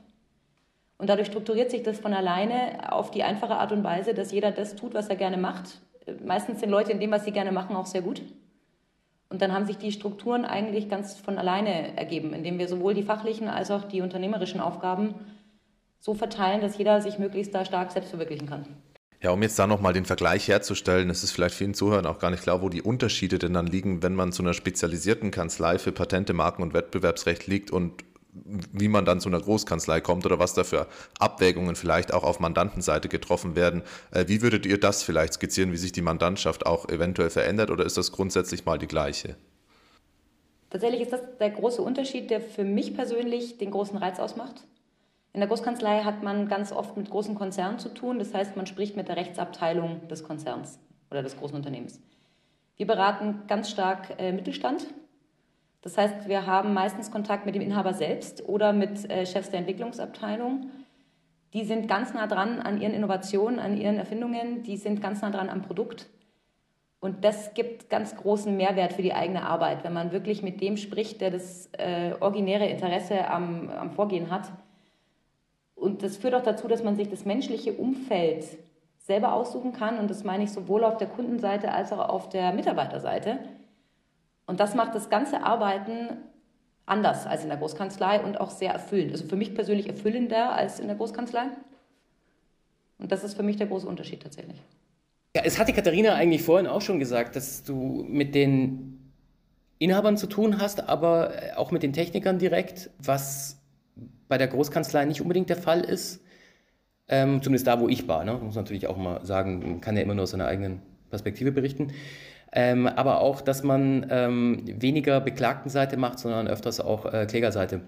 Und 1.00 1.10
dadurch 1.10 1.28
strukturiert 1.28 1.72
sich 1.72 1.82
das 1.82 2.00
von 2.00 2.14
alleine 2.14 2.92
auf 2.92 3.10
die 3.10 3.24
einfache 3.24 3.56
Art 3.56 3.72
und 3.72 3.84
Weise, 3.84 4.14
dass 4.14 4.32
jeder 4.32 4.52
das 4.52 4.76
tut, 4.76 4.94
was 4.94 5.08
er 5.08 5.16
gerne 5.16 5.38
macht. 5.38 5.80
Meistens 6.24 6.60
sind 6.60 6.70
Leute 6.70 6.92
in 6.92 7.00
dem, 7.00 7.12
was 7.12 7.26
sie 7.26 7.32
gerne 7.32 7.52
machen, 7.52 7.76
auch 7.76 7.86
sehr 7.86 8.02
gut. 8.02 8.22
Und 9.30 9.42
dann 9.42 9.54
haben 9.54 9.66
sich 9.66 9.78
die 9.78 9.92
Strukturen 9.92 10.44
eigentlich 10.44 10.90
ganz 10.90 11.16
von 11.16 11.38
alleine 11.38 11.96
ergeben, 11.98 12.34
indem 12.34 12.60
wir 12.60 12.68
sowohl 12.68 12.94
die 12.94 13.04
fachlichen 13.04 13.48
als 13.48 13.72
auch 13.72 13.86
die 13.86 14.02
unternehmerischen 14.02 14.60
Aufgaben 14.60 15.16
so 16.00 16.14
verteilen, 16.14 16.62
dass 16.62 16.78
jeder 16.78 17.02
sich 17.02 17.20
möglichst 17.20 17.54
da 17.54 17.64
stark 17.64 17.92
selbst 17.92 18.10
verwirklichen 18.10 18.48
kann. 18.48 18.66
Ja, 19.22 19.32
um 19.32 19.42
jetzt 19.42 19.60
da 19.60 19.68
nochmal 19.68 19.92
den 19.92 20.06
Vergleich 20.06 20.48
herzustellen, 20.48 21.10
es 21.10 21.24
ist 21.24 21.32
vielleicht 21.32 21.56
vielen 21.56 21.74
Zuhörern 21.74 22.06
auch 22.06 22.20
gar 22.20 22.32
nicht 22.32 22.44
klar, 22.44 22.62
wo 22.62 22.70
die 22.70 22.82
Unterschiede 22.82 23.38
denn 23.38 23.54
dann 23.54 23.68
liegen, 23.68 24.02
wenn 24.02 24.16
man 24.16 24.32
zu 24.32 24.42
einer 24.42 24.54
spezialisierten 24.54 25.30
Kanzlei 25.30 25.78
für 25.78 25.92
Patente, 25.92 26.32
Marken 26.32 26.64
und 26.64 26.74
Wettbewerbsrecht 26.74 27.46
liegt 27.46 27.70
und 27.70 28.06
wie 28.72 28.88
man 28.88 29.04
dann 29.04 29.20
zu 29.20 29.28
einer 29.28 29.42
Großkanzlei 29.42 30.00
kommt 30.00 30.26
oder 30.26 30.40
was 30.40 30.54
da 30.54 30.64
für 30.64 30.88
Abwägungen 31.20 31.76
vielleicht 31.76 32.14
auch 32.14 32.24
auf 32.24 32.40
Mandantenseite 32.40 33.10
getroffen 33.10 33.56
werden. 33.56 33.82
Äh, 34.12 34.26
wie 34.28 34.42
würdet 34.42 34.66
ihr 34.66 34.80
das 34.80 35.04
vielleicht 35.04 35.34
skizzieren, 35.34 35.74
wie 35.74 35.78
sich 35.78 35.92
die 35.92 36.02
Mandantschaft 36.02 36.66
auch 36.66 36.88
eventuell 36.88 37.30
verändert 37.30 37.72
oder 37.72 37.86
ist 37.86 37.98
das 37.98 38.12
grundsätzlich 38.12 38.66
mal 38.66 38.78
die 38.78 38.88
gleiche? 38.88 39.36
Tatsächlich 40.70 41.02
ist 41.02 41.12
das 41.12 41.22
der 41.40 41.50
große 41.50 41.82
Unterschied, 41.82 42.30
der 42.30 42.40
für 42.40 42.64
mich 42.64 42.94
persönlich 42.96 43.58
den 43.58 43.72
großen 43.72 43.98
Reiz 43.98 44.20
ausmacht. 44.20 44.64
In 45.40 45.42
der 45.42 45.48
Großkanzlei 45.48 46.02
hat 46.02 46.22
man 46.22 46.50
ganz 46.50 46.74
oft 46.74 46.98
mit 46.98 47.10
großen 47.10 47.34
Konzernen 47.34 47.80
zu 47.80 47.88
tun. 47.94 48.20
Das 48.20 48.34
heißt, 48.34 48.58
man 48.58 48.66
spricht 48.66 48.98
mit 48.98 49.08
der 49.08 49.16
Rechtsabteilung 49.16 50.06
des 50.10 50.26
Konzerns 50.26 50.82
oder 51.10 51.24
des 51.24 51.38
großen 51.38 51.56
Unternehmens. 51.56 52.02
Wir 52.76 52.86
beraten 52.86 53.44
ganz 53.48 53.70
stark 53.70 54.20
äh, 54.20 54.34
Mittelstand. 54.34 54.88
Das 55.80 55.98
heißt, 55.98 56.28
wir 56.28 56.46
haben 56.46 56.74
meistens 56.74 57.10
Kontakt 57.10 57.46
mit 57.46 57.56
dem 57.56 57.62
Inhaber 57.62 57.94
selbst 57.94 58.50
oder 58.50 58.74
mit 58.74 59.10
äh, 59.10 59.26
Chefs 59.26 59.50
der 59.50 59.60
Entwicklungsabteilung. 59.60 60.72
Die 61.54 61.64
sind 61.64 61.88
ganz 61.88 62.14
nah 62.14 62.28
dran 62.28 62.60
an 62.60 62.82
ihren 62.82 62.94
Innovationen, 62.94 63.60
an 63.60 63.78
ihren 63.78 63.96
Erfindungen. 63.96 64.64
Die 64.64 64.76
sind 64.76 65.02
ganz 65.02 65.22
nah 65.22 65.30
dran 65.30 65.48
am 65.48 65.62
Produkt. 65.62 66.10
Und 67.00 67.24
das 67.24 67.54
gibt 67.54 67.90
ganz 67.90 68.18
großen 68.18 68.58
Mehrwert 68.58 68.92
für 68.92 69.04
die 69.04 69.14
eigene 69.14 69.44
Arbeit, 69.44 69.86
wenn 69.86 69.94
man 69.94 70.12
wirklich 70.12 70.44
mit 70.44 70.60
dem 70.60 70.76
spricht, 70.76 71.22
der 71.22 71.32
das 71.32 71.70
äh, 71.78 72.12
originäre 72.20 72.68
Interesse 72.68 73.30
am, 73.30 73.70
am 73.70 73.92
Vorgehen 73.92 74.30
hat 74.30 74.52
und 75.80 76.04
das 76.04 76.18
führt 76.18 76.36
auch 76.36 76.44
dazu, 76.44 76.68
dass 76.68 76.84
man 76.84 76.96
sich 76.96 77.10
das 77.10 77.26
menschliche 77.26 77.74
Umfeld 77.74 78.46
selber 79.00 79.34
aussuchen 79.34 79.74
kann. 79.74 79.98
Und 79.98 80.10
das 80.10 80.24
meine 80.24 80.44
ich 80.44 80.52
sowohl 80.52 80.84
auf 80.84 80.98
der 80.98 81.08
Kundenseite 81.08 81.72
als 81.72 81.92
auch 81.92 82.10
auf 82.10 82.30
der 82.30 82.54
Mitarbeiterseite. 82.54 83.40
Und 84.46 84.60
das 84.60 84.76
macht 84.76 84.96
das 84.96 85.10
ganze 85.10 85.44
Arbeiten 85.44 86.18
anders 86.86 87.28
als 87.28 87.44
in 87.44 87.50
der 87.50 87.58
Großkanzlei 87.58 88.22
und 88.22 88.40
auch 88.40 88.50
sehr 88.50 88.72
erfüllend. 88.72 89.12
Also 89.12 89.26
für 89.26 89.36
mich 89.36 89.54
persönlich 89.54 89.88
erfüllender 89.88 90.54
als 90.54 90.80
in 90.80 90.88
der 90.88 90.96
Großkanzlei. 90.96 91.46
Und 92.98 93.12
das 93.12 93.24
ist 93.24 93.36
für 93.36 93.44
mich 93.44 93.58
der 93.58 93.68
große 93.68 93.88
Unterschied 93.88 94.22
tatsächlich. 94.22 94.62
Ja, 95.36 95.44
es 95.46 95.60
hatte 95.60 95.74
Katharina 95.74 96.16
eigentlich 96.16 96.42
vorhin 96.42 96.68
auch 96.68 96.82
schon 96.82 97.00
gesagt, 97.00 97.36
dass 97.36 97.64
du 97.64 98.04
mit 98.08 98.34
den 98.36 99.14
Inhabern 99.78 100.18
zu 100.18 100.28
tun 100.28 100.60
hast, 100.60 100.90
aber 100.90 101.34
auch 101.56 101.72
mit 101.72 101.84
den 101.84 101.94
Technikern 101.94 102.40
direkt, 102.40 102.90
was 102.98 103.59
bei 104.30 104.38
der 104.38 104.48
Großkanzlei 104.48 105.04
nicht 105.04 105.20
unbedingt 105.20 105.50
der 105.50 105.58
Fall 105.58 105.82
ist. 105.82 106.22
Ähm, 107.10 107.42
zumindest 107.42 107.68
da, 107.68 107.82
wo 107.82 107.90
ich 107.90 108.08
war. 108.08 108.24
Ne? 108.24 108.34
Muss 108.34 108.56
natürlich 108.56 108.88
auch 108.88 108.96
mal 108.96 109.26
sagen, 109.26 109.60
man 109.60 109.82
kann 109.82 109.98
ja 109.98 110.04
immer 110.04 110.14
nur 110.14 110.24
aus 110.24 110.32
seiner 110.32 110.46
eigenen 110.46 110.82
Perspektive 111.10 111.52
berichten. 111.52 111.92
Ähm, 112.54 112.88
aber 112.88 113.20
auch, 113.22 113.42
dass 113.42 113.64
man 113.64 114.08
ähm, 114.10 114.64
weniger 114.66 115.20
Beklagtenseite 115.20 115.98
macht, 115.98 116.20
sondern 116.20 116.48
öfters 116.48 116.80
auch 116.80 117.12
äh, 117.12 117.26
Klägerseite. 117.26 117.82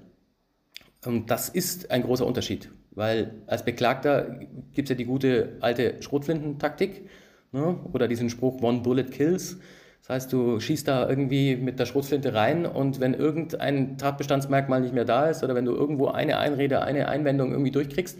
Und 1.05 1.31
das 1.31 1.49
ist 1.49 1.89
ein 1.89 2.03
großer 2.03 2.25
Unterschied, 2.25 2.69
weil 2.91 3.41
als 3.47 3.65
Beklagter 3.65 4.39
gibt 4.73 4.87
es 4.87 4.89
ja 4.89 4.95
die 4.95 5.05
gute 5.05 5.57
alte 5.61 6.01
Schrotflintentaktik 6.01 7.07
ne? 7.51 7.79
oder 7.91 8.07
diesen 8.07 8.29
Spruch 8.29 8.61
One 8.61 8.81
Bullet 8.81 9.05
Kills. 9.05 9.59
Das 10.01 10.09
heißt, 10.09 10.33
du 10.33 10.59
schießt 10.59 10.87
da 10.87 11.07
irgendwie 11.07 11.55
mit 11.55 11.79
der 11.79 11.85
Schrotflinte 11.85 12.33
rein 12.33 12.65
und 12.65 12.99
wenn 12.99 13.13
irgendein 13.13 13.97
Tatbestandsmerkmal 13.97 14.81
nicht 14.81 14.93
mehr 14.93 15.05
da 15.05 15.29
ist 15.29 15.43
oder 15.43 15.53
wenn 15.53 15.65
du 15.65 15.73
irgendwo 15.73 16.07
eine 16.07 16.39
Einrede, 16.39 16.81
eine 16.81 17.07
Einwendung 17.07 17.51
irgendwie 17.51 17.71
durchkriegst 17.71 18.17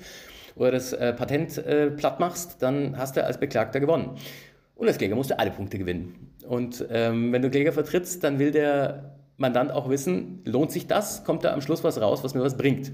oder 0.56 0.72
das 0.72 0.94
äh, 0.94 1.14
Patent 1.14 1.58
äh, 1.58 1.90
platt 1.90 2.20
machst, 2.20 2.62
dann 2.62 2.98
hast 2.98 3.18
du 3.18 3.24
als 3.24 3.40
Beklagter 3.40 3.80
gewonnen. 3.80 4.12
Und 4.76 4.88
als 4.88 4.98
Kläger 4.98 5.16
musst 5.16 5.32
du 5.32 5.40
alle 5.40 5.52
Punkte 5.52 5.78
gewinnen. 5.78 6.32
Und 6.48 6.86
ähm, 6.92 7.32
wenn 7.32 7.42
du 7.42 7.50
Kläger 7.50 7.72
vertrittst, 7.72 8.24
dann 8.24 8.40
will 8.40 8.52
der 8.52 9.16
Mandant 9.38 9.72
auch 9.72 9.90
wissen, 9.90 10.42
lohnt 10.46 10.72
sich 10.72 10.88
das? 10.88 11.24
Kommt 11.24 11.44
da 11.44 11.54
am 11.54 11.62
Schluss 11.62 11.84
was 11.84 12.00
raus, 12.00 12.24
was 12.24 12.36
mir 12.36 12.42
was 12.42 12.58
bringt? 12.58 12.92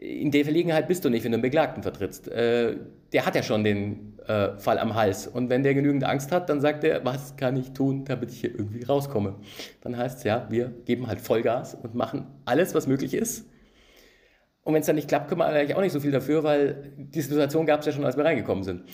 In 0.00 0.30
der 0.30 0.44
Verlegenheit 0.44 0.88
bist 0.88 1.04
du 1.04 1.10
nicht, 1.10 1.24
wenn 1.24 1.32
du 1.32 1.36
einen 1.36 1.42
Beklagten 1.42 1.82
vertrittst. 1.82 2.26
Äh, 2.28 2.76
der 3.12 3.26
hat 3.26 3.34
ja 3.34 3.42
schon 3.42 3.64
den 3.64 4.18
äh, 4.26 4.56
Fall 4.56 4.78
am 4.78 4.94
Hals. 4.94 5.26
Und 5.26 5.50
wenn 5.50 5.62
der 5.62 5.74
genügend 5.74 6.04
Angst 6.04 6.32
hat, 6.32 6.48
dann 6.48 6.62
sagt 6.62 6.84
er, 6.84 7.04
was 7.04 7.36
kann 7.36 7.54
ich 7.56 7.72
tun, 7.72 8.06
damit 8.06 8.30
ich 8.30 8.40
hier 8.40 8.50
irgendwie 8.50 8.82
rauskomme? 8.82 9.36
Dann 9.82 9.98
heißt 9.98 10.18
es 10.18 10.24
ja, 10.24 10.46
wir 10.48 10.72
geben 10.86 11.06
halt 11.06 11.20
Vollgas 11.20 11.74
und 11.74 11.94
machen 11.94 12.26
alles, 12.46 12.74
was 12.74 12.86
möglich 12.86 13.12
ist. 13.12 13.44
Und 14.62 14.72
wenn 14.72 14.80
es 14.80 14.86
dann 14.86 14.96
nicht 14.96 15.08
klappt, 15.08 15.28
können 15.28 15.40
wir 15.40 15.46
eigentlich 15.46 15.76
auch 15.76 15.82
nicht 15.82 15.92
so 15.92 16.00
viel 16.00 16.12
dafür, 16.12 16.44
weil 16.44 16.92
die 16.96 17.20
Situation 17.20 17.66
gab 17.66 17.80
es 17.80 17.86
ja 17.86 17.92
schon, 17.92 18.04
als 18.04 18.16
wir 18.16 18.24
reingekommen 18.24 18.64
sind. 18.64 18.84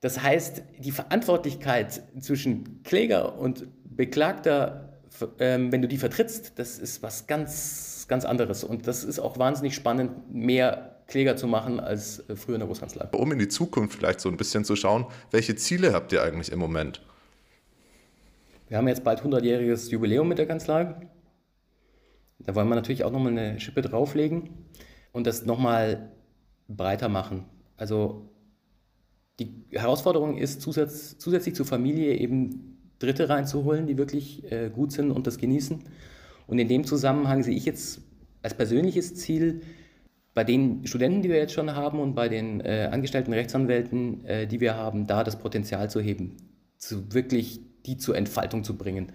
Das 0.00 0.22
heißt, 0.22 0.64
die 0.80 0.90
Verantwortlichkeit 0.90 2.02
zwischen 2.20 2.82
Kläger 2.82 3.38
und 3.38 3.66
Beklagter, 3.84 4.98
ähm, 5.38 5.70
wenn 5.70 5.80
du 5.80 5.88
die 5.88 5.96
vertrittst, 5.96 6.58
das 6.58 6.78
ist 6.78 7.02
was 7.02 7.26
ganz, 7.26 7.91
ganz 8.08 8.24
anderes. 8.24 8.64
Und 8.64 8.86
das 8.86 9.04
ist 9.04 9.18
auch 9.18 9.38
wahnsinnig 9.38 9.74
spannend, 9.74 10.32
mehr 10.32 10.96
Kläger 11.06 11.36
zu 11.36 11.46
machen 11.46 11.80
als 11.80 12.20
äh, 12.28 12.36
früher 12.36 12.56
in 12.56 12.60
der 12.60 12.68
Großkanzlei. 12.68 13.08
Um 13.12 13.32
in 13.32 13.38
die 13.38 13.48
Zukunft 13.48 13.98
vielleicht 13.98 14.20
so 14.20 14.28
ein 14.28 14.36
bisschen 14.36 14.64
zu 14.64 14.76
schauen, 14.76 15.06
welche 15.30 15.56
Ziele 15.56 15.92
habt 15.92 16.12
ihr 16.12 16.22
eigentlich 16.22 16.52
im 16.52 16.58
Moment? 16.58 17.02
Wir 18.68 18.78
haben 18.78 18.88
jetzt 18.88 19.04
bald 19.04 19.20
100-jähriges 19.20 19.90
Jubiläum 19.90 20.28
mit 20.28 20.38
der 20.38 20.46
Kanzlei. 20.46 20.94
Da 22.38 22.54
wollen 22.54 22.68
wir 22.68 22.74
natürlich 22.74 23.04
auch 23.04 23.12
nochmal 23.12 23.32
eine 23.32 23.60
Schippe 23.60 23.82
drauflegen 23.82 24.50
und 25.12 25.26
das 25.26 25.44
nochmal 25.44 26.10
breiter 26.68 27.08
machen. 27.08 27.44
Also 27.76 28.30
die 29.38 29.64
Herausforderung 29.70 30.38
ist, 30.38 30.62
zusätzlich 30.62 31.54
zur 31.54 31.66
Familie 31.66 32.16
eben 32.16 32.78
Dritte 32.98 33.28
reinzuholen, 33.28 33.86
die 33.86 33.98
wirklich 33.98 34.50
äh, 34.50 34.70
gut 34.70 34.92
sind 34.92 35.10
und 35.10 35.26
das 35.26 35.38
genießen. 35.38 35.84
Und 36.52 36.58
in 36.58 36.68
dem 36.68 36.84
Zusammenhang 36.84 37.42
sehe 37.42 37.56
ich 37.56 37.64
jetzt 37.64 38.02
als 38.42 38.52
persönliches 38.52 39.14
Ziel, 39.14 39.62
bei 40.34 40.44
den 40.44 40.86
Studenten, 40.86 41.22
die 41.22 41.30
wir 41.30 41.38
jetzt 41.38 41.54
schon 41.54 41.74
haben 41.74 41.98
und 41.98 42.14
bei 42.14 42.28
den 42.28 42.60
äh, 42.60 42.90
angestellten 42.92 43.32
Rechtsanwälten, 43.32 44.22
äh, 44.26 44.46
die 44.46 44.60
wir 44.60 44.76
haben, 44.76 45.06
da 45.06 45.24
das 45.24 45.38
Potenzial 45.38 45.88
zu 45.88 45.98
heben, 45.98 46.36
zu 46.76 47.14
wirklich 47.14 47.60
die 47.86 47.96
zur 47.96 48.18
Entfaltung 48.18 48.64
zu 48.64 48.76
bringen. 48.76 49.12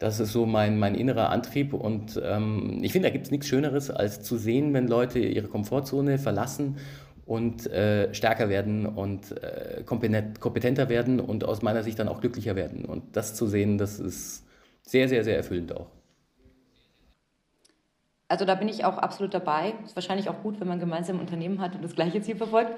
Das 0.00 0.18
ist 0.18 0.32
so 0.32 0.44
mein, 0.44 0.76
mein 0.76 0.96
innerer 0.96 1.30
Antrieb 1.30 1.72
und 1.72 2.20
ähm, 2.20 2.80
ich 2.82 2.90
finde, 2.90 3.10
da 3.10 3.12
gibt 3.12 3.26
es 3.26 3.30
nichts 3.30 3.46
Schöneres, 3.46 3.88
als 3.88 4.22
zu 4.22 4.36
sehen, 4.36 4.74
wenn 4.74 4.88
Leute 4.88 5.20
ihre 5.20 5.46
Komfortzone 5.46 6.18
verlassen 6.18 6.78
und 7.26 7.68
äh, 7.68 8.12
stärker 8.12 8.48
werden 8.48 8.86
und 8.86 9.40
äh, 9.40 9.84
kompetenter 9.84 10.88
werden 10.88 11.20
und 11.20 11.44
aus 11.44 11.62
meiner 11.62 11.84
Sicht 11.84 12.00
dann 12.00 12.08
auch 12.08 12.20
glücklicher 12.20 12.56
werden. 12.56 12.86
Und 12.86 13.14
das 13.14 13.36
zu 13.36 13.46
sehen, 13.46 13.78
das 13.78 14.00
ist 14.00 14.44
sehr, 14.82 15.08
sehr, 15.08 15.22
sehr 15.22 15.36
erfüllend 15.36 15.72
auch. 15.72 15.95
Also 18.28 18.44
da 18.44 18.54
bin 18.54 18.68
ich 18.68 18.84
auch 18.84 18.98
absolut 18.98 19.34
dabei. 19.34 19.74
Ist 19.84 19.96
wahrscheinlich 19.96 20.28
auch 20.28 20.42
gut, 20.42 20.60
wenn 20.60 20.68
man 20.68 20.80
gemeinsam 20.80 21.16
ein 21.16 21.20
Unternehmen 21.20 21.60
hat 21.60 21.74
und 21.74 21.84
das 21.84 21.94
gleiche 21.94 22.20
Ziel 22.22 22.36
verfolgt. 22.36 22.72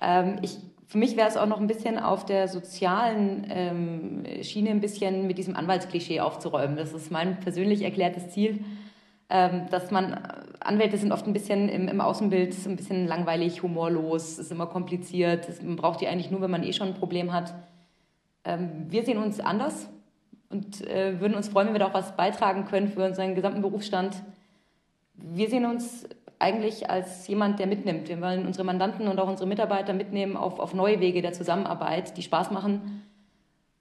Ähm, 0.00 0.38
ich, 0.42 0.58
für 0.86 0.98
mich 0.98 1.16
wäre 1.16 1.28
es 1.28 1.36
auch 1.36 1.46
noch 1.46 1.60
ein 1.60 1.66
bisschen 1.66 1.98
auf 1.98 2.24
der 2.24 2.48
sozialen 2.48 3.46
ähm, 3.50 4.24
Schiene 4.42 4.70
ein 4.70 4.80
bisschen 4.80 5.26
mit 5.26 5.38
diesem 5.38 5.56
Anwaltsklischee 5.56 6.20
aufzuräumen. 6.20 6.76
Das 6.76 6.92
ist 6.92 7.10
mein 7.10 7.38
persönlich 7.40 7.82
erklärtes 7.82 8.30
Ziel 8.30 8.64
ähm, 9.30 9.66
dass 9.70 9.92
man, 9.92 10.18
Anwälte 10.58 10.98
sind 10.98 11.12
oft 11.12 11.26
ein 11.26 11.32
bisschen 11.32 11.68
im, 11.68 11.86
im 11.86 12.00
Außenbild 12.00 12.66
ein 12.66 12.76
bisschen 12.76 13.06
langweilig, 13.06 13.62
humorlos, 13.62 14.38
ist 14.38 14.50
immer 14.50 14.66
kompliziert, 14.66 15.62
man 15.62 15.76
braucht 15.76 16.00
die 16.00 16.08
eigentlich 16.08 16.32
nur, 16.32 16.40
wenn 16.40 16.50
man 16.50 16.64
eh 16.64 16.72
schon 16.72 16.88
ein 16.88 16.94
Problem 16.94 17.32
hat. 17.32 17.54
Ähm, 18.44 18.86
wir 18.88 19.04
sehen 19.04 19.18
uns 19.18 19.38
anders 19.38 19.88
und 20.48 20.84
äh, 20.86 21.20
würden 21.20 21.34
uns 21.34 21.48
freuen, 21.48 21.68
wenn 21.68 21.74
wir 21.74 21.78
da 21.78 21.86
auch 21.86 21.94
was 21.94 22.16
beitragen 22.16 22.64
können 22.64 22.88
für 22.88 23.04
unseren 23.04 23.36
gesamten 23.36 23.62
Berufsstand. 23.62 24.16
Wir 25.22 25.48
sehen 25.48 25.64
uns 25.64 26.06
eigentlich 26.38 26.88
als 26.88 27.28
jemand, 27.28 27.58
der 27.58 27.66
mitnimmt. 27.66 28.08
Wir 28.08 28.20
wollen 28.20 28.46
unsere 28.46 28.64
Mandanten 28.64 29.08
und 29.08 29.18
auch 29.18 29.28
unsere 29.28 29.48
Mitarbeiter 29.48 29.92
mitnehmen 29.92 30.36
auf, 30.36 30.58
auf 30.58 30.74
neue 30.74 31.00
Wege 31.00 31.22
der 31.22 31.32
Zusammenarbeit, 31.32 32.16
die 32.16 32.22
Spaß 32.22 32.50
machen 32.50 33.02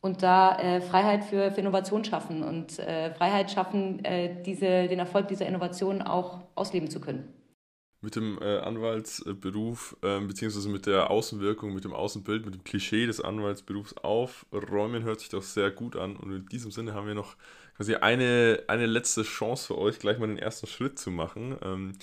und 0.02 0.24
da 0.24 0.58
äh, 0.58 0.82
Freiheit 0.82 1.24
für, 1.24 1.52
für 1.52 1.62
Innovation 1.62 2.04
schaffen 2.04 2.44
und 2.44 2.80
äh, 2.80 3.14
Freiheit 3.14 3.52
schaffen, 3.52 4.04
äh, 4.06 4.42
diese, 4.44 4.88
den 4.88 5.00
Erfolg 5.00 5.28
dieser 5.28 5.48
Innovation 5.48 6.02
auch 6.02 6.42
ausleben 6.56 6.90
zu 6.90 7.00
können. 7.00 7.34
Mit 8.02 8.16
dem 8.16 8.40
äh, 8.42 8.60
Anwaltsberuf, 8.60 9.98
ähm, 10.04 10.30
beziehungsweise 10.30 10.70
mit 10.70 10.86
der 10.86 11.12
Außenwirkung, 11.12 11.74
mit 11.74 11.84
dem 11.84 11.92
Außenbild, 11.94 12.46
mit 12.46 12.56
dem 12.56 12.64
Klischee 12.64 13.06
des 13.06 13.20
Anwaltsberufs 13.20 13.98
aufräumen, 13.98 15.04
hört 15.04 15.20
sich 15.20 15.28
doch 15.28 15.44
sehr 15.44 15.70
gut 15.70 15.98
an. 15.98 16.16
Und 16.16 16.32
in 16.32 16.46
diesem 16.46 16.72
Sinne 16.72 16.94
haben 16.94 17.08
wir 17.08 17.16
noch 17.16 17.36
quasi 17.80 17.96
eine, 17.96 18.62
eine 18.68 18.88
letzte 18.88 19.24
Chance 19.24 19.68
für 19.68 19.78
euch, 19.78 20.00
gleich 20.00 20.20
mal 20.20 20.28
den 20.28 20.38
ersten 20.38 20.68
Schritt 20.68 21.00
zu 21.00 21.12
machen. 21.12 21.56
Ähm, 21.64 21.94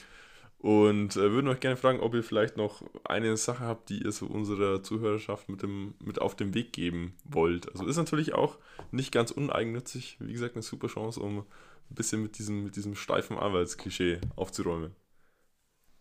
und 0.58 1.16
äh, 1.16 1.30
würden 1.32 1.48
euch 1.48 1.60
gerne 1.60 1.76
fragen, 1.76 2.00
ob 2.00 2.14
ihr 2.14 2.22
vielleicht 2.22 2.56
noch 2.56 2.82
eine 3.04 3.36
Sache 3.36 3.64
habt, 3.64 3.90
die 3.90 4.02
ihr 4.02 4.10
so 4.10 4.24
unserer 4.24 4.82
Zuhörerschaft 4.82 5.50
mit, 5.50 5.62
dem, 5.62 5.92
mit 6.02 6.18
auf 6.18 6.34
den 6.34 6.54
Weg 6.54 6.72
geben 6.72 7.12
wollt. 7.24 7.70
Also 7.70 7.86
ist 7.86 7.98
natürlich 7.98 8.32
auch 8.32 8.56
nicht 8.90 9.12
ganz 9.12 9.30
uneigennützig. 9.30 10.16
Wie 10.18 10.32
gesagt, 10.32 10.54
eine 10.54 10.62
super 10.62 10.86
Chance, 10.86 11.20
um 11.20 11.40
ein 11.40 11.94
bisschen 11.94 12.22
mit 12.22 12.38
diesem, 12.38 12.64
mit 12.64 12.76
diesem 12.76 12.94
steifen 12.94 13.36
Anwaltsklischee 13.36 14.20
aufzuräumen. 14.34 14.92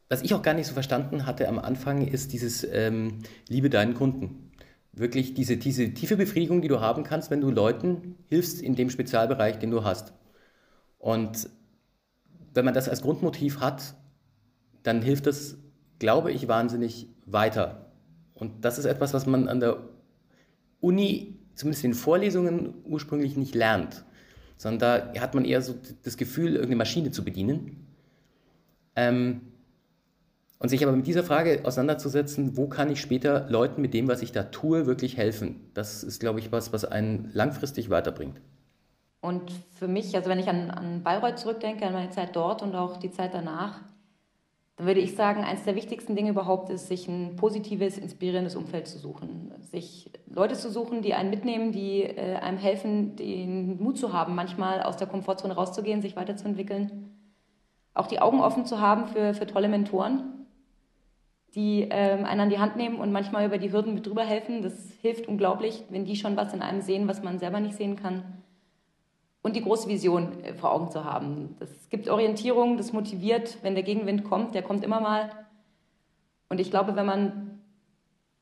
Was 0.07 0.21
ich 0.21 0.33
auch 0.33 0.41
gar 0.41 0.53
nicht 0.53 0.67
so 0.67 0.73
verstanden 0.73 1.25
hatte 1.25 1.49
am 1.49 1.59
Anfang, 1.59 2.07
ist 2.07 2.31
dieses 2.31 2.63
ähm, 2.63 3.23
Liebe 3.49 3.69
deinen 3.69 3.93
Kunden. 3.93 4.51
Wirklich 4.95 5.33
diese, 5.33 5.57
diese 5.57 5.93
tiefe 5.93 6.15
Befriedigung, 6.15 6.61
die 6.61 6.69
du 6.69 6.79
haben 6.79 7.03
kannst, 7.03 7.29
wenn 7.29 7.41
du 7.41 7.51
Leuten 7.51 8.15
hilfst 8.27 8.61
in 8.61 8.75
dem 8.75 8.89
Spezialbereich, 8.89 9.59
den 9.59 9.71
du 9.71 9.83
hast. 9.83 10.13
Und 10.97 11.49
wenn 12.53 12.65
man 12.65 12.73
das 12.73 12.87
als 12.87 13.01
Grundmotiv 13.01 13.59
hat, 13.59 13.95
dann 14.83 15.01
hilft 15.01 15.27
das, 15.27 15.57
glaube 15.99 16.31
ich, 16.31 16.47
wahnsinnig 16.47 17.09
weiter. 17.25 17.91
Und 18.33 18.63
das 18.63 18.77
ist 18.77 18.85
etwas, 18.85 19.13
was 19.13 19.25
man 19.25 19.49
an 19.49 19.59
der 19.59 19.77
Uni, 20.79 21.39
zumindest 21.55 21.83
in 21.83 21.93
Vorlesungen, 21.93 22.73
ursprünglich 22.85 23.35
nicht 23.35 23.55
lernt. 23.55 24.05
Sondern 24.57 25.13
da 25.13 25.21
hat 25.21 25.35
man 25.35 25.43
eher 25.43 25.61
so 25.61 25.75
das 26.03 26.15
Gefühl, 26.15 26.51
irgendeine 26.51 26.77
Maschine 26.77 27.11
zu 27.11 27.25
bedienen. 27.25 27.87
Ähm, 28.95 29.41
und 30.59 30.69
sich 30.69 30.83
aber 30.83 30.95
mit 30.95 31.07
dieser 31.07 31.23
Frage 31.23 31.61
auseinanderzusetzen, 31.63 32.57
wo 32.57 32.67
kann 32.67 32.89
ich 32.89 33.01
später 33.01 33.47
Leuten 33.49 33.81
mit 33.81 33.93
dem, 33.93 34.07
was 34.07 34.21
ich 34.21 34.31
da 34.31 34.43
tue, 34.43 34.85
wirklich 34.85 35.17
helfen? 35.17 35.69
Das 35.73 36.03
ist, 36.03 36.19
glaube 36.19 36.39
ich, 36.39 36.51
was, 36.51 36.71
was 36.71 36.85
einen 36.85 37.29
langfristig 37.33 37.89
weiterbringt. 37.89 38.39
Und 39.21 39.51
für 39.71 39.87
mich, 39.87 40.15
also 40.15 40.29
wenn 40.29 40.39
ich 40.39 40.47
an, 40.47 40.69
an 40.69 41.03
Bayreuth 41.03 41.39
zurückdenke, 41.39 41.85
an 41.85 41.93
meine 41.93 42.11
Zeit 42.11 42.35
dort 42.35 42.61
und 42.61 42.75
auch 42.75 42.97
die 42.97 43.11
Zeit 43.11 43.33
danach, 43.33 43.81
dann 44.77 44.87
würde 44.87 44.99
ich 44.99 45.15
sagen, 45.15 45.43
eines 45.43 45.63
der 45.63 45.75
wichtigsten 45.75 46.15
Dinge 46.15 46.31
überhaupt 46.31 46.69
ist, 46.69 46.87
sich 46.87 47.07
ein 47.07 47.35
positives, 47.37 47.97
inspirierendes 47.97 48.55
Umfeld 48.55 48.87
zu 48.87 48.99
suchen. 48.99 49.53
Sich 49.61 50.11
Leute 50.27 50.55
zu 50.55 50.69
suchen, 50.69 51.01
die 51.01 51.13
einen 51.13 51.29
mitnehmen, 51.29 51.71
die 51.71 52.03
äh, 52.03 52.35
einem 52.35 52.57
helfen, 52.57 53.15
den 53.15 53.81
Mut 53.81 53.97
zu 53.97 54.13
haben, 54.13 54.35
manchmal 54.35 54.83
aus 54.83 54.97
der 54.97 55.07
Komfortzone 55.07 55.55
rauszugehen, 55.55 56.01
sich 56.01 56.15
weiterzuentwickeln. 56.15 57.15
Auch 57.93 58.07
die 58.07 58.19
Augen 58.19 58.41
offen 58.41 58.65
zu 58.65 58.81
haben 58.81 59.07
für, 59.07 59.33
für 59.33 59.47
tolle 59.47 59.69
Mentoren, 59.69 60.44
die 61.55 61.87
ähm, 61.89 62.25
einen 62.25 62.41
an 62.41 62.49
die 62.49 62.59
Hand 62.59 62.75
nehmen 62.75 62.97
und 62.97 63.11
manchmal 63.11 63.45
über 63.45 63.57
die 63.57 63.71
Hürden 63.71 63.93
mit 63.93 64.05
drüber 64.05 64.23
helfen. 64.23 64.61
Das 64.61 64.91
hilft 65.01 65.27
unglaublich, 65.27 65.83
wenn 65.89 66.05
die 66.05 66.15
schon 66.15 66.35
was 66.35 66.53
in 66.53 66.61
einem 66.61 66.81
sehen, 66.81 67.07
was 67.07 67.23
man 67.23 67.39
selber 67.39 67.59
nicht 67.59 67.75
sehen 67.75 67.95
kann 67.95 68.23
und 69.45 69.55
die 69.55 69.61
große 69.61 69.87
Vision 69.87 70.43
äh, 70.43 70.55
vor 70.55 70.73
Augen 70.73 70.89
zu 70.89 71.03
haben. 71.03 71.55
Das 71.59 71.89
gibt 71.91 72.09
Orientierung, 72.09 72.77
das 72.77 72.93
motiviert, 72.93 73.59
wenn 73.61 73.75
der 73.75 73.83
Gegenwind 73.83 74.23
kommt, 74.23 74.55
der 74.55 74.63
kommt 74.63 74.83
immer 74.83 74.99
mal. 74.99 75.29
Und 76.49 76.59
ich 76.59 76.71
glaube, 76.71 76.95
wenn 76.95 77.05
man 77.05 77.59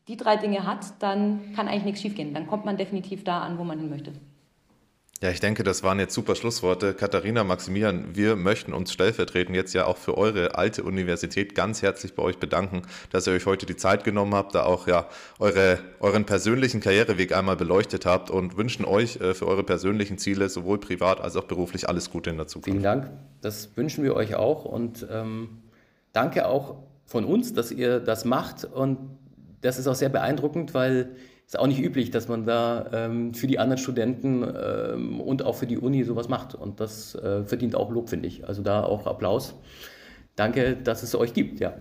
die 0.07 0.15
drei 0.15 0.37
Dinge 0.37 0.65
hat, 0.65 1.01
dann 1.03 1.53
kann 1.57 1.67
eigentlich 1.67 1.83
nichts 1.83 2.01
schiefgehen. 2.01 2.33
Dann 2.33 2.47
kommt 2.47 2.63
man 2.63 2.77
definitiv 2.77 3.25
da 3.25 3.41
an, 3.41 3.57
wo 3.57 3.65
man 3.65 3.79
hin 3.79 3.89
möchte. 3.89 4.13
Ja, 5.21 5.29
ich 5.29 5.39
denke, 5.39 5.63
das 5.63 5.83
waren 5.83 5.99
jetzt 5.99 6.13
super 6.13 6.35
Schlussworte. 6.35 6.93
Katharina, 6.93 7.45
Maximilian, 7.45 8.13
wir 8.13 8.35
möchten 8.35 8.73
uns 8.73 8.91
stellvertretend 8.91 9.55
jetzt 9.55 9.73
ja 9.73 9.85
auch 9.85 9.95
für 9.95 10.17
eure 10.17 10.55
alte 10.55 10.83
Universität 10.83 11.55
ganz 11.55 11.81
herzlich 11.81 12.13
bei 12.13 12.21
euch 12.23 12.39
bedanken, 12.39 12.81
dass 13.09 13.25
ihr 13.25 13.31
euch 13.31 13.45
heute 13.45 13.65
die 13.65 13.77
Zeit 13.77 14.03
genommen 14.03 14.35
habt, 14.35 14.53
da 14.53 14.63
auch 14.63 14.85
ja 14.85 15.07
eure, 15.39 15.79
euren 16.01 16.25
persönlichen 16.25 16.81
Karriereweg 16.81 17.33
einmal 17.33 17.55
beleuchtet 17.55 18.05
habt 18.05 18.31
und 18.31 18.57
wünschen 18.57 18.83
euch 18.83 19.15
äh, 19.21 19.33
für 19.33 19.47
eure 19.47 19.63
persönlichen 19.63 20.17
Ziele 20.17 20.49
sowohl 20.49 20.77
privat 20.77 21.21
als 21.21 21.37
auch 21.37 21.45
beruflich 21.45 21.87
alles 21.87 22.09
Gute 22.09 22.29
in 22.29 22.35
der 22.35 22.47
Zukunft. 22.47 22.71
Vielen 22.71 22.83
Dank. 22.83 23.09
Das 23.39 23.77
wünschen 23.77 24.03
wir 24.03 24.15
euch 24.15 24.35
auch 24.35 24.65
und 24.65 25.07
ähm, 25.09 25.61
danke 26.11 26.47
auch 26.47 26.83
von 27.05 27.23
uns, 27.23 27.53
dass 27.53 27.71
ihr 27.71 28.01
das 28.01 28.25
macht 28.25 28.65
und 28.65 28.97
das 29.61 29.79
ist 29.79 29.87
auch 29.87 29.95
sehr 29.95 30.09
beeindruckend, 30.09 30.73
weil 30.73 31.15
ist 31.53 31.59
auch 31.59 31.67
nicht 31.67 31.81
üblich, 31.81 32.09
dass 32.09 32.27
man 32.27 32.45
da 32.45 32.87
ähm, 32.91 33.33
für 33.35 33.45
die 33.45 33.59
anderen 33.59 33.77
Studenten 33.77 34.43
ähm, 34.43 35.21
und 35.21 35.45
auch 35.45 35.55
für 35.55 35.67
die 35.67 35.77
Uni 35.77 36.03
sowas 36.03 36.27
macht. 36.27 36.55
Und 36.55 36.79
das 36.79 37.13
äh, 37.13 37.43
verdient 37.43 37.75
auch 37.75 37.91
Lob, 37.91 38.09
finde 38.09 38.27
ich. 38.27 38.47
Also 38.47 38.63
da 38.63 38.83
auch 38.83 39.05
Applaus. 39.05 39.53
Danke, 40.35 40.75
dass 40.75 41.03
es 41.03 41.13
euch 41.13 41.33
gibt, 41.33 41.59
ja. 41.59 41.73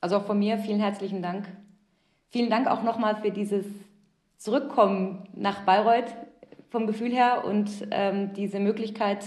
Also 0.00 0.18
auch 0.18 0.26
von 0.26 0.38
mir 0.38 0.58
vielen 0.58 0.78
herzlichen 0.78 1.22
Dank. 1.22 1.48
Vielen 2.28 2.50
Dank 2.50 2.68
auch 2.68 2.84
nochmal 2.84 3.16
für 3.16 3.32
dieses 3.32 3.66
Zurückkommen 4.36 5.28
nach 5.34 5.64
Bayreuth 5.64 6.14
vom 6.70 6.86
Gefühl 6.86 7.10
her 7.10 7.44
und 7.44 7.68
ähm, 7.90 8.32
diese 8.34 8.60
Möglichkeit, 8.60 9.24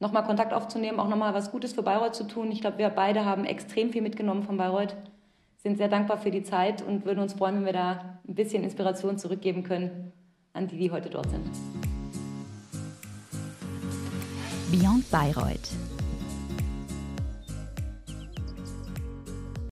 nochmal 0.00 0.24
Kontakt 0.24 0.52
aufzunehmen, 0.52 1.00
auch 1.00 1.08
nochmal 1.08 1.32
was 1.32 1.50
Gutes 1.50 1.72
für 1.72 1.82
Bayreuth 1.82 2.14
zu 2.14 2.24
tun. 2.24 2.52
Ich 2.52 2.60
glaube, 2.60 2.76
wir 2.76 2.90
beide 2.90 3.24
haben 3.24 3.46
extrem 3.46 3.90
viel 3.90 4.02
mitgenommen 4.02 4.42
von 4.42 4.58
Bayreuth 4.58 4.94
sind 5.64 5.78
sehr 5.78 5.88
dankbar 5.88 6.18
für 6.18 6.30
die 6.30 6.42
Zeit 6.42 6.82
und 6.82 7.06
würden 7.06 7.20
uns 7.20 7.32
freuen, 7.32 7.56
wenn 7.56 7.64
wir 7.64 7.72
da 7.72 8.20
ein 8.28 8.34
bisschen 8.34 8.62
Inspiration 8.62 9.16
zurückgeben 9.16 9.62
können 9.62 10.12
an 10.52 10.68
die, 10.68 10.76
die 10.76 10.90
heute 10.90 11.08
dort 11.08 11.30
sind. 11.30 11.50
Beyond 14.70 15.10
Bayreuth 15.10 15.70